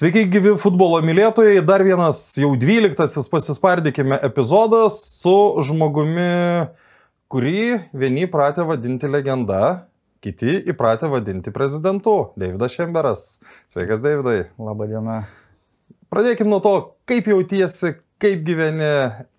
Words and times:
Sveiki, 0.00 0.22
gyvi 0.32 0.54
futbolo 0.56 0.96
mylėtojai. 1.04 1.58
Dar 1.68 1.82
vienas 1.84 2.22
jau 2.40 2.54
dvyliktasis 2.56 3.26
pasispardykime 3.28 4.16
epizodas 4.24 4.96
su 5.18 5.34
žmogumi, 5.68 6.22
kurį 7.28 7.66
vieni 7.92 8.24
pratė 8.32 8.64
vadinti 8.64 9.10
legenda, 9.12 9.60
kiti 10.24 10.56
įpratę 10.72 11.10
vadinti 11.12 11.52
prezidentu. 11.52 12.16
Davidas 12.40 12.78
Šemberas. 12.78 13.26
Sveikas, 13.68 14.00
Davidai. 14.00 14.46
Labadiena. 14.56 15.20
Pradėkime 16.08 16.48
nuo 16.48 16.64
to, 16.64 16.74
kaip 17.04 17.28
jautiesi, 17.28 17.98
kaip 18.24 18.40
gyveni. 18.48 18.88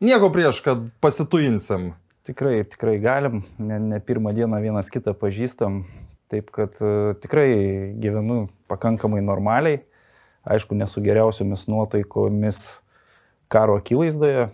Nieko 0.05 0.30
prieš, 0.30 0.61
kad 0.61 0.91
pasituinsim. 1.02 1.95
Tikrai, 2.30 2.59
tikrai 2.69 2.99
galim. 3.02 3.47
Ne, 3.57 3.81
ne 3.95 4.05
pirmą 4.05 4.38
dieną 4.38 4.61
vienas 4.61 4.93
kitą 4.93 5.17
pažįstam. 5.17 5.88
Taip 6.30 6.53
kad 6.53 6.77
uh, 6.85 7.16
tikrai 7.17 7.49
gyvenu 7.97 8.43
pakankamai 8.69 9.25
normaliai 9.25 9.88
aišku, 10.44 10.76
nesu 10.77 11.04
geriausiomis 11.05 11.68
nuotaikomis 11.70 12.63
karo 13.52 13.76
akivaizdoje, 13.80 14.48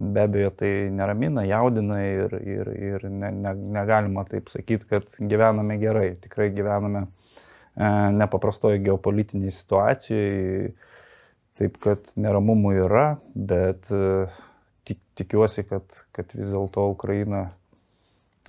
be 0.00 0.24
abejo, 0.24 0.50
tai 0.56 0.70
neramina, 0.94 1.44
jaudina 1.48 1.98
ir, 2.06 2.36
ir, 2.40 2.70
ir 2.72 3.06
ne, 3.10 3.30
ne, 3.34 3.52
negalima 3.76 4.24
taip 4.28 4.48
sakyti, 4.52 4.88
kad 4.90 5.18
gyvename 5.18 5.76
gerai, 5.82 6.14
tikrai 6.22 6.48
gyvename 6.54 7.04
e, 7.04 7.90
nepaprastoje 8.16 8.80
geopolitiniai 8.86 9.52
situacijoje, 9.52 10.72
taip 11.58 11.76
kad 11.82 12.14
neramumų 12.16 12.74
yra, 12.86 13.06
bet 13.34 13.90
e, 13.92 14.24
tik, 14.88 15.02
tikiuosi, 15.20 15.66
kad, 15.68 16.00
kad 16.16 16.32
vis 16.34 16.54
dėlto 16.54 16.88
Ukraina 16.94 17.48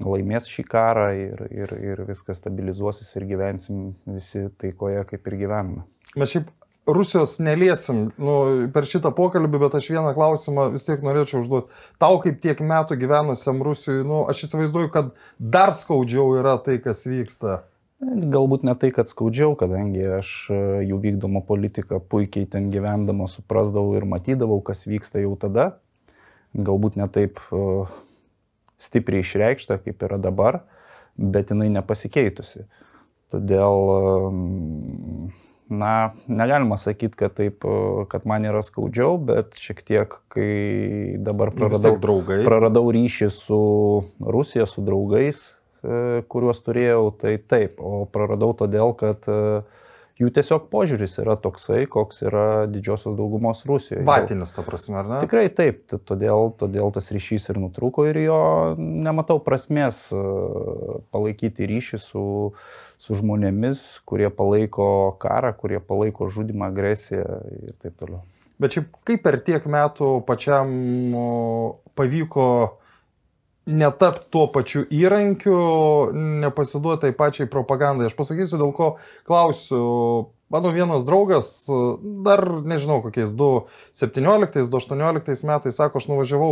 laimės 0.03 0.49
šį 0.51 0.65
karą 0.67 1.09
ir, 1.15 1.45
ir, 1.55 1.71
ir 1.91 2.03
viskas 2.07 2.41
stabilizuosis 2.41 3.13
ir 3.15 3.27
gyvensim 3.29 3.93
visi 4.07 4.47
taikoje, 4.59 5.05
kaip 5.11 5.27
ir 5.29 5.37
gyvename. 5.45 5.85
Mes 6.19 6.31
šiaip 6.31 6.51
Rusijos 6.85 7.39
neliesim 7.41 8.09
nu, 8.21 8.33
per 8.73 8.85
šitą 8.85 9.09
pokalbį, 9.17 9.63
bet 9.63 9.77
aš 9.79 9.87
vieną 9.89 10.11
klausimą 10.13 10.67
vis 10.75 10.85
tiek 10.85 11.01
norėčiau 11.05 11.41
užduoti. 11.41 11.73
Tau 12.01 12.19
kaip 12.21 12.37
tiek 12.43 12.61
metų 12.61 12.97
gyvenusiam 13.01 13.63
Rusijoje, 13.65 14.03
nu, 14.05 14.21
aš 14.29 14.43
įsivaizduoju, 14.45 14.91
kad 14.93 15.09
dar 15.39 15.73
skaudžiau 15.73 16.35
yra 16.37 16.59
tai, 16.61 16.77
kas 16.83 17.01
vyksta. 17.09 17.63
Galbūt 18.05 18.67
ne 18.67 18.75
tai, 18.77 18.91
kad 18.93 19.09
skaudžiau, 19.09 19.55
kadangi 19.57 20.03
aš 20.19 20.31
e, 20.53 20.61
jų 20.85 20.99
vykdomą 21.01 21.41
politiką 21.47 22.01
puikiai 22.11 22.45
ten 22.51 22.67
gyvendama 22.73 23.25
suprasdavau 23.31 23.95
ir 23.97 24.05
matydavau, 24.05 24.59
kas 24.61 24.85
vyksta 24.85 25.23
jau 25.23 25.33
tada. 25.41 25.71
Galbūt 26.55 26.99
ne 26.99 27.07
taip 27.11 27.39
uh, 27.55 27.89
stipriai 28.77 29.23
išreikšta, 29.25 29.79
kaip 29.83 30.03
yra 30.05 30.19
dabar, 30.21 30.61
bet 31.17 31.51
jinai 31.51 31.71
nepasikeitusi. 31.73 32.65
Todėl 33.31 33.89
um, 33.95 35.33
na, 35.69 36.13
negalima 36.27 36.77
sakyti, 36.77 37.17
kad 37.17 37.35
taip, 37.37 37.65
kad 38.11 38.25
man 38.29 38.45
yra 38.45 38.61
skaudžiau, 38.65 39.17
bet 39.21 39.57
šiek 39.59 39.81
tiek, 39.85 40.17
kai 40.31 41.17
dabar 41.25 41.53
Nu, 41.53 41.59
praradau, 41.61 41.95
praradau 42.45 42.91
ryšį 42.93 43.29
su 43.33 43.61
Rusija, 44.21 44.67
su 44.69 44.83
draugais, 44.85 45.41
e, 45.81 46.21
kuriuos 46.29 46.61
turėjau, 46.65 47.09
tai 47.21 47.37
taip, 47.41 47.81
o 47.81 48.05
praradau 48.11 48.53
todėl, 48.57 48.93
kad 48.99 49.25
uh, 49.31 49.81
jų 50.19 50.29
tiesiog 50.35 50.69
požiūris 50.71 51.17
yra 51.23 51.35
toksai, 51.39 51.83
koks 51.91 52.23
yra 52.25 52.45
didžiosios 52.71 53.17
daugumos 53.17 53.65
Rusijoje. 53.67 54.05
Vatinis, 54.07 54.53
ta 54.55 54.63
prasme, 54.65 54.99
ar 55.01 55.09
ne? 55.09 55.17
Tikrai 55.23 55.49
taip, 55.55 55.83
todėl, 55.91 56.53
todėl 56.59 56.93
tas 56.95 57.11
ryšys 57.15 57.49
ir 57.51 57.59
nutrūko 57.59 58.07
ir 58.09 58.21
jo 58.23 58.39
nematau 58.79 59.41
prasmės 59.43 60.05
e, 60.15 60.21
palaikyti 61.15 61.67
ryšį 61.71 61.99
su, 61.99 62.23
su 63.01 63.19
žmonėmis, 63.19 63.83
kurie 64.07 64.31
palaiko 64.31 64.87
karą, 65.21 65.51
kurie 65.59 65.83
palaiko 65.83 66.29
žudimą, 66.31 66.71
agresiją 66.71 67.27
ir 67.59 67.75
taip 67.83 67.99
toliau. 67.99 68.23
Bet 68.61 68.77
šiaip 68.77 68.87
kaip 69.03 69.19
per 69.25 69.41
tiek 69.43 69.65
metų 69.67 70.21
pačiam 70.23 70.69
pavyko 71.99 72.47
netapti 73.65 74.29
tuo 74.33 74.45
pačiu 74.53 74.85
įrankiu, 74.93 75.57
nepasiduoti 76.45 77.01
tai 77.07 77.13
pačiai 77.17 77.49
propagandai. 77.51 78.07
Aš 78.09 78.15
pasakysiu, 78.17 78.57
dėl 78.61 78.71
ko 78.75 78.87
klausiu. 79.27 79.81
Mano 80.53 80.69
vienas 80.69 81.05
draugas, 81.07 81.47
dar 82.25 82.41
nežinau, 82.61 83.01
kokiais 83.01 83.31
2017-2018 83.33 85.45
metais, 85.49 85.73
sako, 85.73 85.97
aš 85.97 86.05
nuvažiavau 86.11 86.51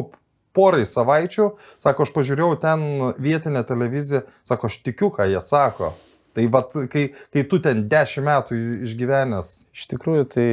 porai 0.57 0.85
savaičių, 0.90 1.46
sako, 1.81 2.03
aš 2.07 2.12
pažiūrėjau 2.16 2.53
ten 2.62 2.79
vietinę 3.22 3.62
televiziją, 3.69 4.22
sako, 4.50 4.63
aš 4.72 4.75
tikiu, 4.85 5.07
ką 5.13 5.23
jie 5.29 5.41
sako. 5.46 5.88
Tai 6.34 6.44
vat, 6.50 6.73
kai, 6.90 7.13
kai 7.29 7.44
tu 7.46 7.62
ten 7.62 7.85
dešimt 7.90 8.25
metų 8.25 8.57
išgyvenęs. 8.88 9.50
Iš 9.78 9.84
tikrųjų, 9.91 10.23
tai 10.34 10.47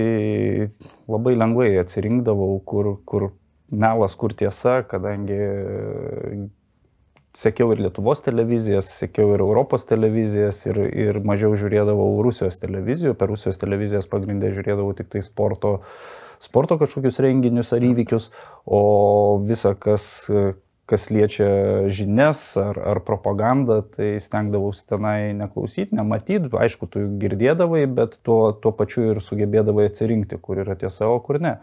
labai 1.09 1.33
lengvai 1.41 1.71
atsirinkdavau, 1.81 2.61
kur, 2.69 2.85
kur 3.09 3.33
melas, 3.71 4.17
kur 4.19 4.35
tiesa, 4.37 4.81
kadangi 4.89 5.39
sekiau 7.37 7.71
ir 7.75 7.85
Lietuvos 7.85 8.25
televizijas, 8.27 8.89
sekiau 9.01 9.35
ir 9.35 9.45
Europos 9.45 9.87
televizijas 9.87 10.65
ir, 10.67 10.81
ir 10.91 11.21
mažiau 11.27 11.55
žiūrėdavau 11.59 12.23
Rusijos 12.27 12.59
televizijų. 12.63 13.15
Per 13.19 13.31
Rusijos 13.31 13.61
televizijas 13.61 14.11
pagrindę 14.11 14.51
žiūrėdavau 14.57 14.97
tik 14.99 15.13
tai 15.13 15.23
sporto, 15.23 15.79
sporto 16.43 16.79
kažkokius 16.81 17.21
renginius 17.23 17.71
ar 17.77 17.87
įvykius, 17.87 18.31
o 18.67 18.83
visa, 19.47 19.77
kas, 19.79 20.09
kas 20.91 21.07
liečia 21.15 21.87
žinias 21.87 22.43
ar, 22.59 22.83
ar 22.97 23.03
propagandą, 23.07 23.79
tai 23.95 24.17
stengdavausi 24.23 24.89
tenai 24.91 25.31
neklausyti, 25.39 25.95
nematyti. 25.95 26.51
Aišku, 26.51 26.91
tu 26.91 27.07
girdėdavai, 27.23 27.87
bet 27.95 28.19
tuo, 28.27 28.51
tuo 28.59 28.75
pačiu 28.75 29.13
ir 29.13 29.23
sugebėdavai 29.23 29.87
atsirinkti, 29.93 30.43
kur 30.43 30.65
yra 30.67 30.75
tiesa, 30.83 31.07
o 31.07 31.23
kur 31.23 31.39
ne 31.39 31.61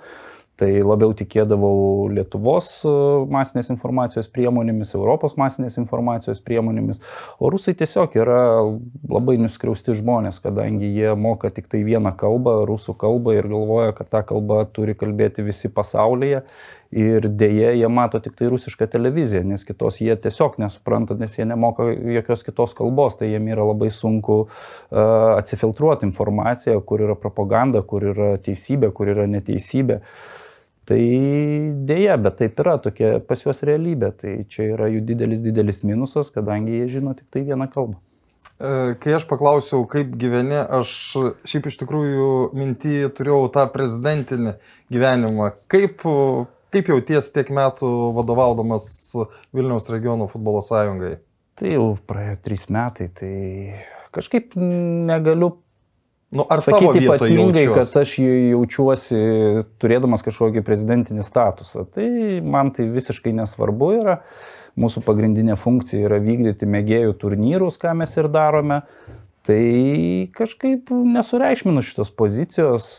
tai 0.57 0.69
labiau 0.81 1.13
tikėdavau 1.17 2.07
Lietuvos 2.13 2.69
e, 2.85 2.93
masinės 3.31 3.69
informacijos 3.73 4.29
priemonėmis, 4.33 4.95
Europos 4.97 5.37
masinės 5.37 5.77
informacijos 5.81 6.41
priemonėmis, 6.45 7.01
o 7.39 7.51
rusai 7.53 7.75
tiesiog 7.77 8.17
yra 8.17 8.39
labai 9.09 9.37
nuskriausti 9.41 9.95
žmonės, 9.99 10.41
kadangi 10.43 10.89
jie 10.95 11.13
moka 11.19 11.51
tik 11.53 11.69
tai 11.71 11.83
vieną 11.85 12.15
kalbą, 12.17 12.63
rusų 12.69 12.97
kalbą 12.97 13.37
ir 13.37 13.49
galvoja, 13.51 13.93
kad 13.97 14.09
tą 14.13 14.23
kalbą 14.33 14.63
turi 14.73 14.97
kalbėti 14.97 15.45
visi 15.45 15.69
pasaulyje. 15.73 16.43
Ir 16.87 17.25
dėje 17.27 17.73
jie 17.75 17.87
mato 17.91 18.21
tik 18.23 18.37
tai 18.39 18.47
rusišką 18.47 18.85
televiziją, 18.87 19.41
nes 19.43 19.65
kitos 19.67 19.97
jie 19.99 20.13
tiesiog 20.23 20.55
nesupranta, 20.63 21.17
nes 21.19 21.35
jie 21.35 21.43
nemoka 21.43 21.83
jokios 21.91 22.45
kitos 22.47 22.71
kalbos, 22.77 23.17
tai 23.19 23.27
jiem 23.33 23.49
yra 23.51 23.65
labai 23.67 23.89
sunku 23.91 24.37
uh, 24.45 25.01
atsifiltruoti 25.35 26.07
informaciją, 26.07 26.79
kur 26.87 27.03
yra 27.03 27.19
propaganda, 27.19 27.83
kur 27.83 28.07
yra 28.13 28.29
teisybė, 28.39 28.93
kur 28.95 29.11
yra 29.11 29.27
neteisybė. 29.27 29.99
Uh, 29.99 30.46
Tai 30.87 30.99
dėja, 31.87 32.15
bet 32.23 32.37
taip 32.39 32.59
yra 32.63 32.77
tokia 32.79 33.17
pas 33.27 33.41
juos 33.43 33.59
realybė. 33.67 34.13
Tai 34.21 34.33
čia 34.51 34.69
yra 34.71 34.87
jų 34.91 35.01
didelis, 35.09 35.41
didelis 35.43 35.83
minusas, 35.83 36.31
kadangi 36.31 36.77
jie 36.77 36.85
žino 36.97 37.15
tik 37.17 37.27
tai 37.33 37.43
vieną 37.47 37.67
kalbą. 37.73 37.99
E, 38.57 38.69
kai 39.03 39.17
aš 39.17 39.27
paklausiau, 39.27 39.83
kaip 39.91 40.15
gyveni, 40.17 40.55
aš 40.79 40.93
šiaip 41.43 41.67
iš 41.67 41.77
tikrųjų 41.83 42.29
mintį 42.57 43.01
turėjau 43.19 43.51
tą 43.57 43.67
prezidentinį 43.73 44.55
gyvenimą. 44.95 45.51
Kaip, 45.69 46.07
kaip 46.73 46.93
jau 46.93 47.01
ties 47.11 47.29
tiek 47.35 47.51
metų 47.53 47.91
vadovaudamas 48.15 48.87
Vilniaus 49.51 49.91
regiono 49.91 50.31
futbolo 50.31 50.63
sąjungai? 50.63 51.17
Tai 51.57 51.75
jau 51.75 51.85
praėjo 52.07 52.39
trys 52.47 52.67
metai, 52.71 53.11
tai 53.11 53.35
kažkaip 54.15 54.55
negaliu 54.55 55.57
Nu, 56.29 56.43
ar 56.49 56.59
sakyti 56.59 57.05
ypatingai, 57.05 57.63
kad 57.71 57.93
aš 58.01 58.17
jaučiuosi 58.19 59.19
turėdamas 59.79 60.25
kažkokį 60.25 60.63
prezidentinį 60.67 61.23
statusą. 61.23 61.85
Tai 61.95 62.07
man 62.43 62.73
tai 62.75 62.89
visiškai 62.91 63.31
nesvarbu 63.37 63.93
yra. 64.01 64.17
Mūsų 64.77 65.01
pagrindinė 65.07 65.55
funkcija 65.57 66.05
yra 66.05 66.19
vykdyti 66.21 66.67
mėgėjų 66.69 67.15
turnyrus, 67.21 67.79
ką 67.81 67.95
mes 67.97 68.11
ir 68.19 68.27
darome. 68.29 68.81
Tai 69.47 69.63
kažkaip 70.35 70.91
nesureikšminu 70.91 71.79
šitos 71.87 72.11
pozicijos, 72.11 72.89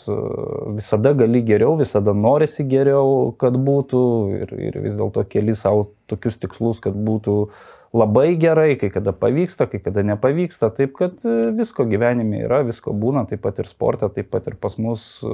visada 0.72 1.12
gali 1.12 1.42
geriau, 1.44 1.74
visada 1.76 2.14
norisi 2.16 2.64
geriau, 2.64 3.34
kad 3.36 3.60
būtų 3.60 4.04
ir, 4.38 4.54
ir 4.70 4.78
vis 4.86 4.96
dėlto 4.96 5.26
keli 5.28 5.52
savo 5.52 5.90
tokius 6.08 6.40
tikslus, 6.40 6.80
kad 6.80 6.96
būtų 6.96 7.36
uh, 7.44 7.66
labai 7.92 8.36
gerai, 8.36 8.76
kai 8.76 8.90
kada 8.92 9.12
pavyksta, 9.16 9.66
kai 9.70 9.80
kada 9.80 10.02
nepavyksta, 10.04 10.70
taip 10.76 10.94
kad 10.98 11.22
e, 11.24 11.50
visko 11.56 11.86
gyvenime 11.88 12.42
yra, 12.44 12.60
visko 12.66 12.92
būna, 12.92 13.24
taip 13.28 13.42
pat 13.46 13.62
ir 13.62 13.70
sporte, 13.70 14.08
taip 14.12 14.30
pat 14.32 14.50
ir 14.50 14.58
pas 14.60 14.76
mus 14.80 15.06
e, 15.24 15.32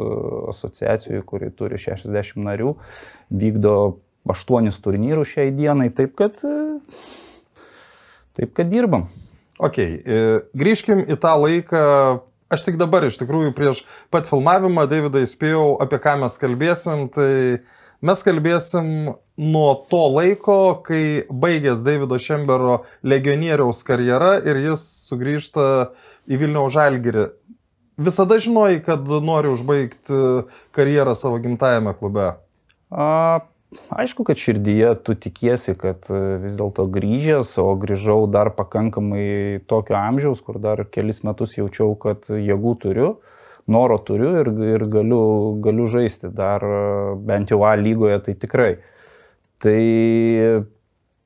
asociacijų, 0.53 1.25
kuri 1.27 1.51
turi 1.57 1.81
60 1.81 2.39
narių, 2.47 2.77
vykdo 3.35 3.75
8 4.31 4.71
turnyrų 4.85 5.27
šiai 5.29 5.51
dienai, 5.57 5.91
taip 5.95 6.15
kad, 6.19 6.39
e, 6.47 7.59
taip 8.39 8.55
kad 8.57 8.71
dirbam. 8.71 9.09
Ok, 9.63 9.77
grįžkim 10.59 11.05
į 11.07 11.15
tą 11.23 11.37
laiką. 11.39 11.81
Aš 12.51 12.65
tik 12.67 12.77
dabar 12.79 13.07
iš 13.07 13.17
tikrųjų 13.21 13.53
prieš 13.55 13.85
pat 14.13 14.27
filmavimą 14.27 14.83
Davidą 14.91 15.23
įspėjau, 15.23 15.77
apie 15.83 16.01
ką 16.03 16.17
mes 16.21 16.35
kalbėsim. 16.43 17.07
Tai 17.15 17.31
uh, 17.55 17.84
Mes 18.05 18.21
kalbėsim 18.21 18.89
nuo 19.41 19.69
to 19.89 20.03
laiko, 20.13 20.57
kai 20.85 21.25
baigęs 21.31 21.87
Davido 21.87 22.19
Šembero 22.21 22.83
legionieriaus 23.07 23.81
karjerą 23.87 24.35
ir 24.45 24.61
jis 24.61 24.83
sugrįžta 25.07 25.65
į 26.29 26.41
Vilniaus 26.43 26.75
Žalgirį. 26.75 27.25
visada 27.97 28.37
žinojai, 28.43 28.83
kad 28.85 29.09
nori 29.09 29.49
užbaigti 29.49 30.21
karjerą 30.77 31.15
savo 31.17 31.39
gimtajame 31.41 31.95
klube? 31.97 32.35
A, 32.91 33.41
aišku, 33.89 34.27
kad 34.29 34.37
širdyje 34.37 34.95
tu 35.07 35.15
tikiesi, 35.15 35.73
kad 35.73 36.05
e, 36.13 36.21
vis 36.45 36.59
dėlto 36.61 36.85
grįžęs, 36.85 37.57
o 37.63 37.71
grįžau 37.81 38.27
dar 38.29 38.53
pakankamai 38.59 39.63
tokio 39.65 39.97
amžiaus, 39.97 40.45
kur 40.45 40.61
dar 40.61 40.85
kelis 40.93 41.25
metus 41.25 41.57
jaučiau, 41.57 41.95
kad 41.97 42.29
jėgų 42.29 42.77
turiu, 42.85 43.15
noro 43.67 43.99
turiu 43.99 44.33
ir, 44.41 44.51
ir 44.77 44.87
galiu, 44.93 45.55
galiu 45.65 45.87
žaisti 45.91 46.31
dar 46.33 46.65
bent 47.25 47.53
jau 47.53 47.63
A 47.65 47.75
lygoje, 47.79 48.19
tai 48.27 48.35
tikrai. 48.35 48.73
Tai, 49.63 49.81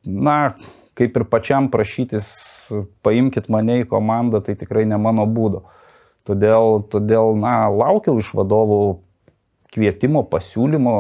na, 0.05 0.37
kaip 0.99 1.17
ir 1.19 1.26
pačiam 1.31 1.69
prašytis, 1.73 2.29
paimkite 3.06 3.50
mane 3.52 3.81
į 3.82 3.88
komandą, 3.90 4.43
tai 4.44 4.55
tikrai 4.58 4.87
ne 4.87 4.99
mano 5.00 5.26
būdo. 5.26 5.64
Todėl, 6.29 6.82
todėl 6.93 7.35
na, 7.40 7.70
laukiau 7.73 8.19
iš 8.20 8.35
vadovų 8.37 8.81
kvietimo, 9.75 10.25
pasiūlymo. 10.29 10.96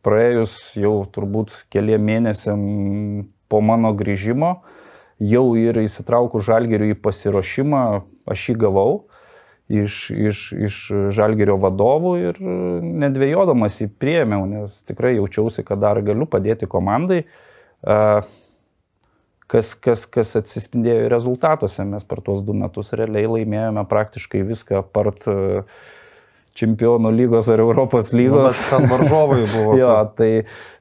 Praėjus 0.00 0.54
jau 0.80 0.94
turbūt 1.12 1.52
keliam 1.72 2.04
mėnesiam 2.08 2.60
po 3.52 3.60
mano 3.60 3.90
grįžimo, 3.96 4.60
jau 5.20 5.44
ir 5.60 5.78
įsitraukus 5.82 6.46
žalgeriu 6.48 6.90
į 6.94 6.98
pasiruošimą, 7.04 7.84
aš 8.30 8.48
jį 8.50 8.56
gavau 8.64 8.90
iš, 9.70 10.02
iš, 10.10 10.42
iš 10.56 10.82
žalgerio 11.14 11.58
vadovų 11.62 12.14
ir 12.24 12.42
nedvėjodamas 12.82 13.82
jį 13.84 13.90
priėmiau, 14.02 14.48
nes 14.50 14.80
tikrai 14.88 15.14
jaučiausi, 15.18 15.64
kad 15.66 15.82
dar 15.82 16.02
galiu 16.02 16.26
padėti 16.30 16.68
komandai. 16.70 17.24
Uh, 17.80 18.20
kas, 19.50 19.72
kas, 19.74 20.04
kas 20.10 20.34
atsispindėjo 20.38 21.08
rezultatuose. 21.12 21.84
Mes 21.88 22.06
per 22.06 22.22
tuos 22.26 22.42
du 22.46 22.54
metus 22.56 22.94
realiai 22.96 23.28
laimėjome 23.30 23.84
praktiškai 23.90 24.44
viską 24.46 24.84
part 24.94 25.26
e, 25.30 25.62
čempionų 26.58 27.12
lygos 27.16 27.50
ar 27.52 27.62
Europos 27.64 28.12
lygos. 28.16 28.58
Nu, 28.58 28.68
ten 28.70 28.90
varžovai 28.90 29.40
buvo. 29.50 29.76
jo, 29.82 29.94
tai, 30.18 30.30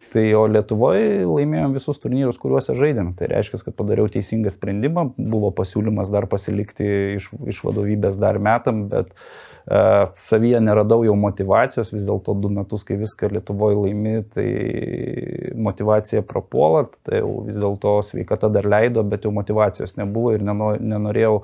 Tai 0.09 0.23
o 0.39 0.45
Lietuvoje 0.49 1.21
laimėjom 1.27 1.75
visus 1.75 1.99
turnyrus, 2.01 2.39
kuriuose 2.41 2.73
žaidėm. 2.77 3.11
Tai 3.17 3.27
reiškia, 3.29 3.59
kad 3.67 3.75
padariau 3.77 4.09
teisingą 4.09 4.49
sprendimą. 4.53 5.11
Buvo 5.17 5.51
pasiūlymas 5.53 6.09
dar 6.13 6.25
pasilikti 6.31 6.87
iš, 7.19 7.29
iš 7.53 7.61
vadovybės 7.67 8.17
dar 8.17 8.39
metam, 8.41 8.87
bet 8.89 9.13
uh, 9.13 10.09
savyje 10.17 10.63
neradau 10.65 11.03
jau 11.05 11.13
motivacijos. 11.19 11.93
Vis 11.93 12.09
dėlto 12.09 12.33
du 12.41 12.49
metus, 12.57 12.87
kai 12.87 12.97
viską 12.97 13.29
Lietuvoje 13.35 13.77
laimi, 13.83 14.15
tai 14.33 14.49
motivacija 15.69 16.25
prapuola. 16.25 16.87
Tai 17.05 17.21
jau 17.21 17.31
vis 17.45 17.61
dėlto 17.61 17.99
sveikata 18.09 18.49
dar 18.49 18.65
leido, 18.65 19.05
bet 19.05 19.29
jau 19.29 19.35
motivacijos 19.35 19.93
nebuvo 20.01 20.33
ir 20.33 20.45
nenorėjau, 20.49 21.35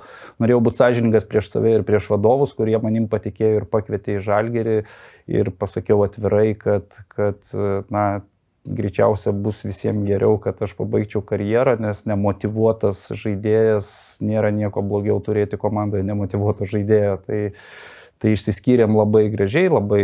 norėjau 0.42 0.62
būti 0.66 0.82
sąžiningas 0.82 1.30
prieš 1.30 1.54
save 1.54 1.78
ir 1.78 1.86
prieš 1.86 2.10
vadovus, 2.16 2.58
kurie 2.58 2.80
manim 2.82 3.06
patikėjo 3.14 3.62
ir 3.62 3.70
pakvietė 3.70 4.18
į 4.18 4.26
žalgerį. 4.26 4.80
Ir 5.30 5.54
pasakiau 5.58 6.02
atvirai, 6.06 6.54
kad, 6.58 7.06
kad 7.14 7.54
na, 7.94 8.06
greičiausia 8.66 9.32
bus 9.32 9.64
visiems 9.66 10.06
geriau, 10.08 10.38
kad 10.42 10.62
aš 10.66 10.76
pabaigčiau 10.78 11.22
karjerą, 11.26 11.78
nes 11.82 12.04
nemotivuotas 12.10 13.08
žaidėjas 13.16 13.90
nėra 14.26 14.52
nieko 14.56 14.84
blogiau 14.86 15.20
turėti 15.24 15.60
komandoje 15.62 16.06
nemotivuotą 16.08 16.68
žaidėją. 16.70 17.18
Tai, 17.26 17.42
tai 18.22 18.34
išsiskyrėm 18.34 18.96
labai 18.98 19.26
gražiai, 19.34 19.70
labai 19.70 20.04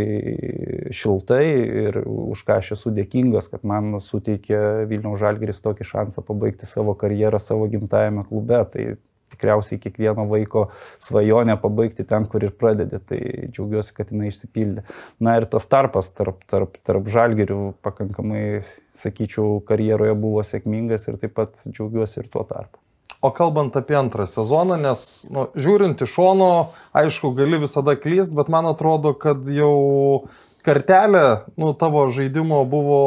šiltai 0.94 1.46
ir 1.86 2.02
už 2.06 2.44
ką 2.48 2.60
aš 2.62 2.74
esu 2.78 2.92
dėkingas, 2.96 3.48
kad 3.52 3.64
man 3.68 3.96
suteikė 4.04 4.88
Vilniaus 4.92 5.22
Žalgeris 5.24 5.64
tokį 5.64 5.88
šansą 5.88 6.26
pabaigti 6.28 6.70
savo 6.70 6.94
karjerą 7.00 7.40
savo 7.42 7.70
gimtajame 7.72 8.28
klube. 8.28 8.62
Tai 8.74 8.88
tikriausiai 9.32 9.80
kiekvieno 9.82 10.28
vaiko 10.30 10.68
svajonė 11.02 11.58
pabaigti 11.62 12.06
ten, 12.08 12.28
kur 12.30 12.46
ir 12.46 12.54
pradedi. 12.58 13.00
Tai 13.08 13.22
džiaugiuosi, 13.50 13.96
kad 13.98 14.14
jinai 14.14 14.30
išsipildė. 14.32 14.86
Na 15.24 15.38
ir 15.40 15.48
tas 15.52 15.68
tarpas 15.72 16.12
tarp, 16.14 16.44
tarp, 16.52 16.78
tarp 16.88 17.10
žalgerių 17.12 17.62
pakankamai, 17.86 18.62
sakyčiau, 18.98 19.60
karjeroje 19.68 20.16
buvo 20.20 20.46
sėkmingas 20.46 21.10
ir 21.10 21.20
taip 21.22 21.36
pat 21.40 21.58
džiaugiuosi 21.68 22.24
ir 22.24 22.32
tuo 22.32 22.46
tarpu. 22.48 22.82
O 23.22 23.30
kalbant 23.30 23.76
apie 23.78 23.94
antrą 23.94 24.26
sezoną, 24.26 24.80
nes 24.82 25.02
nu, 25.30 25.44
žiūrint 25.54 26.00
iš 26.02 26.16
šono, 26.16 26.54
aišku, 26.98 27.30
gali 27.38 27.60
visada 27.62 27.94
klyst, 27.94 28.34
bet 28.34 28.50
man 28.50 28.66
atrodo, 28.66 29.12
kad 29.14 29.46
jau 29.46 30.26
kartelė 30.66 31.44
nu, 31.54 31.70
tavo 31.78 32.08
žaidimo 32.14 32.64
buvo 32.70 33.02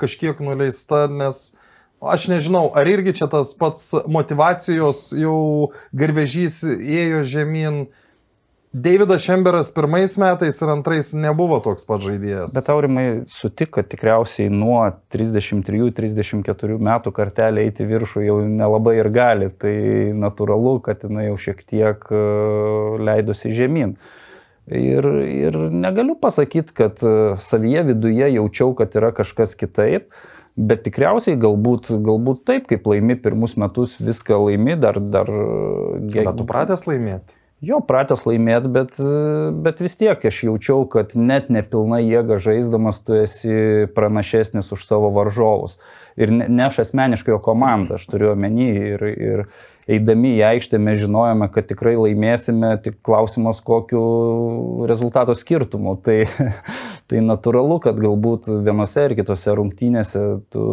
kažkiek 0.00 0.42
nuleista, 0.42 1.04
nes 1.06 1.52
Aš 2.00 2.30
nežinau, 2.32 2.70
ar 2.72 2.88
irgi 2.88 3.12
čia 3.18 3.26
tas 3.28 3.52
pats 3.60 3.90
motivacijos 4.08 5.10
jau 5.12 5.70
garvežys 5.92 6.62
ėjo 6.64 7.26
žemyn. 7.28 7.82
Davidas 8.70 9.24
Šemberas 9.26 9.72
pirmais 9.74 10.14
metais 10.22 10.60
ir 10.62 10.70
antrais 10.70 11.08
nebuvo 11.12 11.58
toks 11.60 11.84
pat 11.88 12.04
žaidėjas. 12.04 12.54
Bet 12.54 12.68
aurimai 12.70 13.04
sutik, 13.28 13.72
kad 13.74 13.88
tikriausiai 13.90 14.46
nuo 14.54 14.78
33-34 15.10 16.78
metų 16.78 17.12
kartelė 17.16 17.66
eiti 17.66 17.88
viršų 17.90 18.24
jau 18.28 18.38
nelabai 18.46 18.94
ir 19.00 19.10
gali. 19.12 19.50
Tai 19.50 19.74
natūralu, 20.22 20.78
kad 20.86 21.02
jinai 21.04 21.26
jau 21.26 21.36
šiek 21.48 21.66
tiek 21.66 22.06
e, 22.14 22.24
leidosi 23.10 23.50
žemyn. 23.58 23.96
Ir, 24.70 25.12
ir 25.26 25.58
negaliu 25.74 26.14
pasakyti, 26.22 26.72
kad 26.78 27.02
e, 27.02 27.16
savyje 27.42 27.88
viduje 27.90 28.30
jaučiau, 28.38 28.72
kad 28.78 28.94
yra 28.94 29.10
kažkas 29.18 29.58
kitaip. 29.58 30.14
Bet 30.58 30.82
tikriausiai 30.84 31.38
galbūt, 31.40 31.92
galbūt 32.04 32.42
taip, 32.48 32.66
kaip 32.70 32.88
laimi 32.90 33.16
pirmus 33.20 33.54
metus, 33.60 33.98
viską 34.02 34.40
laimi, 34.48 34.74
dar... 34.80 34.98
dar 35.00 35.30
Bet 36.10 36.34
tu 36.36 36.46
pratęs 36.48 36.88
laimėti? 36.90 37.38
Jo, 37.60 37.82
pratęs 37.84 38.22
laimėti, 38.24 38.70
bet, 38.72 38.94
bet 39.64 39.82
vis 39.84 39.98
tiek 40.00 40.22
aš 40.24 40.38
jaučiau, 40.46 40.86
kad 40.88 41.12
net 41.12 41.50
nepilna 41.52 41.98
jėga 42.00 42.38
žaisdamas 42.40 43.02
tu 43.04 43.18
esi 43.20 43.86
pranašesnis 43.92 44.72
už 44.72 44.86
savo 44.88 45.10
varžovus. 45.12 45.76
Ir 46.16 46.32
ne, 46.32 46.46
ne 46.48 46.64
aš 46.70 46.80
asmeniškai, 46.86 47.34
o 47.36 47.42
komanda, 47.44 47.98
aš 48.00 48.08
turiu 48.08 48.32
omeny. 48.32 48.70
Ir, 48.94 49.04
ir 49.12 49.44
eidami 49.90 50.36
į 50.38 50.44
aikštę 50.50 50.78
mes 50.82 51.00
žinojome, 51.02 51.48
kad 51.54 51.68
tikrai 51.70 51.96
laimėsime, 51.98 52.74
tik 52.84 53.00
klausimas 53.06 53.62
kokiu 53.64 54.86
rezultato 54.90 55.34
skirtumu. 55.36 55.96
Tai, 56.04 56.22
tai 57.10 57.24
natūralu, 57.26 57.80
kad 57.84 58.00
galbūt 58.00 58.48
vienose 58.66 59.08
ir 59.08 59.16
kitose 59.18 59.56
rungtynėse 59.58 60.24
tu 60.54 60.64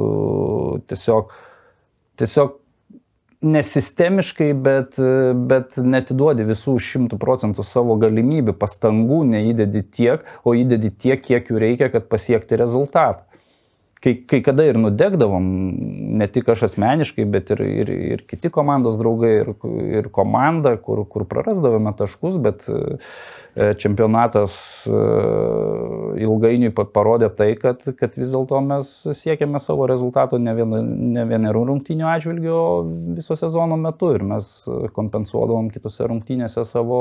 tiesiog, 0.89 1.35
tiesiog 2.21 2.57
nesistemiškai, 3.45 4.49
bet, 4.65 4.97
bet 5.49 5.77
netiduodi 5.77 6.45
visų 6.47 6.77
šimtų 6.81 7.19
procentų 7.21 7.65
savo 7.65 7.97
galimybių, 8.01 8.55
pastangų 8.57 9.21
neįdedi 9.29 9.83
tiek, 9.93 10.25
o 10.41 10.55
įdedi 10.57 10.89
tiek, 10.89 11.21
kiek 11.21 11.51
jų 11.51 11.61
reikia, 11.61 11.91
kad 11.93 12.09
pasiekti 12.09 12.57
rezultatą. 12.57 13.26
Kai, 14.03 14.13
kai 14.29 14.43
kada 14.45 14.67
ir 14.67 14.77
nudegdavom, 14.77 15.45
ne 16.19 16.27
tik 16.29 16.51
aš 16.53 16.67
asmeniškai, 16.67 17.25
bet 17.33 17.49
ir, 17.55 17.63
ir, 17.65 17.91
ir 18.13 18.23
kiti 18.29 18.51
komandos 18.53 18.99
draugai, 18.99 19.33
ir, 19.41 19.49
ir 20.01 20.11
komanda, 20.13 20.75
kur, 20.77 21.01
kur 21.09 21.25
prarasdavome 21.29 21.95
taškus, 21.97 22.37
bet 22.43 22.67
E, 23.57 23.71
čempionatas 23.73 24.53
e, 24.85 24.97
ilgainiui 26.21 26.69
parodė 26.93 27.31
tai, 27.33 27.47
kad, 27.57 27.81
kad 27.97 28.13
vis 28.19 28.29
dėlto 28.29 28.59
mes 28.61 28.91
siekiame 29.17 29.57
savo 29.63 29.87
rezultato 29.89 30.37
ne, 30.37 30.53
vien, 30.53 30.75
ne 31.15 31.23
vienerų 31.25 31.63
rungtynių 31.71 32.05
atžvilgių, 32.11 32.51
o 32.53 33.15
viso 33.17 33.33
sezono 33.39 33.79
metu 33.81 34.11
ir 34.13 34.27
mes 34.29 34.51
kompensuodavom 34.93 35.71
kitose 35.73 36.05
rungtynėse 36.11 36.67
savo 36.69 36.99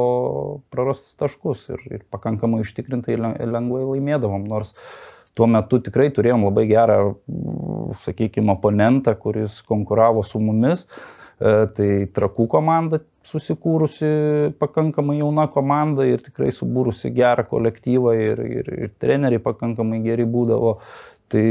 prarastus 0.73 1.19
taškus 1.21 1.67
ir, 1.75 1.85
ir 1.99 2.07
pakankamai 2.15 2.63
užtikrintai 2.65 3.19
lengvai 3.21 3.83
laimėdavom. 3.91 4.49
Nors 4.49 4.73
tuo 5.37 5.49
metu 5.51 5.81
tikrai 5.85 6.09
turėjom 6.15 6.47
labai 6.49 6.65
gerą, 6.71 7.01
sakykime, 7.97 8.55
oponentą, 8.57 9.13
kuris 9.21 9.61
konkuravo 9.69 10.25
su 10.25 10.41
mumis. 10.41 10.87
E, 11.37 11.67
tai 11.77 11.91
trakų 12.17 12.47
komanda 12.49 13.03
susikūrusi 13.27 14.09
pakankamai 14.61 15.19
jauna 15.19 15.49
komanda 15.53 16.07
ir 16.09 16.23
tikrai 16.25 16.53
subūrusi 16.55 17.11
gerą 17.17 17.45
kolektyvą 17.51 18.15
ir, 18.17 18.41
ir, 18.61 18.73
ir 18.87 18.95
treneriai 19.03 19.43
pakankamai 19.43 20.01
geri 20.07 20.27
būdavo. 20.29 20.79
Tai 21.27 21.43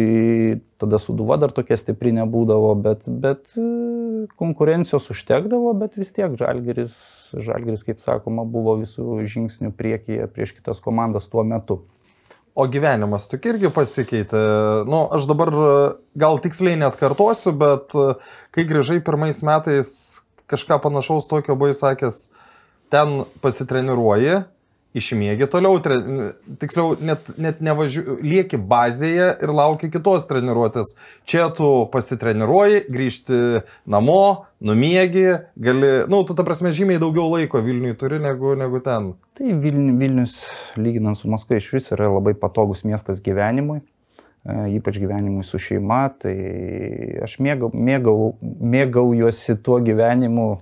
tada 0.79 0.95
suduva 1.03 1.35
dar 1.35 1.51
tokia 1.51 1.75
stipri 1.75 2.13
nebūdavo, 2.15 2.69
bet, 2.79 3.09
bet 3.11 3.57
e, 3.59 3.65
konkurencijos 4.39 5.09
užtekdavo, 5.11 5.73
bet 5.81 5.97
vis 5.99 6.13
tiek 6.15 6.37
Žalgeris, 6.39 6.95
Žalgeris, 7.43 7.83
kaip 7.83 7.99
sakoma, 7.99 8.47
buvo 8.47 8.77
visų 8.79 9.19
žingsnių 9.27 9.73
priekyje 9.75 10.29
prieš 10.31 10.55
kitas 10.55 10.79
komandas 10.83 11.27
tuo 11.27 11.43
metu. 11.43 11.81
O 12.55 12.69
gyvenimas 12.71 13.27
tik 13.27 13.49
irgi 13.51 13.67
pasikeitė. 13.75 14.41
Nu, 14.87 15.01
aš 15.11 15.27
dabar 15.27 15.51
gal 16.15 16.39
tiksliai 16.39 16.79
net 16.79 16.95
kartosiu, 16.95 17.51
bet 17.51 17.91
e, 17.91 18.13
kai 18.55 18.63
grįžai 18.69 19.01
pirmais 19.03 19.41
metais 19.43 19.91
kažką 20.47 20.77
panašaus 20.85 21.27
tokio 21.27 21.57
buvai 21.59 21.75
sakęs, 21.75 22.29
ten 22.93 23.25
pasitreniruoji 23.43 24.37
išmėgi 24.95 25.47
toliau, 25.51 25.79
tre, 25.83 25.97
tiksliau, 26.61 26.95
net, 27.03 27.27
net 27.41 27.61
nevažiuoji, 27.65 28.17
lieki 28.23 28.59
bazėje 28.71 29.29
ir 29.43 29.53
lauki 29.55 29.89
kitos 29.93 30.27
treniruotės. 30.29 30.93
Čia 31.27 31.49
tu 31.55 31.69
pasitreniruoji, 31.93 32.85
grįžti 32.91 33.39
namo, 33.91 34.45
numiegi, 34.63 35.25
gali, 35.59 35.91
na, 36.05 36.11
nu, 36.11 36.21
tu 36.27 36.37
ta 36.37 36.45
prasme 36.47 36.71
žymiai 36.75 37.01
daugiau 37.01 37.27
laiko 37.33 37.61
Vilniui 37.65 37.97
turi 37.99 38.21
negu, 38.23 38.55
negu 38.59 38.79
ten. 38.85 39.13
Tai 39.35 39.57
Vilnius, 39.65 40.39
lyginant 40.79 41.19
su 41.19 41.31
Maskva, 41.31 41.59
iš 41.59 41.73
vis 41.75 41.91
yra 41.95 42.07
labai 42.13 42.35
patogus 42.39 42.85
miestas 42.87 43.19
gyvenimui 43.25 43.81
e, 44.45 44.77
ypač 44.77 44.99
gyvenimui 45.01 45.43
su 45.43 45.59
šeima, 45.61 46.05
tai 46.21 46.35
aš 47.25 47.37
mėgau, 47.43 47.71
mėgau, 47.73 48.31
mėgaujuosi 48.75 49.57
tuo 49.65 49.81
gyvenimu 49.83 50.53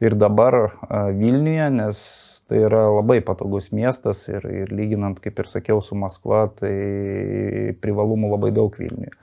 ir 0.00 0.16
dabar 0.18 0.76
Vilniuje, 1.16 1.68
nes 1.72 1.98
tai 2.46 2.62
yra 2.68 2.84
labai 2.92 3.18
patogus 3.26 3.72
miestas 3.74 4.26
ir, 4.30 4.44
ir 4.46 4.72
lyginant, 4.74 5.18
kaip 5.22 5.40
ir 5.42 5.50
sakiau, 5.50 5.82
su 5.82 5.98
Maskva, 5.98 6.46
tai 6.54 7.74
privalumų 7.82 8.30
labai 8.36 8.52
daug 8.54 8.76
Vilniuje. 8.78 9.14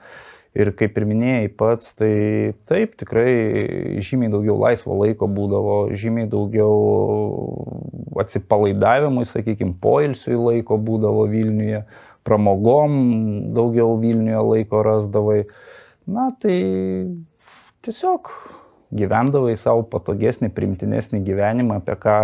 Ir 0.54 0.70
kaip 0.78 0.98
ir 1.00 1.06
minėjai 1.10 1.48
pats, 1.58 1.94
tai 1.98 2.54
taip, 2.70 2.92
tikrai 3.00 3.98
žymiai 4.04 4.30
daugiau 4.30 4.54
laisvo 4.60 4.94
laiko 5.00 5.26
būdavo, 5.26 5.78
žymiai 5.98 6.28
daugiau 6.30 6.76
atsipalaidavimui, 8.22 9.24
sakykime, 9.26 9.74
poilsiui 9.82 10.38
laiko 10.38 10.78
būdavo 10.78 11.24
Vilniuje, 11.32 11.82
pramogom 12.22 12.94
daugiau 13.56 13.96
Vilniuje 13.98 14.44
laiko 14.52 14.84
rasdavai. 14.86 15.40
Na 16.06 16.28
tai 16.38 16.60
tiesiog 17.82 18.30
gyvendavai 18.94 19.54
savo 19.58 19.84
patogesnį, 19.90 20.50
primtinesnį 20.54 21.22
gyvenimą, 21.26 21.80
apie 21.82 21.96
ką, 22.00 22.18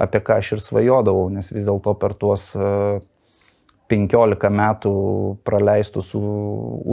apie 0.00 0.20
ką 0.24 0.38
aš 0.40 0.54
ir 0.56 0.62
svajodavau, 0.64 1.28
nes 1.34 1.50
vis 1.52 1.66
dėlto 1.66 1.94
per 1.98 2.14
tuos 2.18 2.50
15 3.92 4.46
e, 4.48 4.52
metų 4.62 4.92
praleistų 5.46 6.04
su, 6.06 6.20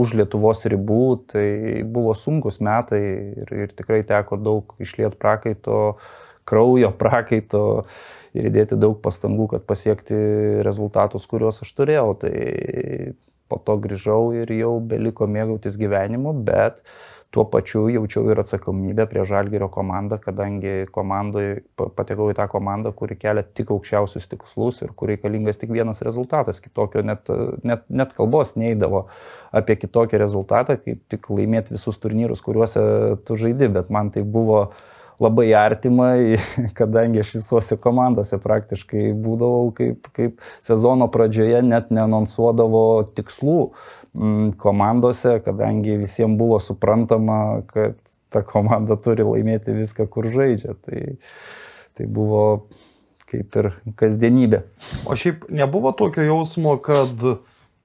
už 0.02 0.16
Lietuvos 0.20 0.64
ribų, 0.70 1.04
tai 1.32 1.46
buvo 1.86 2.16
sunkus 2.18 2.60
metai 2.64 3.02
ir, 3.44 3.54
ir 3.66 3.76
tikrai 3.76 4.02
teko 4.06 4.40
daug 4.40 4.74
išliet 4.82 5.18
prakaito, 5.20 6.00
kraujo 6.48 6.90
prakaito 6.98 7.64
ir 8.34 8.50
įdėti 8.50 8.78
daug 8.78 8.98
pastangų, 9.02 9.52
kad 9.54 9.66
pasiekti 9.66 10.18
rezultatus, 10.66 11.26
kuriuos 11.30 11.62
aš 11.62 11.70
turėjau. 11.78 12.12
Tai 12.22 12.34
po 13.50 13.58
to 13.66 13.74
grįžau 13.82 14.30
ir 14.38 14.50
jau 14.54 14.76
beliko 14.78 15.26
mėgautis 15.26 15.74
gyvenimu, 15.78 16.36
bet 16.46 16.78
uh, 16.78 16.92
tuo 17.30 17.44
pačiu 17.46 17.84
jaučiau 17.88 18.26
ir 18.32 18.40
atsakomybę 18.42 19.06
prie 19.10 19.22
Žalgirio 19.26 19.68
komandą, 19.70 20.18
kadangi 20.22 20.86
komandai 20.90 21.62
patekau 21.78 22.30
į 22.32 22.36
tą 22.38 22.46
komandą, 22.50 22.90
kuri 22.96 23.14
kelia 23.20 23.44
tik 23.44 23.70
aukščiausius 23.70 24.26
tikslus 24.32 24.82
ir 24.82 24.94
kur 24.98 25.12
reikalingas 25.12 25.60
tik 25.60 25.70
vienas 25.70 26.02
rezultatas, 26.06 26.58
kitokio 26.64 27.04
net, 27.06 27.30
net, 27.62 27.86
net 27.86 28.14
kalbos 28.16 28.56
neįdavo 28.58 29.04
apie 29.54 29.78
kitokį 29.78 30.22
rezultatą, 30.24 30.78
kaip 30.82 31.04
tik 31.12 31.30
laimėti 31.30 31.76
visus 31.76 32.02
turnyrus, 32.02 32.42
kuriuose 32.42 32.82
tu 33.26 33.38
žaidi, 33.38 33.70
bet 33.78 33.94
man 33.94 34.10
tai 34.10 34.26
buvo 34.26 34.64
labai 35.20 35.50
artima, 35.56 36.12
kadangi 36.78 37.20
aš 37.20 37.34
visuose 37.38 37.76
komandose 37.80 38.38
praktiškai 38.40 39.10
būdavau 39.12 39.70
kaip, 39.76 40.08
kaip 40.16 40.44
sezono 40.64 41.10
pradžioje 41.12 41.60
net 41.66 41.90
nenonsuodavo 41.94 42.84
tikslų 43.16 43.58
Mm, 44.14 44.52
komandose, 44.58 45.38
kadangi 45.44 45.94
visiems 45.96 46.38
buvo 46.38 46.58
suprantama, 46.58 47.62
kad 47.66 47.94
ta 48.30 48.42
komanda 48.42 48.96
turi 48.98 49.22
laimėti 49.22 49.74
viską, 49.76 50.08
kur 50.10 50.26
žaidžia. 50.34 50.74
Tai, 50.82 51.02
tai 51.94 52.06
buvo 52.10 52.66
kaip 53.30 53.54
ir 53.60 53.68
kasdienybė. 54.00 54.64
O 55.06 55.14
šiaip 55.14 55.46
nebuvo 55.54 55.92
tokio 55.94 56.24
jausmo, 56.26 56.74
kad, 56.82 57.22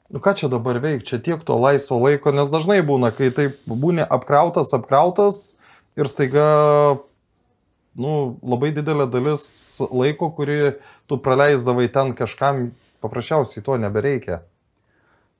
nu 0.09 0.21
ką 0.21 0.33
čia 0.39 0.49
dabar 0.49 0.81
veik, 0.81 1.05
čia 1.05 1.21
tiek 1.21 1.45
to 1.45 1.59
laisvo 1.61 1.99
laiko, 2.01 2.33
nes 2.33 2.49
dažnai 2.49 2.79
būna, 2.85 3.13
kai 3.13 3.29
taip 3.29 3.61
būni 3.69 4.01
apkrautas, 4.01 4.73
apkrautas 4.73 5.59
ir 5.93 6.09
staiga, 6.09 6.47
nu, 7.99 8.15
labai 8.43 8.71
didelė 8.75 9.07
dalis 9.11 9.45
laiko, 9.89 10.29
kurį 10.35 10.75
tu 11.09 11.19
praleisdavai 11.21 11.87
ten 11.93 12.13
kažkam, 12.17 12.69
paprasčiausiai 13.03 13.63
to 13.65 13.77
nebereikia. 13.81 14.41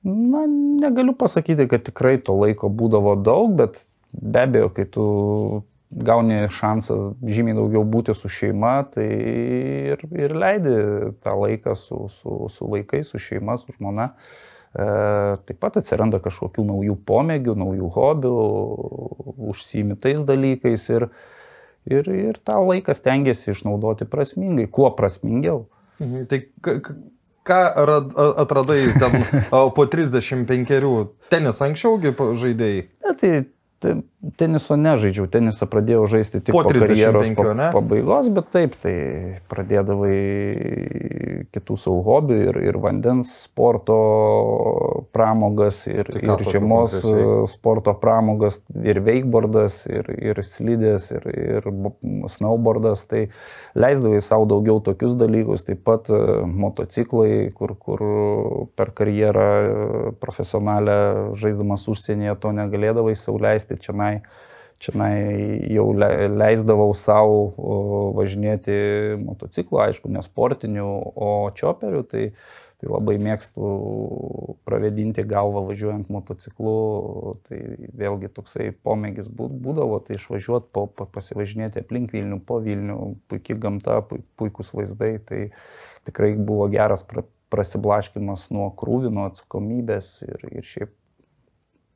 Na, 0.06 0.44
negaliu 0.46 1.16
pasakyti, 1.18 1.66
kad 1.70 1.86
tikrai 1.88 2.16
to 2.22 2.36
laiko 2.38 2.70
būdavo 2.70 3.16
daug, 3.18 3.56
bet 3.58 3.80
be 4.12 4.44
abejo, 4.46 4.70
kai 4.74 4.86
tu 4.86 5.06
gauni 5.90 6.44
šansą 6.52 6.96
žymiai 7.22 7.56
daugiau 7.56 7.84
būti 7.86 8.14
su 8.14 8.30
šeima, 8.30 8.74
tai 8.94 9.06
ir, 9.94 10.02
ir 10.18 10.34
leidi 10.36 10.74
tą 11.22 11.36
laiką 11.38 11.76
su, 11.78 12.06
su, 12.12 12.46
su 12.52 12.68
vaikais, 12.70 13.10
su 13.10 13.22
šeima, 13.22 13.56
su 13.60 13.74
žmona. 13.76 14.10
E, 14.76 14.86
taip 15.48 15.60
pat 15.62 15.78
atsiranda 15.80 16.20
kažkokių 16.22 16.66
naujų 16.70 16.98
pomėgių, 17.08 17.54
naujų 17.62 17.90
hobių, 17.96 18.34
užsimi 19.50 19.96
tais 20.02 20.22
dalykais 20.26 20.88
ir, 20.92 21.08
ir, 21.90 22.08
ir 22.10 22.38
tą 22.44 22.60
laiką 22.66 22.94
stengiasi 22.96 23.52
išnaudoti 23.54 24.08
prasmingai, 24.10 24.68
kuo 24.70 24.90
prasmingiau. 24.98 25.66
Mhm, 26.02 26.26
tai 26.30 26.40
ką 27.46 27.60
atradai 28.42 28.80
ten 29.00 29.22
po 29.76 29.86
35? 29.86 30.80
Tenis 31.32 31.62
anksčiaugi 31.64 32.14
žaidėjai? 32.42 32.86
Ne, 33.06 33.14
tai 33.20 33.32
Teniso 34.36 34.74
nežaidžiau, 34.80 35.26
tenisą 35.30 35.68
pradėjau 35.70 36.06
žaisti 36.10 36.40
tik 36.40 36.54
po, 36.56 36.62
po 36.64 36.72
karjeros 36.72 37.28
pa, 37.36 37.68
pabaigos, 37.74 38.30
bet 38.32 38.48
taip, 38.54 38.72
tai 38.80 38.94
pradėdavai 39.52 40.16
kitų 41.54 41.76
savo 41.78 42.00
hobių 42.06 42.38
ir, 42.48 42.58
ir 42.70 42.78
vandens 42.80 43.30
sporto 43.44 43.98
pramogas, 45.14 45.82
ir, 45.90 46.08
tai 46.08 46.22
ir 46.24 46.44
žiemos 46.48 46.96
sporto 47.52 47.92
pramogas, 48.00 48.62
ir 48.80 49.02
wakeboardas, 49.04 49.82
ir, 49.92 50.08
ir 50.16 50.40
slidės, 50.46 51.10
ir, 51.14 51.28
ir 51.30 51.70
snowboardas, 52.32 53.04
tai 53.10 53.26
leisdavai 53.76 54.22
savo 54.24 54.48
daugiau 54.50 54.80
tokius 54.84 55.14
dalykus, 55.20 55.66
taip 55.68 55.84
pat 55.86 56.08
e, 56.08 56.22
motociklai, 56.48 57.52
kur, 57.56 57.76
kur 57.76 58.04
per 58.78 58.94
karjerą 58.96 59.46
profesionalę 60.22 60.98
žaisdamas 61.38 61.86
užsienyje 61.92 62.38
to 62.40 62.56
negalėdavai 62.56 63.14
sauliaisti 63.18 63.65
leisti 63.66 63.84
čionai. 63.84 64.20
Čionai 64.78 65.72
jau 65.72 65.88
leisdavau 65.96 66.92
savo 66.92 68.12
važinėti 68.12 69.16
motociklu, 69.22 69.78
aišku, 69.80 70.10
ne 70.12 70.20
sportiniu, 70.20 70.84
o 71.16 71.48
čioperiu, 71.56 72.02
tai, 72.04 72.34
tai 72.76 72.90
labai 72.90 73.16
mėgstu 73.16 73.70
pravedinti 74.68 75.24
galvą 75.24 75.62
važiuojant 75.70 76.10
motociklu, 76.12 77.38
tai 77.48 77.62
vėlgi 77.96 78.28
toksai 78.36 78.68
pomėgis 78.84 79.32
būdavo, 79.32 79.96
tai 80.04 80.18
išvažiuoti, 80.20 80.68
po, 80.76 80.84
pasivažinėti 80.92 81.80
aplink 81.80 82.12
Vilnių, 82.12 82.42
po 82.44 82.60
Vilnių, 82.60 82.98
puikiai 83.32 83.56
gamta, 83.56 84.02
puikus 84.36 84.74
vaizdai, 84.76 85.14
tai 85.24 85.40
tikrai 86.04 86.34
buvo 86.36 86.68
geras 86.68 87.00
prasiblaškimas 87.48 88.50
nuo 88.52 88.68
krūvį, 88.76 89.16
nuo 89.16 89.30
atsakomybės 89.30 90.18
ir, 90.28 90.48
ir 90.52 90.68
šiaip 90.68 90.92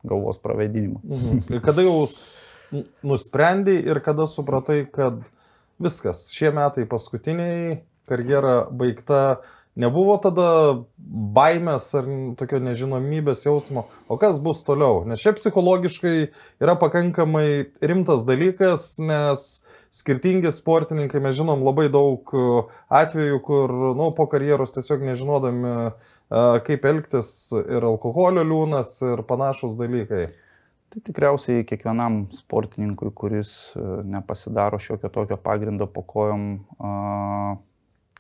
galvos 0.04 0.38
pravedinimu. 0.38 1.00
Mhm. 1.04 1.42
Ir 1.54 1.61
kada 1.64 1.83
jau 1.83 2.07
nusprendai 3.02 3.78
ir 3.85 4.00
kada 4.00 4.26
supratai, 4.26 4.85
kad 4.92 5.28
viskas, 5.80 6.28
šie 6.33 6.52
metai 6.54 6.87
paskutiniai, 6.88 7.80
karjera 8.09 8.64
baigta, 8.71 9.40
nebuvo 9.79 10.17
tada 10.23 10.47
baimės 11.37 11.89
ar 11.99 12.09
tokio 12.39 12.61
nežinomybės 12.62 13.45
jausmo, 13.47 13.87
o 14.11 14.19
kas 14.21 14.41
bus 14.43 14.62
toliau? 14.67 15.05
Nes 15.09 15.23
šiaip 15.23 15.39
psichologiškai 15.39 16.15
yra 16.62 16.77
pakankamai 16.81 17.71
rimtas 17.83 18.27
dalykas, 18.29 18.99
nes 19.05 19.47
skirtingi 19.95 20.53
sportininkai, 20.55 21.23
mes 21.23 21.39
žinom 21.39 21.65
labai 21.67 21.89
daug 21.93 22.35
atvejų, 22.91 23.41
kur 23.47 23.75
nu, 23.99 24.11
po 24.17 24.27
karjeros 24.31 24.77
tiesiog 24.77 25.07
nežinodami 25.09 25.75
kaip 26.67 26.87
elgtis 26.87 27.50
ir 27.61 27.87
alkoholio 27.87 28.45
liūnas 28.47 28.95
ir 29.07 29.25
panašus 29.27 29.75
dalykai. 29.79 30.29
Tai 30.91 31.00
tikriausiai 31.07 31.62
kiekvienam 31.62 32.25
sportininkui, 32.35 33.12
kuris 33.15 33.50
e, 33.79 33.83
nepasidaro 34.11 34.79
šiokio 34.83 35.11
tokio 35.15 35.37
pagrindo 35.39 35.87
po 35.87 36.03
kojom, 36.03 36.47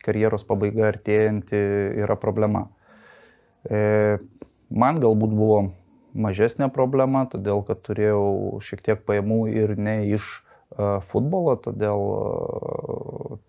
karjeros 0.04 0.46
pabaiga 0.48 0.88
artėjanti 0.90 1.60
yra 2.02 2.16
problema. 2.20 2.66
E, 3.68 4.18
man 4.70 5.00
galbūt 5.02 5.34
buvo 5.36 5.60
mažesnė 6.14 6.70
problema, 6.74 7.26
todėl 7.30 7.64
kad 7.66 7.82
turėjau 7.86 8.60
šiek 8.64 8.82
tiek 8.86 9.02
pajamų 9.06 9.42
ir 9.52 9.76
ne 9.78 9.98
iš 10.16 10.40
futbolo, 11.10 11.56
todėl 11.58 12.04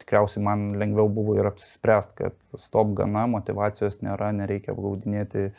tikriausiai 0.02 0.44
man 0.44 0.72
lengviau 0.80 1.10
buvo 1.10 1.36
ir 1.38 1.46
apsispręsti, 1.52 2.16
kad 2.18 2.60
stop 2.60 2.96
gana, 2.98 3.28
motivacijos 3.30 4.00
nėra, 4.02 4.32
nereikia 4.34 4.74
apgaudinėti 4.74 5.52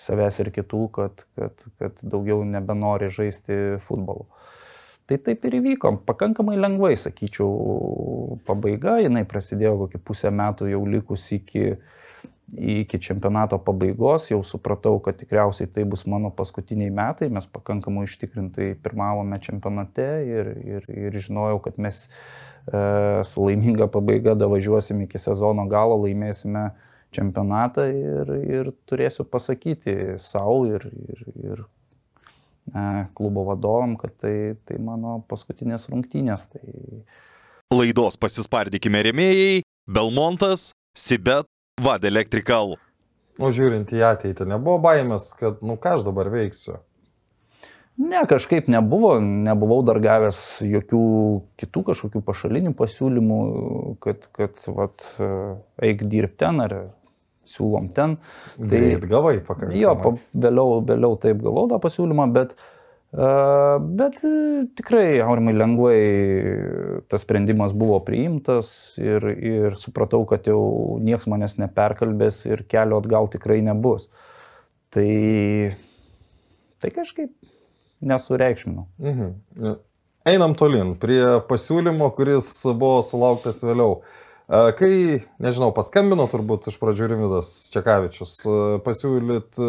savęs 0.00 0.40
ir 0.44 0.52
kitų, 0.52 0.82
kad, 0.92 1.24
kad, 1.38 1.64
kad 1.80 2.04
daugiau 2.04 2.44
nebenori 2.44 3.10
žaisti 3.12 3.80
futbolu. 3.84 4.28
Tai 5.10 5.16
taip 5.26 5.42
ir 5.48 5.56
įvyko, 5.58 5.90
pakankamai 6.06 6.52
lengvai, 6.54 6.92
sakyčiau, 6.94 8.36
pabaiga, 8.46 9.00
jinai 9.02 9.24
prasidėjo 9.26 9.72
kokį 9.80 9.98
pusę 10.06 10.30
metų 10.30 10.68
jau 10.70 10.84
likus 10.86 11.24
iki, 11.34 11.64
iki 12.54 13.00
čempionato 13.02 13.58
pabaigos, 13.66 14.28
jau 14.30 14.38
supratau, 14.46 15.00
kad 15.02 15.18
tikriausiai 15.18 15.66
tai 15.74 15.82
bus 15.90 16.06
mano 16.06 16.30
paskutiniai 16.30 16.92
metai, 16.94 17.26
mes 17.26 17.50
pakankamai 17.50 18.04
ištikrintai 18.06 18.68
pirmavome 18.84 19.40
čempionate 19.42 20.06
ir, 20.28 20.52
ir, 20.76 20.86
ir 21.08 21.18
žinojau, 21.26 21.58
kad 21.66 21.82
mes 21.82 22.04
e, 22.06 22.84
su 23.26 23.48
laiminga 23.48 23.90
pabaiga 23.90 24.36
davažiuosim 24.38 25.02
iki 25.08 25.18
sezono 25.18 25.66
galo, 25.74 25.98
laimėsime 26.04 26.68
čempionatą 27.10 27.90
ir, 27.90 28.32
ir 28.46 28.72
turėsiu 28.86 29.26
pasakyti 29.26 29.98
savo 30.22 30.68
ir, 30.70 30.86
ir, 30.86 31.26
ir 31.34 31.66
klubo 33.16 33.44
vadovam, 33.48 33.96
kad 34.00 34.14
tai, 34.20 34.56
tai 34.68 34.78
mano 34.82 35.20
paskutinės 35.30 35.88
rungtynės. 35.92 36.50
Tai... 36.54 36.62
Laidos 37.74 38.18
pasispardykime 38.20 39.02
remėjai- 39.10 39.62
Belmontas, 39.96 40.70
Sibet, 40.96 41.48
Vad 41.80 42.04
Electrical. 42.04 42.76
O 43.40 43.48
žiūrint 43.54 43.90
į 43.94 44.02
ateitį, 44.04 44.46
nebuvo 44.50 44.80
baimės, 44.84 45.30
kad, 45.38 45.62
nu 45.64 45.78
ką 45.80 45.96
aš 45.96 46.04
dabar 46.04 46.28
veiksiu? 46.32 46.80
Ne, 48.00 48.22
kažkaip 48.28 48.68
nebuvo, 48.72 49.18
nebuvau 49.20 49.82
dar 49.84 49.98
gavęs 50.00 50.60
jokių 50.64 51.00
kitų 51.60 51.82
kažkokių 51.90 52.22
pašalinių 52.24 52.72
pasiūlymų, 52.78 53.40
kad, 54.00 54.24
kad 54.36 54.56
vat, 54.72 55.04
eik 55.84 56.06
dirbti 56.08 56.40
ten 56.40 56.62
ar 56.64 56.76
siūlom 57.50 57.90
ten. 57.96 58.18
Tai 58.56 58.68
Greit 58.70 59.06
gavai 59.10 59.38
pakankamai. 59.44 59.80
Jo, 59.80 59.94
pa, 60.00 60.14
vėliau, 60.46 60.80
vėliau 60.86 61.18
taip 61.22 61.42
gavau 61.44 61.66
tą 61.70 61.80
pasiūlymą, 61.82 62.28
bet, 62.34 62.54
uh, 63.14 63.76
bet 64.00 64.22
tikrai, 64.78 65.20
aurimai, 65.24 65.54
lengvai 65.58 65.98
tas 67.10 67.26
sprendimas 67.26 67.74
buvo 67.76 68.00
priimtas 68.06 68.72
ir, 69.02 69.28
ir 69.34 69.78
supratau, 69.80 70.24
kad 70.30 70.48
jau 70.50 70.62
nieks 71.02 71.28
manęs 71.30 71.58
neperkalbės 71.60 72.44
ir 72.50 72.64
kelio 72.70 73.02
atgal 73.02 73.30
tikrai 73.32 73.60
nebus. 73.66 74.08
Tai, 74.90 75.10
tai 76.82 76.90
kažkaip 76.94 77.30
nesureikšminau. 78.00 78.88
Mhm. 78.98 79.78
Einam 80.28 80.52
tolin 80.52 80.92
prie 81.00 81.22
pasiūlymo, 81.48 82.10
kuris 82.12 82.48
buvo 82.76 83.00
sulauktas 83.04 83.62
vėliau. 83.64 84.02
Kai, 84.50 85.20
nežinau, 85.38 85.68
paskambino 85.70 86.24
turbūt 86.26 86.66
iš 86.72 86.78
pradžių 86.82 87.12
Rimidas 87.12 87.50
Čekavičius 87.70 88.32
pasiūlyt 88.82 89.60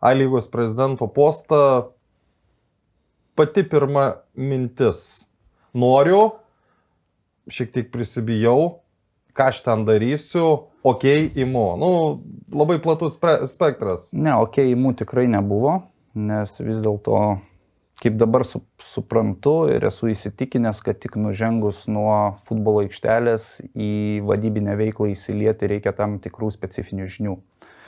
A 0.00 0.12
lygos 0.16 0.48
prezidento 0.48 1.10
postą, 1.12 1.90
pati 3.36 3.66
pirma 3.68 4.06
mintis. 4.32 5.26
Noriu, 5.76 6.38
šiek 7.52 7.72
tiek 7.74 7.92
prisibijau, 7.92 8.78
ką 9.36 9.50
aš 9.52 9.60
ten 9.66 9.84
darysiu, 9.84 10.70
okay, 10.86 11.28
imu. 11.44 11.64
Nu, 11.80 11.90
labai 12.48 12.78
platus 12.80 13.18
spektras. 13.50 14.08
Ne, 14.16 14.36
okay, 14.40 14.72
imu 14.72 14.94
tikrai 14.96 15.26
nebuvo, 15.28 15.82
nes 16.16 16.56
vis 16.64 16.80
dėlto 16.84 17.20
kaip 18.02 18.16
dabar 18.20 18.44
su, 18.46 18.60
suprantu 18.82 19.54
ir 19.72 19.86
esu 19.88 20.10
įsitikinęs, 20.12 20.82
kad 20.84 20.98
tik 21.02 21.16
nužengus 21.20 21.84
nuo 21.90 22.36
futbolo 22.48 22.84
aikštelės 22.84 23.48
į 23.72 23.92
vadybinę 24.26 24.76
veiklą 24.80 25.12
įsilieti 25.12 25.70
reikia 25.70 25.94
tam 25.96 26.18
tikrų 26.22 26.50
specifinių 26.54 27.08
žinių. 27.16 27.36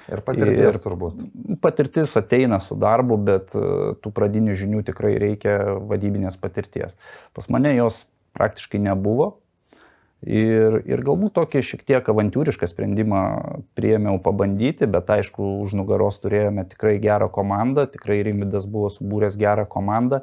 Ir 0.07 0.23
patirtis 0.23 0.63
ir 0.63 0.77
turbūt. 0.85 1.23
Patirtis 1.63 2.13
ateina 2.19 2.61
su 2.63 2.77
darbu, 2.79 3.17
bet 3.27 3.57
e, 3.59 3.65
tų 3.99 4.13
pradinių 4.15 4.55
žinių 4.55 4.85
tikrai 4.87 5.17
reikia 5.19 5.57
vadybinės 5.91 6.39
patirties. 6.39 6.95
Pas 7.35 7.51
mane 7.51 7.75
jos 7.75 8.05
praktiškai 8.37 8.79
nebuvo, 8.85 9.33
Ir, 10.25 10.79
ir 10.89 11.03
galbūt 11.05 11.35
tokį 11.37 11.61
šiek 11.63 11.83
tiek 11.87 12.07
avantūrišką 12.09 12.67
sprendimą 12.71 13.21
priėmiau 13.77 14.17
pabandyti, 14.25 14.89
bet 14.89 15.11
aišku, 15.13 15.61
už 15.61 15.77
nugaros 15.77 16.17
turėjome 16.23 16.65
tikrai 16.71 16.97
gerą 17.03 17.29
komandą, 17.33 17.85
tikrai 17.91 18.23
Rimvidas 18.25 18.65
buvo 18.65 18.89
subūręs 18.91 19.37
gerą 19.39 19.67
komandą. 19.69 20.23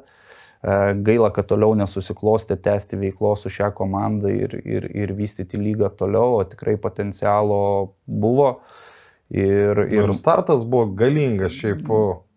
E, 0.64 0.96
gaila, 1.06 1.30
kad 1.36 1.46
toliau 1.46 1.76
nesusiklostė 1.78 2.58
tęsti 2.64 2.98
veiklos 3.00 3.46
su 3.46 3.54
šią 3.54 3.70
komandą 3.78 4.34
ir, 4.34 4.58
ir, 4.66 4.90
ir 4.90 5.14
vystyti 5.14 5.62
lygą 5.62 5.92
toliau, 5.94 6.40
o 6.40 6.44
tikrai 6.48 6.74
potencialo 6.80 7.94
buvo. 8.04 8.56
Ir, 9.30 9.86
ir... 9.86 10.02
ir 10.02 10.12
startas 10.16 10.66
buvo 10.68 10.90
galingas 10.98 11.54
šiaip 11.54 11.86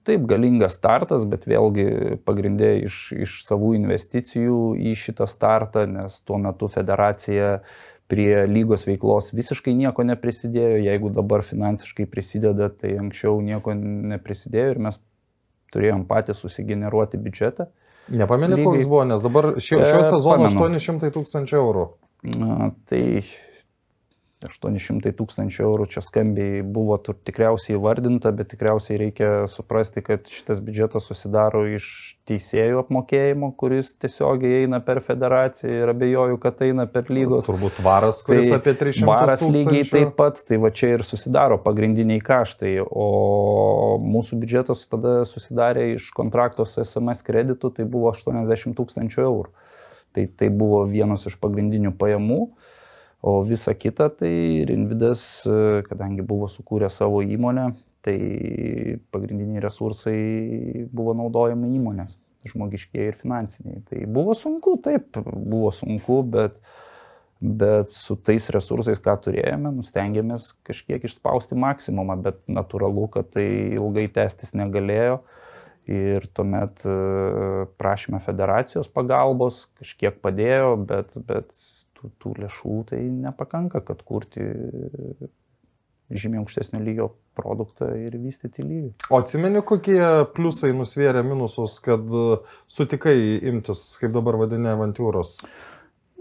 taip 0.08 0.24
galingas 0.30 0.78
startas, 0.78 1.26
bet 1.30 1.46
vėlgi 1.50 2.18
pagrindė 2.28 2.72
iš, 2.88 3.02
iš 3.28 3.36
savų 3.48 3.74
investicijų 3.82 4.62
į 4.80 4.96
šitą 4.98 5.28
startą, 5.30 5.86
nes 5.92 6.22
tuo 6.26 6.40
metu 6.42 6.70
federacija 6.72 7.58
prie 8.08 8.46
lygos 8.48 8.88
veiklos 8.88 9.34
visiškai 9.36 9.74
nieko 9.76 10.06
neprisidėjo, 10.08 10.80
jeigu 10.86 11.12
dabar 11.16 11.44
finansiškai 11.44 12.08
prisideda, 12.08 12.70
tai 12.72 12.96
anksčiau 13.02 13.42
nieko 13.44 13.76
neprisidėjo 13.76 14.76
ir 14.76 14.82
mes 14.88 15.02
turėjom 15.76 16.06
patys 16.08 16.40
susigeneruoti 16.44 17.20
biudžetą. 17.20 17.68
Nepamenu, 18.08 18.62
koks 18.64 18.88
buvo, 18.88 19.04
nes 19.10 19.24
dabar 19.24 19.52
šio, 19.60 19.82
šio 19.84 20.00
e, 20.00 20.06
sezono 20.08 20.48
800 20.48 21.12
tūkstančių 21.12 21.58
eurų. 21.60 21.88
Na, 22.40 22.72
tai 22.88 23.02
800 24.46 25.16
tūkstančių 25.18 25.64
eurų 25.66 25.86
čia 25.90 26.02
skambiai 26.06 26.60
buvo 26.62 26.94
tur, 27.02 27.16
tikriausiai 27.26 27.74
įvardinta, 27.74 28.30
bet 28.38 28.52
tikriausiai 28.52 29.00
reikia 29.02 29.30
suprasti, 29.50 30.04
kad 30.06 30.30
šitas 30.30 30.62
biudžetas 30.62 31.08
susidaro 31.10 31.64
iš 31.74 31.88
teisėjų 32.30 32.84
apmokėjimo, 32.84 33.50
kuris 33.58 33.96
tiesiogiai 33.98 34.68
eina 34.68 34.78
per 34.86 35.02
federaciją 35.02 35.80
ir 35.82 35.94
abejoju, 35.96 36.38
kad 36.44 36.62
eina 36.68 36.86
per 36.92 37.10
lygos. 37.10 37.50
Turbūt 37.50 37.82
varas, 37.82 38.22
kuris 38.28 38.52
tai 38.52 38.60
apie 38.60 38.76
300 38.78 39.10
varas 39.10 39.48
lygiai 39.48 39.90
taip 39.90 40.14
pat, 40.22 40.44
tai 40.46 40.62
va 40.62 40.70
čia 40.70 40.94
ir 41.00 41.08
susidaro 41.08 41.58
pagrindiniai 41.66 42.22
kaštai, 42.22 42.78
o 42.86 43.98
mūsų 44.06 44.38
biudžetas 44.44 44.86
tada 44.94 45.24
susidarė 45.26 45.96
iš 45.96 46.12
kontrakto 46.14 46.68
su 46.70 46.86
SMS 46.86 47.26
kreditu, 47.26 47.74
tai 47.74 47.90
buvo 47.90 48.14
80 48.14 48.78
tūkstančių 48.78 49.26
eurų. 49.26 49.66
Tai, 50.14 50.30
tai 50.38 50.54
buvo 50.54 50.86
vienas 50.90 51.26
iš 51.30 51.42
pagrindinių 51.42 51.98
pajamų. 51.98 52.44
O 53.28 53.44
visa 53.44 53.74
kita, 53.76 54.08
tai 54.10 54.64
Rinvidas, 54.64 55.44
e, 55.44 55.82
kadangi 55.90 56.24
buvo 56.24 56.48
sukūrę 56.48 56.88
savo 56.88 57.20
įmonę, 57.26 57.66
tai 58.06 58.16
pagrindiniai 59.12 59.60
resursai 59.66 60.86
buvo 60.96 61.12
naudojami 61.18 61.74
įmonės, 61.76 62.16
žmogiškiai 62.48 63.10
ir 63.10 63.18
finansiniai. 63.20 63.82
Tai 63.90 64.06
buvo 64.16 64.36
sunku, 64.38 64.78
taip, 64.86 65.20
buvo 65.26 65.74
sunku, 65.76 66.22
bet, 66.38 66.62
bet 67.42 67.92
su 67.92 68.16
tais 68.16 68.48
resursais, 68.56 69.04
ką 69.04 69.18
turėjome, 69.26 69.74
nustengėmės 69.76 70.54
kažkiek 70.70 71.04
išspausti 71.10 71.60
maksimumą, 71.60 72.16
bet 72.30 72.40
natūralu, 72.48 73.10
kad 73.12 73.34
tai 73.36 73.48
ilgai 73.76 74.08
tęstis 74.08 74.56
negalėjo. 74.56 75.20
Ir 75.88 76.32
tuomet 76.36 76.80
e, 76.88 76.96
prašėme 77.80 78.24
federacijos 78.24 78.88
pagalbos, 78.92 79.66
kažkiek 79.80 80.16
padėjo, 80.24 80.78
bet, 80.88 81.12
bet 81.28 81.52
tų, 81.98 82.14
tų 82.22 82.34
lėšų 82.44 82.78
tai 82.92 83.02
nepakanka, 83.10 83.82
kad 83.86 84.02
kurti 84.08 84.46
žymiai 86.08 86.40
aukštesnio 86.42 86.80
lygio 86.84 87.10
produktą 87.38 87.90
ir 88.00 88.16
vystyti 88.22 88.64
lygį. 88.64 88.94
O 89.12 89.20
atsimeni, 89.20 89.62
kokie 89.66 90.00
pliusai 90.36 90.72
nusvėrė 90.76 91.24
minusus, 91.28 91.80
kad 91.84 92.08
sutikai 92.72 93.18
imtis, 93.52 93.90
kaip 94.02 94.16
dabar 94.16 94.40
vadinė, 94.40 94.72
avantūros? 94.78 95.42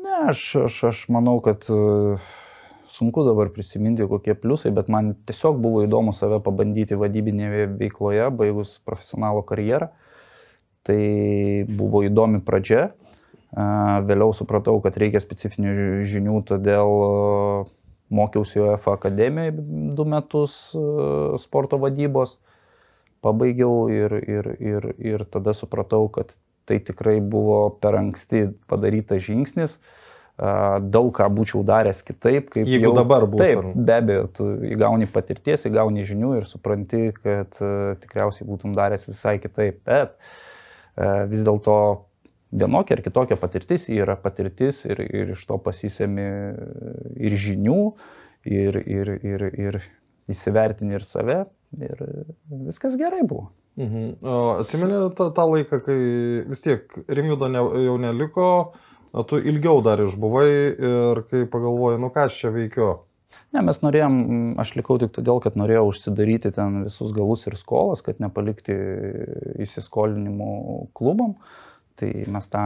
Ne, 0.01 0.17
aš, 0.33 0.43
aš, 0.67 0.81
aš 0.91 1.05
manau, 1.15 1.39
kad 1.45 1.69
sunku 2.91 3.25
dabar 3.27 3.53
prisiminti, 3.55 4.07
kokie 4.11 4.35
pliusai, 4.39 4.75
bet 4.75 4.91
man 4.93 5.15
tiesiog 5.29 5.61
buvo 5.63 5.85
įdomu 5.87 6.15
save 6.17 6.41
pabandyti 6.45 6.99
vadybinėje 6.99 7.71
veikloje, 7.79 8.29
baigus 8.35 8.77
profesionalo 8.87 9.47
karjerą. 9.47 9.93
Tai 10.87 11.03
buvo 11.67 12.05
įdomi 12.07 12.39
pradžia, 12.47 12.93
Vėliau 13.55 14.33
supratau, 14.35 14.81
kad 14.83 14.97
reikia 14.99 15.23
specifinių 15.23 16.03
žinių, 16.09 16.41
todėl 16.49 16.91
mokiausi 18.11 18.61
UEFA 18.63 18.97
akademijoje 18.99 19.55
du 19.97 20.07
metus 20.09 20.57
sporto 21.43 21.79
vadybos, 21.83 22.37
pabaigiau 23.25 23.87
ir, 23.91 24.17
ir, 24.19 24.51
ir, 24.61 24.91
ir 24.99 25.25
tada 25.31 25.55
supratau, 25.57 26.09
kad 26.13 26.35
tai 26.67 26.81
tikrai 26.83 27.21
buvo 27.23 27.71
per 27.81 27.97
anksti 27.99 28.49
padarytas 28.71 29.23
žingsnis. 29.27 29.79
Daug 30.37 31.09
ką 31.17 31.31
būčiau 31.33 31.63
daręs 31.65 32.03
kitaip, 32.05 32.51
kaip 32.53 32.67
Jeigu 32.69 32.91
jau 32.91 32.97
dabar 32.99 33.25
būtų. 33.25 33.41
Taip, 33.41 33.79
be 33.89 33.95
abejo, 33.95 34.27
tu 34.37 34.49
įgauni 34.69 35.09
patirties, 35.09 35.65
įgauni 35.71 36.05
žinių 36.05 36.35
ir 36.43 36.49
supranti, 36.51 37.09
kad 37.17 37.57
tikriausiai 38.03 38.45
būtum 38.45 38.75
daręs 38.77 39.07
visai 39.09 39.39
kitaip, 39.41 39.81
bet 39.89 40.19
vis 41.31 41.47
dėlto 41.47 41.79
vienokia 42.53 42.97
ar 42.97 43.03
kitokia 43.05 43.39
patirtis 43.41 43.89
yra 43.93 44.17
patirtis 44.21 44.85
ir, 44.87 45.03
ir 45.03 45.35
iš 45.35 45.45
to 45.49 45.59
pasisemi 45.63 46.27
ir 47.17 47.37
žinių, 47.47 47.81
ir, 48.47 48.81
ir, 48.87 49.13
ir, 49.27 49.47
ir 49.67 49.81
įsivertini 50.31 50.97
ir 50.99 51.07
save, 51.07 51.45
ir 51.81 52.03
viskas 52.67 52.99
gerai 52.99 53.23
buvo. 53.27 53.51
Mhm. 53.77 54.25
Atsimeni 54.63 55.01
tą, 55.17 55.29
tą 55.37 55.45
laiką, 55.53 55.83
kai 55.85 55.99
vis 56.49 56.63
tiek 56.65 56.95
Rimjudo 57.13 57.51
ne, 57.53 57.61
jau 57.85 57.97
neliko, 58.01 58.47
tu 59.29 59.41
ilgiau 59.41 59.83
dar 59.85 60.01
išbuvai 60.05 60.49
ir 60.91 61.21
kai 61.29 61.45
pagalvojai, 61.51 62.01
nu 62.01 62.09
ką 62.13 62.25
aš 62.29 62.41
čia 62.41 62.55
veikiu. 62.55 62.89
Ne, 63.55 63.63
mes 63.65 63.79
norėjom, 63.81 64.17
aš 64.61 64.73
likau 64.79 64.97
tik 65.01 65.13
todėl, 65.15 65.39
kad 65.45 65.59
norėjau 65.61 65.87
užsidaryti 65.91 66.51
ten 66.57 66.83
visus 66.87 67.13
galus 67.17 67.47
ir 67.49 67.57
skolas, 67.57 68.03
kad 68.05 68.19
nepalikti 68.21 68.75
įsiskolinimų 69.65 70.89
klubam. 70.97 71.37
Tai 71.97 72.11
mes 72.29 72.49
tą 72.53 72.65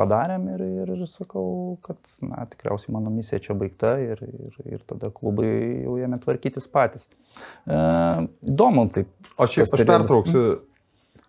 padarėm 0.00 0.46
ir, 0.54 0.62
ir, 0.64 0.92
ir 0.96 1.04
sakau, 1.10 1.76
kad, 1.84 1.98
na, 2.24 2.46
tikriausiai 2.48 2.94
mano 2.96 3.12
misija 3.12 3.40
čia 3.42 3.56
baigta 3.58 3.94
ir, 4.00 4.20
ir, 4.24 4.58
ir 4.76 4.82
tada 4.88 5.10
klubai 5.12 5.50
jau 5.84 5.98
ėmė 6.00 6.20
tvarkytis 6.22 6.68
patys. 6.72 7.08
E, 7.68 7.80
įdomu, 8.48 8.86
taip. 8.94 9.10
Aš, 9.36 9.58
šiaip- 9.58 9.66
aš 9.66 9.74
periodas. 9.76 9.90
pertrauksiu. 9.92 10.44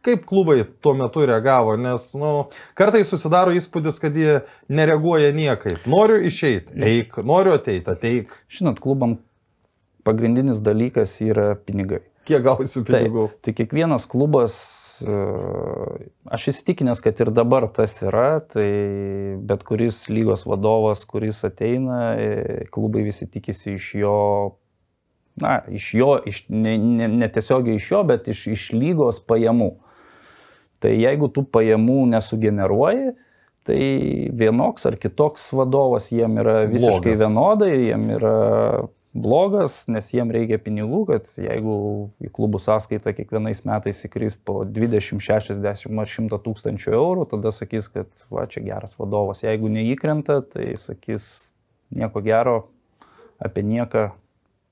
Kaip 0.02 0.24
klubai 0.26 0.64
tuo 0.82 0.96
metu 0.98 1.22
reagavo, 1.30 1.76
nes, 1.78 2.08
nu, 2.18 2.30
kartais 2.80 3.12
susidaro 3.12 3.52
įspūdis, 3.54 4.00
kad 4.02 4.16
jie 4.18 4.40
nereaguoja 4.72 5.30
niekaip. 5.36 5.84
Noriu 5.86 6.18
išeiti, 6.26 6.74
eik, 6.88 7.20
noriu 7.28 7.54
ateiti, 7.54 7.86
ateik. 7.92 8.34
Žinot, 8.50 8.80
klubam 8.82 9.20
pagrindinis 10.08 10.64
dalykas 10.66 11.20
yra 11.22 11.52
pinigai. 11.68 12.02
Kiek 12.26 12.42
gausiu 12.46 12.82
pinigų. 12.88 13.28
Taip, 13.30 13.44
tai 13.46 13.54
kiekvienas 13.60 14.08
klubas, 14.10 14.58
aš 15.06 16.48
įsitikinęs, 16.52 17.02
kad 17.04 17.20
ir 17.24 17.32
dabar 17.36 17.68
tas 17.74 17.98
yra, 18.04 18.40
tai 18.44 18.68
bet 19.48 19.66
kuris 19.68 20.04
lygos 20.12 20.46
vadovas, 20.50 21.04
kuris 21.10 21.44
ateina, 21.48 22.02
e, 22.20 22.68
klubai 22.74 23.06
visi 23.08 23.28
tikisi 23.32 23.76
iš 23.78 23.90
jo, 24.02 24.18
na, 25.42 25.60
iš 25.72 25.92
jo, 25.98 26.14
iš, 26.28 26.44
ne, 26.50 26.78
ne, 26.78 27.10
ne 27.22 27.32
tiesiogiai 27.32 27.80
iš 27.80 27.92
jo, 27.94 28.04
bet 28.08 28.30
iš, 28.32 28.46
iš 28.56 28.70
lygos 28.76 29.22
pajamų. 29.28 29.74
Tai 30.82 30.94
jeigu 30.96 31.30
tu 31.34 31.44
pajamų 31.46 32.08
nesugeneruoji, 32.16 33.12
tai 33.70 33.82
vienoks 34.34 34.88
ar 34.90 34.98
kitoks 34.98 35.52
vadovas 35.54 36.10
jiem 36.10 36.40
yra 36.42 36.64
visiškai 36.66 37.14
Blogas. 37.14 37.22
vienodai, 37.22 37.74
jiem 37.92 38.08
yra 38.18 38.38
blogas, 39.14 39.86
nes 39.92 40.08
jiem 40.14 40.32
reikia 40.32 40.60
pinigų, 40.62 41.02
kad 41.10 41.28
jeigu 41.36 41.76
į 42.24 42.32
klubų 42.36 42.62
sąskaitą 42.64 43.14
kiekvienais 43.18 43.64
metais 43.68 44.06
įkris 44.08 44.38
po 44.40 44.62
20, 44.64 45.20
60 45.20 46.00
ar 46.00 46.12
100 46.12 46.40
tūkstančių 46.46 46.96
eurų, 46.96 47.28
tada 47.34 47.52
sakys, 47.56 47.90
kad 47.92 48.26
va 48.32 48.48
čia 48.52 48.64
geras 48.66 48.96
vadovas. 49.00 49.44
Jeigu 49.44 49.72
neįkrenta, 49.72 50.40
tai 50.54 50.72
sakys 50.80 51.52
nieko 51.92 52.24
gero, 52.24 52.56
apie 53.42 53.66
nieką, 53.68 54.12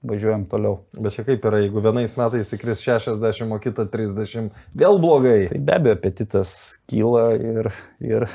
važiuojam 0.03 0.45
toliau. 0.47 0.79
Bet 0.95 1.15
čia 1.17 1.25
kaip 1.27 1.43
yra, 1.49 1.59
jeigu 1.63 1.81
vienais 1.83 2.15
metais 2.19 2.53
įkris 2.55 2.83
60, 2.85 3.51
o 3.51 3.59
kitą 3.61 3.85
30, 3.91 4.49
vėl 4.79 4.99
blogai. 5.03 5.49
Tai 5.51 5.59
be 5.67 5.75
abejo, 5.75 5.97
apetitas 5.99 6.53
kyla 6.89 7.25
ir, 7.35 7.71
ir, 8.03 8.27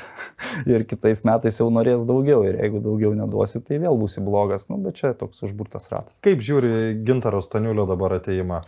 ir 0.69 0.85
kitais 0.89 1.23
metais 1.27 1.57
jau 1.61 1.71
norės 1.73 2.05
daugiau 2.09 2.45
ir 2.45 2.59
jeigu 2.61 2.83
daugiau 2.85 3.15
neduosi, 3.17 3.63
tai 3.65 3.81
vėl 3.81 3.97
būsi 4.01 4.23
blogas. 4.25 4.69
Nu, 4.69 4.77
bet 4.83 5.01
čia 5.01 5.15
toks 5.17 5.41
užburtas 5.47 5.89
ratas. 5.93 6.21
Kaip 6.25 6.45
žiūri 6.45 7.01
Gintaro 7.05 7.41
Staniulio 7.41 7.87
dabar 7.89 8.19
ateimą? 8.19 8.61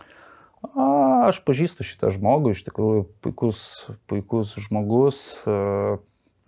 A, 0.74 0.88
aš 1.28 1.38
pažįstu 1.46 1.86
šitą 1.86 2.10
žmogų, 2.16 2.56
iš 2.56 2.64
tikrųjų 2.66 3.06
puikus, 3.22 3.60
puikus 4.10 4.56
žmogus. 4.66 5.22
a, 5.46 5.98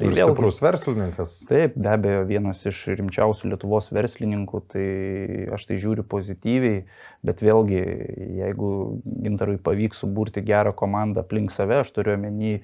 Tai 0.00 0.08
Ir 0.08 0.14
vėlgi- 0.16 0.32
stiprus 0.32 0.58
verslininkas. 0.64 1.34
Taip, 1.48 1.74
be 1.76 1.90
abejo, 1.92 2.24
vienas 2.28 2.64
iš 2.66 2.78
rimčiausių 2.96 3.50
Lietuvos 3.52 3.90
verslininkų, 3.92 4.60
tai 4.72 4.86
aš 5.52 5.66
tai 5.68 5.76
žiūriu 5.82 6.06
pozityviai, 6.08 6.84
bet 7.26 7.44
vėlgi, 7.44 7.80
jeigu 8.40 8.70
gintarui 9.04 9.58
pavyks 9.60 10.00
suburti 10.04 10.40
gerą 10.46 10.72
komandą 10.72 11.20
aplink 11.20 11.52
save, 11.52 11.82
aš 11.84 11.92
turiu 11.92 12.16
omeny 12.16 12.56
e, 12.56 12.62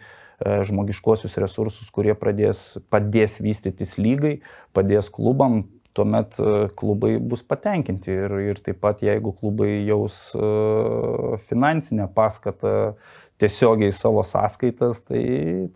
žmogiškuosius 0.65 1.37
resursus, 1.43 1.91
kurie 1.93 2.17
pradės, 2.17 2.79
padės 2.89 3.39
vystytis 3.45 3.99
lygai, 4.01 4.39
padės 4.73 5.13
klubam, 5.13 5.67
tuomet 5.97 6.37
e, 6.41 6.69
klubai 6.77 7.17
bus 7.21 7.43
patenkinti 7.45 8.13
ir, 8.13 8.35
ir 8.53 8.61
taip 8.65 8.81
pat 8.85 9.01
jeigu 9.05 9.33
klubai 9.37 9.85
jaus 9.89 10.33
e, 10.37 11.37
finansinę 11.49 12.09
paskatą 12.17 12.97
tiesiogiai 13.41 13.93
savo 13.93 14.23
sąskaitas, 14.25 15.03
tai 15.05 15.23